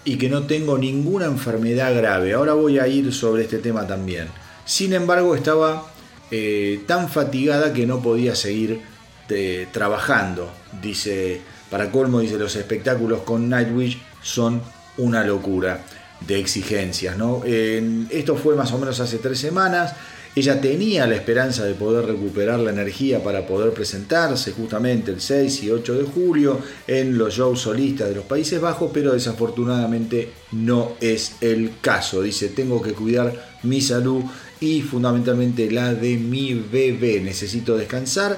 y 0.04 0.16
que 0.16 0.28
no 0.28 0.44
tengo 0.44 0.78
ninguna 0.78 1.26
enfermedad 1.26 1.94
grave. 1.94 2.34
Ahora 2.34 2.54
voy 2.54 2.78
a 2.78 2.86
ir 2.86 3.12
sobre 3.12 3.42
este 3.44 3.58
tema 3.58 3.86
también. 3.86 4.28
Sin 4.64 4.92
embargo, 4.92 5.34
estaba 5.34 5.86
eh, 6.30 6.82
tan 6.86 7.08
fatigada 7.08 7.72
que 7.72 7.86
no 7.86 8.00
podía 8.00 8.34
seguir 8.34 8.80
eh, 9.28 9.68
trabajando. 9.72 10.52
Dice, 10.82 11.40
para 11.70 11.90
colmo, 11.90 12.20
dice, 12.20 12.38
los 12.38 12.56
espectáculos 12.56 13.20
con 13.20 13.48
Nightwish 13.48 14.00
son 14.22 14.62
una 14.98 15.24
locura 15.24 15.84
de 16.20 16.38
exigencias. 16.38 17.16
¿no? 17.16 17.42
esto 17.44 18.36
fue 18.36 18.54
más 18.54 18.72
o 18.72 18.78
menos 18.78 19.00
hace 19.00 19.18
tres 19.18 19.38
semanas. 19.38 19.94
Ella 20.36 20.60
tenía 20.60 21.06
la 21.06 21.14
esperanza 21.14 21.64
de 21.64 21.74
poder 21.74 22.06
recuperar 22.06 22.58
la 22.58 22.70
energía 22.70 23.22
para 23.22 23.46
poder 23.46 23.72
presentarse 23.72 24.50
justamente 24.50 25.12
el 25.12 25.20
6 25.20 25.62
y 25.62 25.70
8 25.70 25.94
de 25.94 26.04
julio 26.04 26.58
en 26.88 27.16
los 27.16 27.34
shows 27.34 27.60
solistas 27.60 28.08
de 28.08 28.16
los 28.16 28.24
Países 28.24 28.60
Bajos, 28.60 28.90
pero 28.92 29.12
desafortunadamente 29.12 30.32
no 30.50 30.94
es 31.00 31.36
el 31.40 31.74
caso. 31.80 32.20
Dice, 32.20 32.48
tengo 32.48 32.82
que 32.82 32.94
cuidar 32.94 33.60
mi 33.62 33.80
salud 33.80 34.24
y 34.58 34.82
fundamentalmente 34.82 35.70
la 35.70 35.94
de 35.94 36.16
mi 36.16 36.54
bebé. 36.54 37.20
Necesito 37.20 37.76
descansar, 37.76 38.36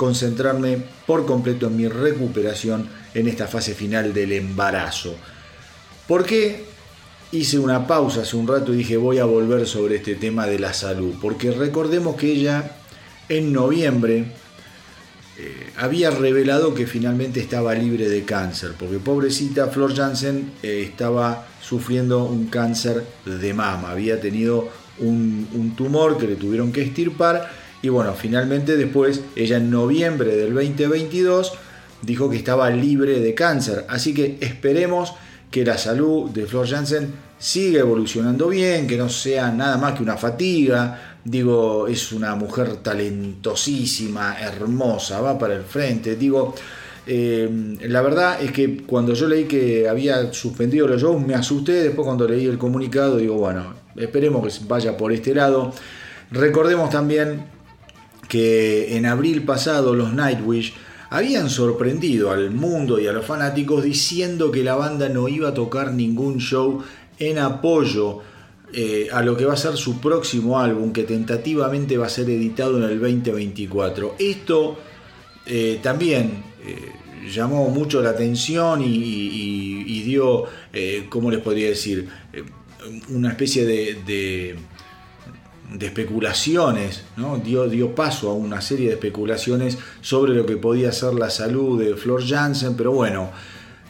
concentrarme 0.00 0.78
por 1.06 1.26
completo 1.26 1.66
en 1.66 1.76
mi 1.76 1.86
recuperación 1.86 2.88
en 3.12 3.28
esta 3.28 3.46
fase 3.46 3.74
final 3.74 4.14
del 4.14 4.32
embarazo. 4.32 5.14
¿Por 6.08 6.24
qué 6.24 6.64
hice 7.32 7.58
una 7.58 7.86
pausa 7.86 8.22
hace 8.22 8.34
un 8.34 8.48
rato 8.48 8.72
y 8.72 8.78
dije 8.78 8.96
voy 8.96 9.18
a 9.18 9.26
volver 9.26 9.66
sobre 9.66 9.96
este 9.96 10.14
tema 10.14 10.46
de 10.46 10.58
la 10.58 10.72
salud? 10.72 11.16
Porque 11.20 11.50
recordemos 11.50 12.16
que 12.16 12.32
ella 12.32 12.78
en 13.28 13.52
noviembre 13.52 14.24
eh, 15.36 15.70
había 15.76 16.10
revelado 16.10 16.72
que 16.72 16.86
finalmente 16.86 17.38
estaba 17.38 17.74
libre 17.74 18.08
de 18.08 18.24
cáncer, 18.24 18.72
porque 18.78 19.00
pobrecita 19.00 19.66
Flor 19.66 19.94
Jansen 19.94 20.52
eh, 20.62 20.80
estaba 20.82 21.46
sufriendo 21.60 22.24
un 22.24 22.46
cáncer 22.46 23.04
de 23.26 23.52
mama, 23.52 23.90
había 23.90 24.18
tenido 24.18 24.70
un, 24.96 25.74
tumor 25.76 26.16
que 26.16 26.26
le 26.26 26.36
tuvieron 26.36 26.72
que 26.72 26.80
estirpar 26.80 27.59
y 27.82 27.88
bueno, 27.88 28.14
finalmente 28.14 28.76
después 28.76 29.22
ella 29.36 29.56
en 29.56 29.70
noviembre 29.70 30.36
del 30.36 30.52
2022 30.54 31.52
dijo 32.02 32.28
que 32.28 32.36
estaba 32.36 32.70
libre 32.70 33.20
de 33.20 33.34
cáncer. 33.34 33.86
Así 33.88 34.12
que 34.12 34.38
esperemos 34.40 35.14
que 35.50 35.64
la 35.64 35.78
salud 35.78 36.30
de 36.30 36.46
Flor 36.46 36.68
Jansen 36.68 37.12
siga 37.38 37.80
evolucionando 37.80 38.48
bien, 38.48 38.86
que 38.86 38.96
no 38.96 39.08
sea 39.08 39.50
nada 39.50 39.78
más 39.78 39.94
que 39.94 40.02
una 40.02 40.16
fatiga. 40.16 41.16
Digo, 41.24 41.86
es 41.88 42.12
una 42.12 42.34
mujer 42.34 42.76
talentosísima, 42.76 44.36
hermosa, 44.40 45.20
va 45.20 45.38
para 45.38 45.54
el 45.54 45.62
frente. 45.62 46.16
Digo, 46.16 46.54
eh, 47.06 47.76
la 47.88 48.02
verdad 48.02 48.42
es 48.42 48.52
que 48.52 48.82
cuando 48.84 49.14
yo 49.14 49.26
leí 49.26 49.44
que 49.44 49.88
había 49.88 50.32
suspendido 50.32 50.86
los 50.86 51.00
shows 51.00 51.20
me 51.20 51.34
asusté, 51.34 51.82
después 51.82 52.04
cuando 52.04 52.28
leí 52.28 52.44
el 52.46 52.58
comunicado 52.58 53.16
digo, 53.16 53.36
bueno, 53.36 53.74
esperemos 53.96 54.46
que 54.46 54.64
vaya 54.66 54.96
por 54.96 55.12
este 55.12 55.34
lado. 55.34 55.72
Recordemos 56.30 56.90
también 56.90 57.42
que 58.30 58.96
en 58.96 59.06
abril 59.06 59.42
pasado 59.42 59.92
los 59.92 60.14
Nightwish 60.14 60.72
habían 61.10 61.50
sorprendido 61.50 62.30
al 62.30 62.52
mundo 62.52 63.00
y 63.00 63.08
a 63.08 63.12
los 63.12 63.26
fanáticos 63.26 63.82
diciendo 63.82 64.52
que 64.52 64.62
la 64.62 64.76
banda 64.76 65.08
no 65.08 65.28
iba 65.28 65.48
a 65.48 65.54
tocar 65.54 65.92
ningún 65.92 66.38
show 66.38 66.82
en 67.18 67.38
apoyo 67.38 68.20
eh, 68.72 69.08
a 69.12 69.20
lo 69.22 69.36
que 69.36 69.44
va 69.44 69.54
a 69.54 69.56
ser 69.56 69.76
su 69.76 70.00
próximo 70.00 70.60
álbum 70.60 70.92
que 70.92 71.02
tentativamente 71.02 71.98
va 71.98 72.06
a 72.06 72.08
ser 72.08 72.30
editado 72.30 72.78
en 72.78 72.84
el 72.84 73.00
2024. 73.00 74.14
Esto 74.20 74.78
eh, 75.46 75.80
también 75.82 76.44
eh, 76.64 77.28
llamó 77.34 77.68
mucho 77.68 78.00
la 78.00 78.10
atención 78.10 78.80
y, 78.84 80.02
dio, 80.04 80.44
¿cómo 81.08 81.30
les 81.30 81.40
podría 81.40 81.68
decir? 81.68 82.08
una 83.10 83.30
especie 83.30 83.64
de, 83.66 83.98
de, 84.06 84.56
especulaciones, 85.78 87.02
¿no? 87.16 87.38
dio, 87.38 87.68
dio 87.68 87.94
paso 87.94 88.30
a 88.30 88.34
una 88.34 88.60
serie 88.60 88.88
de 88.88 88.94
especulaciones 88.94 89.78
sobre 90.00 90.34
lo 90.34 90.46
que 90.46 90.56
podía 90.56 90.92
ser 90.92 91.14
la 91.14 91.30
salud 91.30 91.80
de 91.82 91.94
Flor 91.96 92.26
Jansen, 92.26 92.74
pero 92.76 92.92
bueno, 92.92 93.30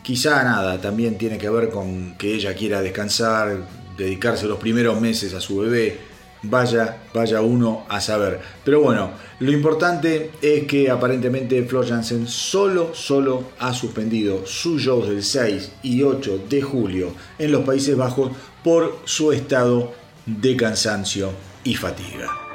quizá 0.03 0.43
nada, 0.45 0.81
también 0.81 1.17
tiene 1.17 1.39
que 1.39 1.49
ver 1.49 1.71
con 1.71 2.17
que 2.17 2.35
ella 2.35 2.55
quiera 2.55 2.83
descansar, 2.83 3.59
dedicarse 3.97 4.47
los 4.47 4.59
primeros 4.59 5.01
meses 5.01 5.33
a 5.35 5.41
su 5.41 5.59
bebé, 5.59 5.99
vaya, 6.43 6.99
vaya 7.15 7.41
uno 7.41 7.85
a 7.89 8.01
saber. 8.01 8.41
Pero 8.65 8.83
bueno, 8.83 9.11
lo 9.41 9.53
importante 9.53 10.33
es 10.43 10.65
que 10.67 10.91
aparentemente 10.91 11.63
Flor 11.65 11.89
Jansen 11.89 12.27
solo, 12.27 12.95
solo 12.95 13.45
ha 13.59 13.73
suspendido 13.73 14.47
sus 14.47 14.83
shows 14.83 15.09
del 15.09 15.23
6 15.23 15.73
y 15.83 16.03
8 16.03 16.45
de 16.49 16.63
julio 16.63 17.15
en 17.39 17.53
los 17.53 17.65
Países 17.65 17.97
Bajos 17.97 18.33
por 18.63 18.99
su 19.05 19.33
estado 19.33 19.93
de 20.27 20.57
cansancio 20.57 21.50
y 21.65 21.75
fatiga. 21.75 22.50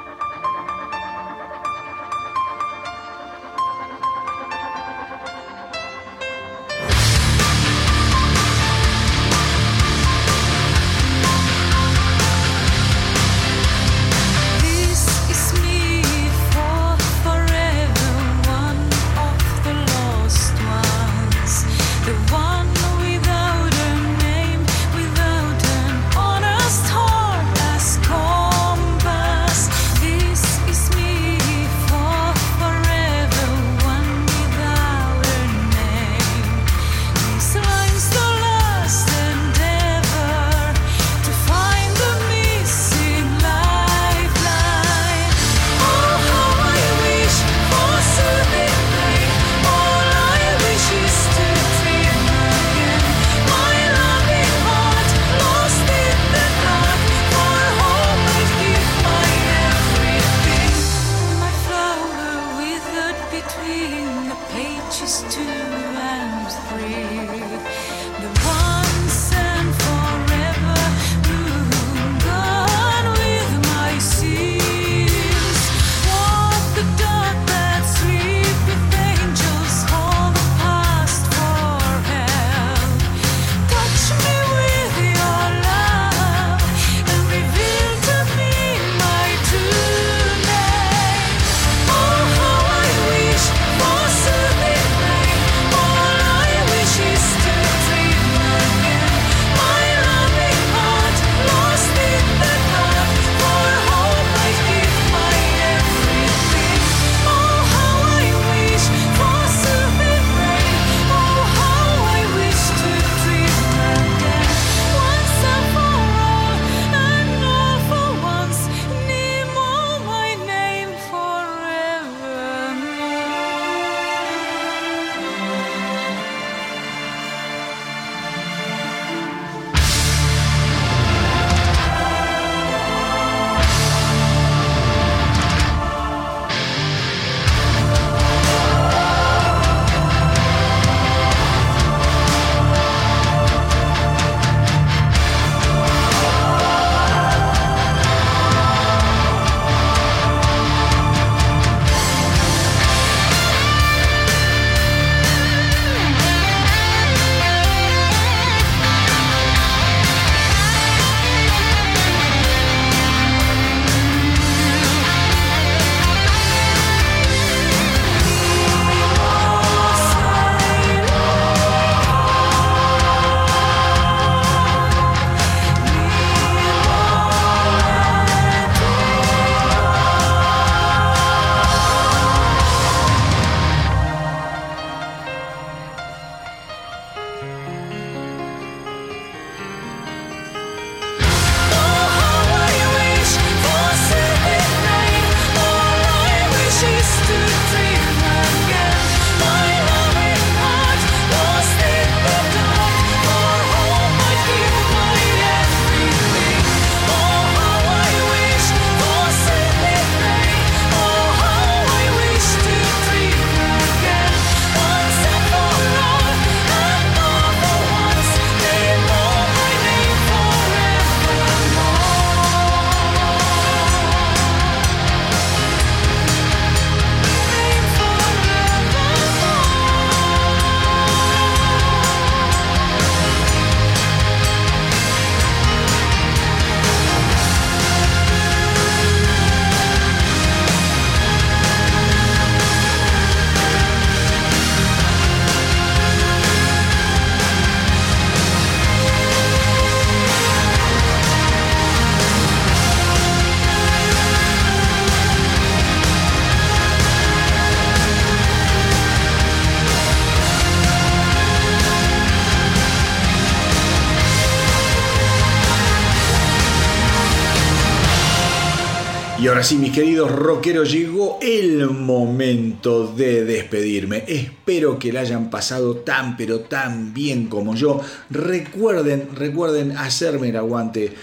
Ahora 269.56 269.64
sí, 269.64 269.78
mis 269.78 269.92
queridos 269.92 270.30
rockeros, 270.30 270.92
llegó 270.92 271.38
el 271.40 271.88
momento 271.88 273.06
de 273.06 273.46
despedirme. 273.46 274.22
Espero 274.26 274.98
que 274.98 275.14
la 275.14 275.20
hayan 275.20 275.48
pasado 275.48 275.96
tan 275.96 276.36
pero 276.36 276.60
tan 276.60 277.14
bien 277.14 277.46
como 277.46 277.74
yo. 277.74 278.02
Recuerden, 278.28 279.30
recuerden 279.34 279.92
hacerme 279.92 280.50
el 280.50 280.56
aguante 280.56 281.14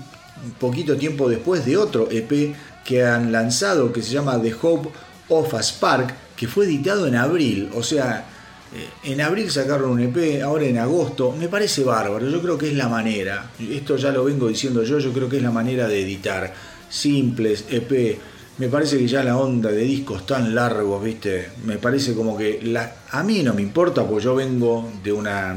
poquito 0.59 0.97
tiempo 0.97 1.29
después 1.29 1.65
de 1.65 1.77
otro 1.77 2.09
EP 2.11 2.55
que 2.83 3.03
han 3.03 3.31
lanzado 3.31 3.91
que 3.91 4.01
se 4.01 4.11
llama 4.11 4.41
The 4.41 4.55
Hope 4.61 4.89
of 5.29 5.53
a 5.53 5.63
Spark, 5.63 6.13
que 6.35 6.47
fue 6.47 6.65
editado 6.65 7.07
en 7.07 7.15
abril. 7.15 7.69
O 7.75 7.83
sea, 7.83 8.25
eh, 8.73 9.11
en 9.11 9.21
abril 9.21 9.51
sacaron 9.51 9.91
un 9.91 9.99
EP, 9.99 10.41
ahora 10.43 10.65
en 10.65 10.77
agosto. 10.77 11.31
Me 11.37 11.47
parece 11.47 11.83
bárbaro, 11.83 12.29
yo 12.29 12.41
creo 12.41 12.57
que 12.57 12.69
es 12.69 12.75
la 12.75 12.87
manera. 12.87 13.51
Esto 13.59 13.97
ya 13.97 14.11
lo 14.11 14.25
vengo 14.25 14.47
diciendo 14.47 14.83
yo, 14.83 14.99
yo 14.99 15.11
creo 15.13 15.29
que 15.29 15.37
es 15.37 15.43
la 15.43 15.51
manera 15.51 15.87
de 15.87 16.01
editar. 16.01 16.53
Simples, 16.89 17.65
EP. 17.69 18.17
Me 18.57 18.67
parece 18.67 18.97
que 18.97 19.07
ya 19.07 19.23
la 19.23 19.37
onda 19.37 19.71
de 19.71 19.81
discos 19.81 20.25
tan 20.25 20.53
largos, 20.53 21.03
viste, 21.03 21.49
me 21.65 21.77
parece 21.77 22.13
como 22.13 22.37
que 22.37 22.59
la, 22.61 22.95
a 23.09 23.23
mí 23.23 23.41
no 23.41 23.53
me 23.53 23.61
importa, 23.61 24.05
porque 24.05 24.25
yo 24.25 24.35
vengo 24.35 24.91
de 25.03 25.11
una 25.11 25.55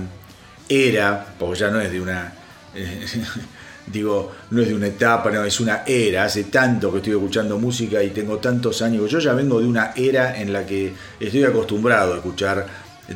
era, 0.68 1.34
porque 1.38 1.58
ya 1.58 1.70
no 1.70 1.80
es 1.80 1.90
de 1.90 2.00
una 2.00 2.32
digo, 3.86 4.32
no 4.50 4.62
es 4.62 4.68
de 4.68 4.74
una 4.74 4.86
etapa, 4.86 5.30
no, 5.30 5.44
es 5.44 5.60
una 5.60 5.82
era, 5.86 6.24
hace 6.24 6.44
tanto 6.44 6.90
que 6.90 6.98
estoy 6.98 7.12
escuchando 7.12 7.58
música 7.58 8.02
y 8.02 8.10
tengo 8.10 8.38
tantos 8.38 8.82
años, 8.82 9.10
yo 9.10 9.18
ya 9.18 9.34
vengo 9.34 9.60
de 9.60 9.66
una 9.66 9.92
era 9.94 10.40
en 10.40 10.52
la 10.52 10.64
que 10.64 10.92
estoy 11.20 11.44
acostumbrado 11.44 12.14
a 12.14 12.16
escuchar 12.16 12.66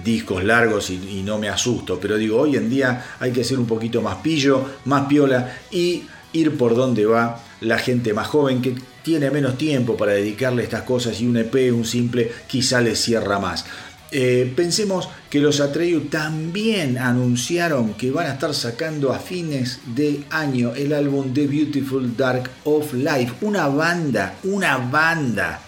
discos 0.05 0.45
largos 0.45 0.91
y, 0.91 1.23
no 1.25 1.39
me 1.39 1.49
asusto, 1.49 1.99
pero 1.99 2.17
digo, 2.17 2.39
hoy 2.39 2.57
en 2.57 2.69
día 2.69 3.05
hay 3.21 3.33
que 3.33 3.45
ser 3.45 3.59
un 3.59 3.67
poquito 3.67 4.03
más 4.03 4.17
pillo, 4.17 4.65
más 4.85 5.07
piola 5.07 5.57
y 5.71 6.05
ir 6.33 6.57
por 6.57 6.75
donde 6.75 7.07
va 7.07 7.43
la 7.61 7.79
gente 7.79 8.13
más 8.13 8.29
joven 8.29 8.61
que 8.61 8.75
tiene 9.03 9.31
menos 9.31 9.57
tiempo 9.57 9.97
para 9.97 10.13
dedicarle 10.13 10.63
estas 10.63 10.83
cosas 10.83 11.21
y 11.21 11.27
un 11.27 11.39
EP, 11.39 11.73
un 11.73 11.85
simple, 11.85 12.31
quizá 12.47 12.81
le 12.81 12.95
cierra 12.95 13.39
más. 13.39 13.65
Eh, 14.11 14.51
pensemos 14.57 15.09
que 15.29 15.39
los 15.39 15.61
Atreyu 15.61 16.07
también 16.09 16.97
anunciaron 16.97 17.93
que 17.93 18.11
van 18.11 18.27
a 18.27 18.33
estar 18.35 18.55
sacando 18.55 19.13
a 19.13 19.19
fines 19.19 19.81
de 19.95 20.25
año 20.31 20.73
el 20.75 20.95
álbum 20.95 21.35
The 21.35 21.47
Beautiful 21.47 22.17
Dark 22.17 22.51
of 22.65 22.95
Life. 22.95 23.35
Una 23.43 23.69
banda, 23.69 24.37
una 24.45 24.79
banda 24.79 25.61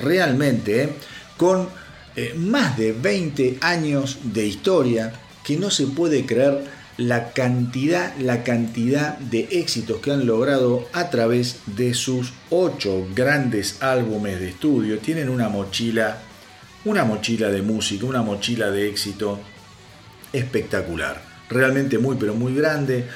realmente 0.00 0.84
eh, 0.84 0.92
con 1.36 1.68
eh, 2.14 2.34
más 2.36 2.76
de 2.76 2.92
20 2.92 3.58
años 3.60 4.18
de 4.22 4.46
historia 4.46 5.12
que 5.44 5.56
no 5.56 5.70
se 5.70 5.88
puede 5.88 6.24
creer 6.24 6.64
la 6.98 7.32
cantidad, 7.32 8.16
la 8.16 8.42
cantidad 8.42 9.18
de 9.18 9.48
éxitos 9.50 10.00
que 10.00 10.12
han 10.12 10.24
logrado 10.24 10.88
a 10.92 11.10
través 11.10 11.58
de 11.66 11.94
sus 11.94 12.32
ocho 12.48 13.06
grandes 13.14 13.82
álbumes 13.82 14.40
de 14.40 14.50
estudio. 14.50 14.98
Tienen 14.98 15.28
una 15.28 15.48
mochila 15.48 16.22
una 16.86 17.04
mochila 17.04 17.50
de 17.50 17.62
música, 17.62 18.06
una 18.06 18.22
mochila 18.22 18.70
de 18.70 18.88
éxito 18.88 19.40
espectacular. 20.32 21.20
Realmente 21.50 21.98
muy, 21.98 22.16
pero 22.16 22.34
muy 22.34 22.54
grande. 22.54 23.06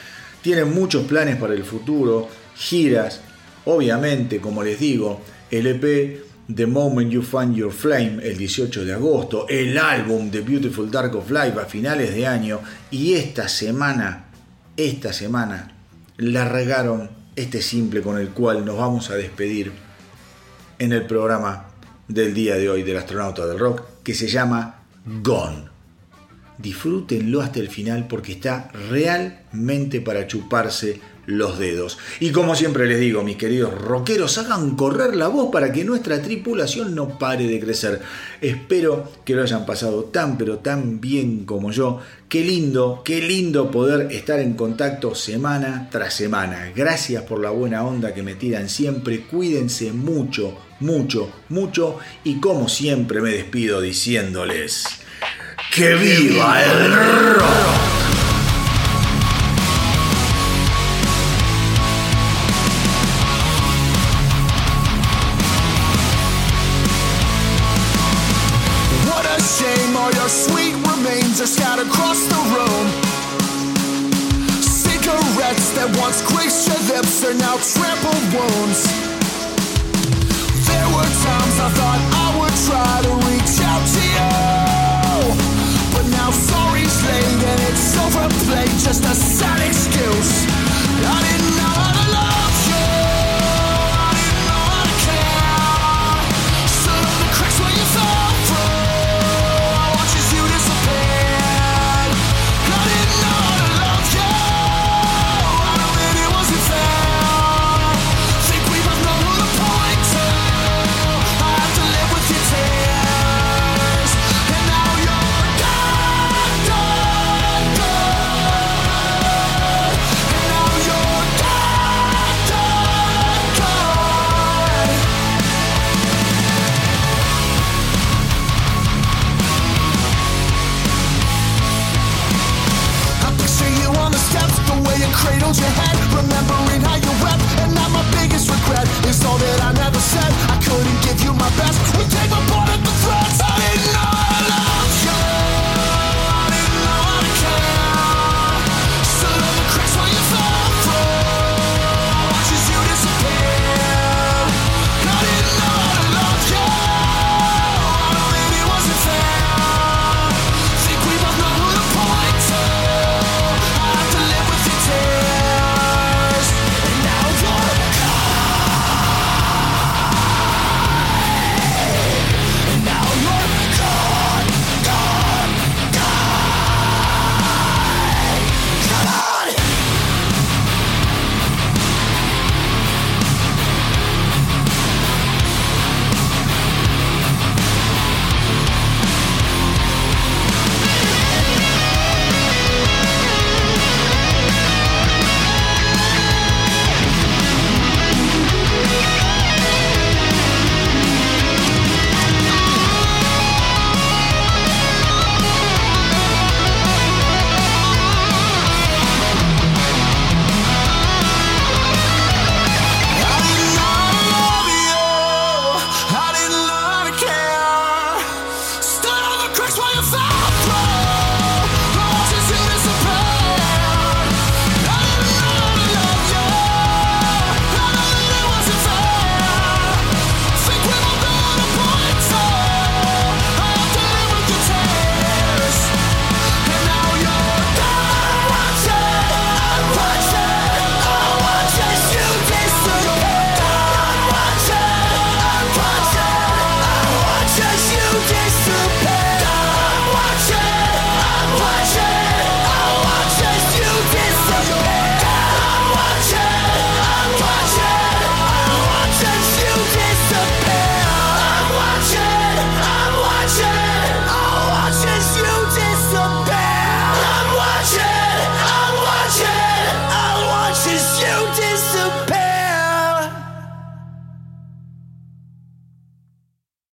Tienen 0.42 0.74
muchos 0.74 1.06
planes 1.06 1.36
para 1.36 1.54
el 1.54 1.64
futuro, 1.64 2.28
giras. 2.56 3.20
Obviamente, 3.64 4.40
como 4.40 4.62
les 4.62 4.78
digo, 4.78 5.20
el 5.50 5.66
EP 5.68 6.24
The 6.52 6.66
Moment 6.66 7.12
You 7.12 7.22
Find 7.22 7.54
Your 7.54 7.72
Flame 7.72 8.18
el 8.22 8.36
18 8.36 8.84
de 8.84 8.92
agosto, 8.92 9.46
el 9.48 9.78
álbum 9.78 10.30
The 10.30 10.40
Beautiful 10.40 10.90
Dark 10.90 11.14
of 11.14 11.30
Life 11.30 11.60
a 11.60 11.64
finales 11.64 12.12
de 12.12 12.26
año 12.26 12.60
y 12.90 13.14
esta 13.14 13.48
semana, 13.48 14.30
esta 14.76 15.12
semana, 15.12 15.76
la 16.16 16.48
regaron 16.48 17.08
este 17.36 17.62
simple 17.62 18.02
con 18.02 18.18
el 18.18 18.30
cual 18.30 18.64
nos 18.64 18.78
vamos 18.78 19.10
a 19.10 19.14
despedir 19.14 19.70
en 20.80 20.92
el 20.92 21.06
programa 21.06 21.69
del 22.10 22.34
día 22.34 22.56
de 22.56 22.68
hoy 22.68 22.82
del 22.82 22.96
astronauta 22.96 23.46
del 23.46 23.58
rock, 23.58 23.82
que 24.02 24.14
se 24.14 24.26
llama 24.26 24.82
Gone. 25.22 25.70
Disfrútenlo 26.58 27.40
hasta 27.40 27.60
el 27.60 27.68
final 27.68 28.06
porque 28.06 28.32
está 28.32 28.70
realmente 28.90 30.00
para 30.00 30.26
chuparse 30.26 31.00
los 31.24 31.58
dedos. 31.58 31.98
Y 32.18 32.32
como 32.32 32.54
siempre 32.54 32.86
les 32.86 32.98
digo, 32.98 33.22
mis 33.22 33.36
queridos 33.36 33.72
rockeros, 33.74 34.36
hagan 34.38 34.76
correr 34.76 35.14
la 35.16 35.28
voz 35.28 35.50
para 35.50 35.72
que 35.72 35.84
nuestra 35.84 36.20
tripulación 36.20 36.94
no 36.94 37.18
pare 37.18 37.46
de 37.46 37.60
crecer. 37.60 38.00
Espero 38.40 39.10
que 39.24 39.34
lo 39.34 39.42
hayan 39.42 39.64
pasado 39.64 40.04
tan 40.04 40.36
pero 40.36 40.58
tan 40.58 41.00
bien 41.00 41.44
como 41.44 41.70
yo. 41.70 42.00
Qué 42.28 42.44
lindo, 42.44 43.02
qué 43.04 43.22
lindo 43.22 43.70
poder 43.70 44.12
estar 44.12 44.40
en 44.40 44.54
contacto 44.54 45.14
semana 45.14 45.88
tras 45.90 46.14
semana. 46.14 46.72
Gracias 46.74 47.22
por 47.22 47.40
la 47.40 47.50
buena 47.50 47.84
onda 47.84 48.12
que 48.12 48.22
me 48.22 48.34
tiran 48.34 48.68
siempre. 48.68 49.22
Cuídense 49.22 49.92
mucho, 49.92 50.56
mucho, 50.80 51.32
mucho. 51.48 51.98
Y 52.24 52.40
como 52.40 52.68
siempre 52.68 53.20
me 53.20 53.30
despido 53.30 53.80
diciéndoles... 53.80 54.84
¡Que 55.74 55.94
viva 55.94 56.64
el 56.64 56.92
rock! 57.34 58.09